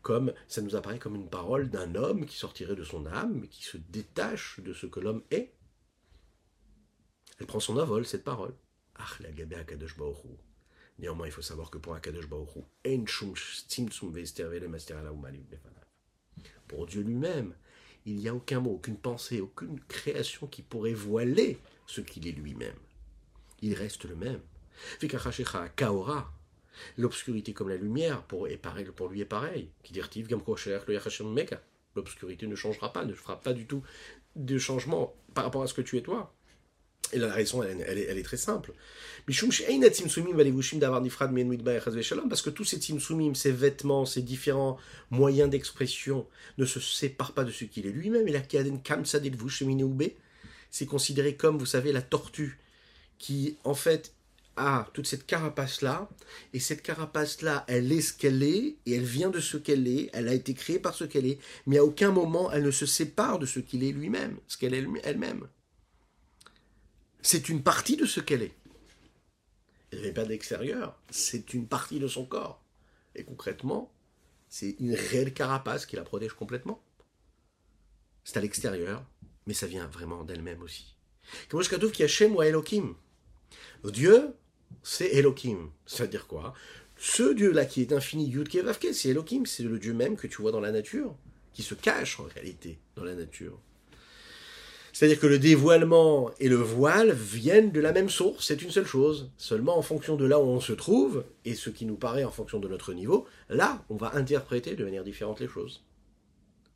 Comme 0.02 0.32
ça 0.46 0.62
nous 0.62 0.76
apparaît 0.76 0.98
comme 1.00 1.16
une 1.16 1.28
parole 1.28 1.70
d'un 1.70 1.94
homme 1.96 2.24
qui 2.24 2.36
sortirait 2.36 2.76
de 2.76 2.84
son 2.84 3.06
âme, 3.06 3.48
qui 3.48 3.64
se 3.64 3.78
détache 3.78 4.60
de 4.60 4.72
ce 4.72 4.86
que 4.86 5.00
l'homme 5.00 5.24
est. 5.32 5.52
Elle 7.40 7.46
prend 7.46 7.58
son 7.58 7.78
envol, 7.78 8.06
cette 8.06 8.22
parole. 8.22 8.54
Ah, 8.94 9.06
Néanmoins, 11.00 11.26
il 11.26 11.32
faut 11.32 11.42
savoir 11.42 11.68
que 11.68 11.78
pour 11.78 11.94
Akadosh 11.96 12.28
Baruch 12.28 12.48
pour 16.72 16.87
Dieu 16.87 17.02
lui-même, 17.02 17.54
il 18.06 18.16
n'y 18.16 18.28
a 18.28 18.35
aucun 18.35 18.61
mot, 18.61 18.72
aucune 18.72 18.96
pensée, 18.96 19.40
aucune 19.40 19.78
création 19.80 20.46
qui 20.46 20.62
pourrait 20.62 20.94
voiler 20.94 21.58
ce 21.87 22.00
qu'il 22.00 22.26
est 22.26 22.32
lui-même. 22.32 22.74
Il 23.61 23.74
reste 23.74 24.04
le 24.06 24.16
même. 24.16 24.40
Kaora, 25.76 26.32
l'obscurité 26.96 27.52
comme 27.52 27.68
la 27.68 27.76
lumière, 27.76 28.22
pour, 28.22 28.48
pour 28.96 29.08
lui 29.08 29.20
est 29.20 29.24
pareil. 29.26 29.70
L'obscurité 31.94 32.46
ne 32.46 32.56
changera 32.56 32.92
pas, 32.92 33.04
ne 33.04 33.12
fera 33.12 33.38
pas 33.38 33.52
du 33.52 33.66
tout 33.66 33.82
de 34.35 34.58
changement 34.58 35.14
par 35.35 35.44
rapport 35.44 35.62
à 35.62 35.66
ce 35.66 35.74
que 35.74 35.82
tu 35.82 35.98
es 35.98 36.02
toi. 36.02 36.35
Et 37.12 37.18
la 37.18 37.32
raison, 37.32 37.62
elle, 37.62 37.98
est, 37.98 38.22
très 38.22 38.38
simple. 38.38 38.72
Parce 39.26 39.42
que 42.42 42.50
tous 42.50 42.64
ces 42.64 42.78
timsumim, 42.78 43.34
ces 43.34 43.52
vêtements, 43.52 44.06
ces 44.06 44.22
différents 44.22 44.78
moyens 45.10 45.50
d'expression 45.50 46.26
ne 46.56 46.64
se 46.64 46.80
séparent 46.80 47.32
pas 47.32 47.44
de 47.44 47.50
ce 47.50 47.64
qu'il 47.64 47.86
est 47.86 47.90
lui-même. 47.90 48.26
Et 48.28 48.32
la 48.32 48.40
c'est 50.70 50.86
considéré 50.86 51.36
comme, 51.36 51.58
vous 51.58 51.66
savez, 51.66 51.92
la 51.92 52.00
tortue 52.00 52.58
qui, 53.18 53.58
en 53.64 53.74
fait, 53.74 54.14
a 54.56 54.88
toute 54.94 55.06
cette 55.06 55.26
carapace-là. 55.26 56.08
Et 56.54 56.60
cette 56.60 56.82
carapace-là, 56.82 57.66
elle 57.68 57.92
est 57.92 58.00
ce 58.00 58.14
qu'elle 58.14 58.42
est, 58.42 58.76
et 58.86 58.94
elle 58.94 59.04
vient 59.04 59.28
de 59.28 59.40
ce 59.40 59.58
qu'elle 59.58 59.86
est. 59.86 60.08
Elle 60.14 60.28
a 60.28 60.34
été 60.34 60.54
créée 60.54 60.78
par 60.78 60.94
ce 60.94 61.04
qu'elle 61.04 61.26
est. 61.26 61.38
Mais 61.66 61.76
à 61.76 61.84
aucun 61.84 62.10
moment, 62.10 62.50
elle 62.50 62.62
ne 62.62 62.70
se 62.70 62.86
sépare 62.86 63.38
de 63.38 63.44
ce 63.44 63.60
qu'il 63.60 63.84
est 63.84 63.92
lui-même, 63.92 64.38
ce 64.48 64.56
qu'elle 64.56 64.72
est 64.72 64.86
elle-même 65.04 65.46
c'est 67.22 67.48
une 67.48 67.62
partie 67.62 67.96
de 67.96 68.04
ce 68.04 68.20
qu'elle 68.20 68.42
est. 68.42 68.54
Elle 69.90 70.02
n'est 70.02 70.12
pas 70.12 70.24
d'extérieur, 70.24 70.98
c'est 71.11 71.54
une 71.54 71.66
partie 71.66 71.98
de 71.98 72.08
son 72.08 72.24
corps. 72.24 72.62
Et 73.14 73.24
concrètement, 73.24 73.92
c'est 74.48 74.76
une 74.80 74.94
réelle 74.94 75.32
carapace 75.32 75.87
qui 75.87 75.96
la 75.96 76.02
protège 76.02 76.32
complètement. 76.32 76.82
C'est 78.24 78.37
à 78.37 78.40
l'extérieur, 78.40 79.04
mais 79.46 79.54
ça 79.54 79.66
vient 79.66 79.87
vraiment 79.87 80.24
d'elle-même 80.24 80.62
aussi. 80.62 80.96
Qui 81.48 82.02
Hachem 82.02 82.37
ou 82.37 82.42
Elohim? 82.42 82.94
Dieu, 83.85 84.35
c'est 84.83 85.14
Elohim. 85.14 85.70
Ça 85.87 86.04
veut 86.04 86.10
dire 86.10 86.27
quoi? 86.27 86.54
Ce 86.96 87.33
Dieu-là 87.35 87.66
qui 87.66 87.83
est 87.83 87.92
infini, 87.92 88.29
Yud 88.29 88.48
c'est 88.92 89.08
Elohim, 89.08 89.44
c'est 89.44 89.64
le 89.64 89.79
Dieu 89.79 89.92
même 89.92 90.16
que 90.16 90.27
tu 90.27 90.40
vois 90.40 90.52
dans 90.52 90.60
la 90.60 90.70
nature, 90.70 91.16
qui 91.52 91.62
se 91.62 91.75
cache 91.75 92.20
en 92.20 92.25
réalité 92.25 92.79
dans 92.94 93.04
la 93.04 93.14
nature. 93.14 93.58
C'est-à-dire 94.92 95.18
que 95.18 95.26
le 95.26 95.38
dévoilement 95.38 96.30
et 96.38 96.48
le 96.48 96.56
voile 96.56 97.12
viennent 97.12 97.70
de 97.70 97.80
la 97.80 97.92
même 97.92 98.10
source, 98.10 98.46
c'est 98.46 98.60
une 98.60 98.70
seule 98.70 98.86
chose. 98.86 99.30
Seulement 99.38 99.78
en 99.78 99.82
fonction 99.82 100.16
de 100.16 100.26
là 100.26 100.38
où 100.38 100.44
on 100.44 100.60
se 100.60 100.74
trouve, 100.74 101.24
et 101.46 101.54
ce 101.54 101.70
qui 101.70 101.86
nous 101.86 101.96
paraît 101.96 102.24
en 102.24 102.30
fonction 102.30 102.60
de 102.60 102.68
notre 102.68 102.92
niveau, 102.92 103.26
là, 103.48 103.82
on 103.88 103.96
va 103.96 104.14
interpréter 104.14 104.76
de 104.76 104.84
manière 104.84 105.04
différente 105.04 105.40
les 105.40 105.48
choses. 105.48 105.82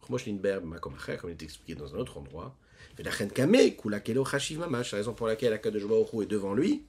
Comme 0.01 0.17
il 0.25 1.31
est 1.31 1.43
expliqué 1.43 1.75
dans 1.75 1.95
un 1.95 1.99
autre 1.99 2.17
endroit. 2.17 2.57
La 2.99 3.11
raison 3.11 5.13
pour 5.13 5.27
laquelle 5.27 5.53
Akadosh 5.53 5.83
est 6.23 6.27
devant 6.27 6.55
lui, 6.55 6.85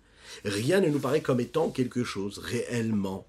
rien 0.46 0.80
ne 0.80 0.88
nous 0.88 1.00
paraît 1.00 1.22
comme 1.22 1.42
étant 1.42 1.70
quelque 1.70 2.06
chose 2.06 2.38
réellement. 2.38 3.28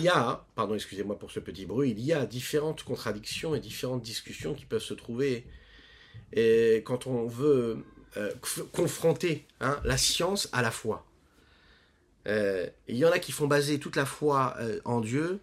Il 0.00 0.04
y 0.04 0.08
a, 0.08 0.46
pardon, 0.54 0.74
excusez-moi 0.74 1.18
pour 1.18 1.30
ce 1.30 1.40
petit 1.40 1.66
bruit, 1.66 1.90
il 1.90 2.00
y 2.00 2.14
a 2.14 2.24
différentes 2.24 2.82
contradictions 2.84 3.54
et 3.54 3.60
différentes 3.60 4.02
discussions 4.02 4.54
qui 4.54 4.64
peuvent 4.64 4.80
se 4.82 4.94
trouver 4.94 5.44
quand 6.84 7.06
on 7.06 7.26
veut 7.26 7.84
euh, 8.16 8.32
confronter 8.72 9.46
hein, 9.60 9.78
la 9.84 9.98
science 9.98 10.48
à 10.52 10.62
la 10.62 10.70
foi. 10.70 11.06
Euh, 12.28 12.66
il 12.88 12.96
y 12.96 13.04
en 13.04 13.12
a 13.12 13.18
qui 13.18 13.30
font 13.30 13.46
baser 13.46 13.78
toute 13.78 13.96
la 13.96 14.06
foi 14.06 14.56
euh, 14.58 14.80
en 14.84 15.00
Dieu 15.00 15.40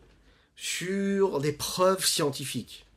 sur 0.55 1.39
des 1.39 1.53
preuves 1.53 2.03
scientifiques. 2.03 2.87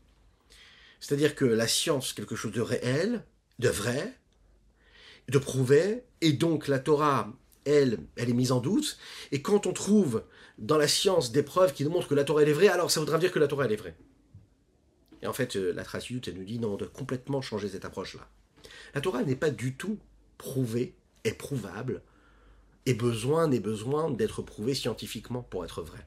C'est-à-dire 0.98 1.34
que 1.34 1.44
la 1.44 1.68
science, 1.68 2.12
quelque 2.14 2.36
chose 2.36 2.52
de 2.52 2.60
réel, 2.60 3.22
de 3.58 3.68
vrai, 3.68 4.14
de 5.28 5.38
prouvé, 5.38 6.04
et 6.20 6.32
donc 6.32 6.68
la 6.68 6.78
Torah, 6.78 7.30
elle, 7.64 7.98
est 8.16 8.26
mise 8.32 8.52
en 8.52 8.60
doute, 8.60 8.98
et 9.32 9.42
quand 9.42 9.66
on 9.66 9.72
trouve 9.72 10.24
dans 10.58 10.78
la 10.78 10.88
science 10.88 11.32
des 11.32 11.42
preuves 11.42 11.72
qui 11.72 11.84
nous 11.84 11.90
montrent 11.90 12.08
que 12.08 12.14
la 12.14 12.24
Torah 12.24 12.42
est 12.42 12.52
vraie, 12.52 12.68
alors 12.68 12.90
ça 12.90 13.00
voudra 13.00 13.18
dire 13.18 13.32
que 13.32 13.38
la 13.38 13.48
Torah 13.48 13.66
est 13.66 13.76
vraie. 13.76 13.96
Et 15.22 15.26
en 15.26 15.32
fait, 15.32 15.54
la 15.56 15.84
Tracidute, 15.84 16.28
elle 16.28 16.36
nous 16.36 16.44
dit 16.44 16.58
non, 16.58 16.74
on 16.74 16.76
doit 16.76 16.88
complètement 16.88 17.42
changer 17.42 17.68
cette 17.68 17.84
approche-là. 17.84 18.26
La 18.94 19.00
Torah 19.00 19.22
n'est 19.22 19.36
pas 19.36 19.50
du 19.50 19.74
tout 19.74 19.98
prouvée, 20.38 20.94
est 21.24 21.34
prouvable, 21.34 22.02
et 22.86 22.94
besoin 22.94 23.48
n'est 23.48 23.60
besoin 23.60 24.10
d'être 24.10 24.42
prouvée 24.42 24.74
scientifiquement 24.74 25.42
pour 25.42 25.64
être 25.64 25.82
vraie. 25.82 26.06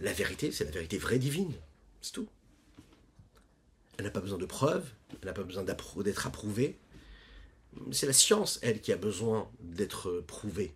La 0.00 0.12
vérité, 0.12 0.50
c'est 0.52 0.64
la 0.64 0.70
vérité 0.70 0.98
vraie 0.98 1.18
divine. 1.18 1.52
C'est 2.00 2.12
tout. 2.12 2.28
Elle 3.98 4.06
n'a 4.06 4.10
pas 4.10 4.20
besoin 4.20 4.38
de 4.38 4.46
preuves, 4.46 4.90
elle 5.20 5.26
n'a 5.26 5.34
pas 5.34 5.42
besoin 5.42 5.62
d'être 5.62 6.26
approuvée. 6.26 6.78
C'est 7.90 8.06
la 8.06 8.12
science, 8.12 8.58
elle, 8.62 8.80
qui 8.80 8.92
a 8.92 8.96
besoin 8.96 9.50
d'être 9.60 10.22
prouvée. 10.26 10.74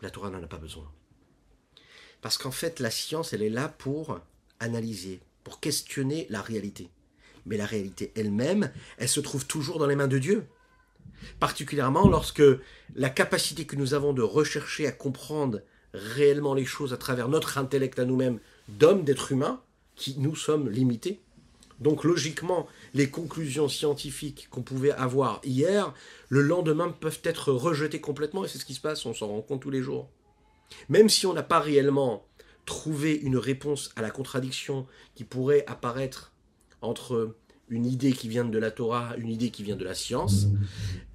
La 0.00 0.10
Torah 0.10 0.30
n'en 0.30 0.42
a 0.42 0.46
pas 0.46 0.58
besoin. 0.58 0.90
Parce 2.20 2.38
qu'en 2.38 2.50
fait, 2.50 2.80
la 2.80 2.90
science, 2.90 3.32
elle 3.32 3.42
est 3.42 3.50
là 3.50 3.68
pour 3.68 4.20
analyser, 4.60 5.20
pour 5.44 5.60
questionner 5.60 6.26
la 6.30 6.42
réalité. 6.42 6.88
Mais 7.44 7.56
la 7.56 7.66
réalité 7.66 8.12
elle-même, 8.16 8.72
elle 8.98 9.08
se 9.08 9.20
trouve 9.20 9.46
toujours 9.46 9.78
dans 9.78 9.86
les 9.86 9.96
mains 9.96 10.08
de 10.08 10.18
Dieu. 10.18 10.46
Particulièrement 11.38 12.08
lorsque 12.08 12.42
la 12.94 13.10
capacité 13.10 13.64
que 13.64 13.76
nous 13.76 13.94
avons 13.94 14.12
de 14.12 14.22
rechercher 14.22 14.86
à 14.86 14.92
comprendre 14.92 15.62
réellement 15.92 16.54
les 16.54 16.64
choses 16.64 16.92
à 16.92 16.96
travers 16.96 17.28
notre 17.28 17.58
intellect 17.58 17.98
à 17.98 18.04
nous-mêmes 18.04 18.40
d'hommes, 18.68 19.04
d'êtres 19.04 19.32
humains, 19.32 19.62
qui 19.94 20.16
nous 20.18 20.36
sommes 20.36 20.68
limités. 20.68 21.20
Donc 21.80 22.04
logiquement, 22.04 22.66
les 22.94 23.10
conclusions 23.10 23.68
scientifiques 23.68 24.48
qu'on 24.50 24.62
pouvait 24.62 24.92
avoir 24.92 25.40
hier, 25.44 25.92
le 26.28 26.40
lendemain 26.40 26.88
peuvent 26.88 27.20
être 27.22 27.52
rejetées 27.52 28.00
complètement, 28.00 28.44
et 28.44 28.48
c'est 28.48 28.58
ce 28.58 28.64
qui 28.64 28.74
se 28.74 28.80
passe, 28.80 29.04
on 29.04 29.14
s'en 29.14 29.28
rend 29.28 29.42
compte 29.42 29.62
tous 29.62 29.70
les 29.70 29.82
jours. 29.82 30.08
Même 30.88 31.08
si 31.08 31.26
on 31.26 31.34
n'a 31.34 31.42
pas 31.42 31.60
réellement 31.60 32.26
trouver 32.64 33.14
une 33.14 33.36
réponse 33.36 33.92
à 33.96 34.02
la 34.02 34.10
contradiction 34.10 34.86
qui 35.14 35.24
pourrait 35.24 35.64
apparaître 35.66 36.32
entre 36.82 37.36
une 37.68 37.86
idée 37.86 38.12
qui 38.12 38.28
vient 38.28 38.44
de 38.44 38.58
la 38.58 38.70
Torah, 38.70 39.14
une 39.16 39.28
idée 39.28 39.50
qui 39.50 39.62
vient 39.62 39.76
de 39.76 39.84
la 39.84 39.94
science, 39.94 40.46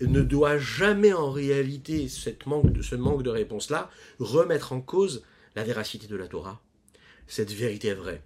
ne 0.01 0.21
doit 0.21 0.57
jamais 0.57 1.13
en 1.13 1.31
réalité 1.31 2.07
ce 2.07 2.29
manque 2.95 3.23
de 3.23 3.29
réponse-là 3.29 3.89
remettre 4.19 4.73
en 4.73 4.81
cause 4.81 5.23
la 5.55 5.63
véracité 5.63 6.07
de 6.07 6.15
la 6.15 6.27
Torah. 6.27 6.61
Cette 7.27 7.51
vérité 7.51 7.89
est 7.89 7.95
vraie. 7.95 8.23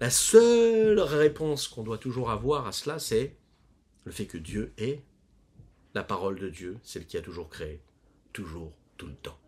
La 0.00 0.10
seule 0.10 1.00
réponse 1.00 1.68
qu'on 1.68 1.82
doit 1.82 1.98
toujours 1.98 2.30
avoir 2.30 2.66
à 2.66 2.72
cela, 2.72 2.98
c'est 2.98 3.36
le 4.04 4.12
fait 4.12 4.26
que 4.26 4.38
Dieu 4.38 4.72
est 4.78 5.02
la 5.94 6.02
parole 6.02 6.38
de 6.38 6.48
Dieu, 6.48 6.78
celle 6.82 7.06
qui 7.06 7.16
a 7.16 7.20
toujours 7.20 7.48
créé, 7.48 7.80
toujours, 8.32 8.72
tout 8.96 9.06
le 9.06 9.14
temps. 9.14 9.38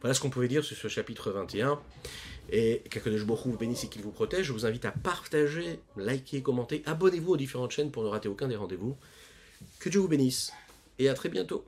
Voilà 0.00 0.14
ce 0.14 0.20
qu'on 0.20 0.30
pouvait 0.30 0.48
dire 0.48 0.62
sur 0.62 0.76
ce 0.76 0.88
chapitre 0.88 1.30
21. 1.30 1.80
Et 2.50 2.82
de 2.84 3.24
Baruch 3.24 3.46
vous 3.46 3.56
bénisse 3.56 3.84
et 3.84 3.88
qu'il 3.88 4.02
vous 4.02 4.10
protège. 4.10 4.46
Je 4.46 4.52
vous 4.52 4.66
invite 4.66 4.84
à 4.84 4.92
partager, 4.92 5.80
liker, 5.96 6.42
commenter. 6.42 6.82
Abonnez-vous 6.84 7.32
aux 7.32 7.36
différentes 7.36 7.70
chaînes 7.70 7.90
pour 7.90 8.02
ne 8.02 8.08
rater 8.08 8.28
aucun 8.28 8.48
des 8.48 8.56
rendez-vous. 8.56 8.96
Que 9.78 9.88
Dieu 9.88 10.00
vous 10.00 10.08
bénisse 10.08 10.52
et 10.98 11.08
à 11.08 11.14
très 11.14 11.30
bientôt. 11.30 11.64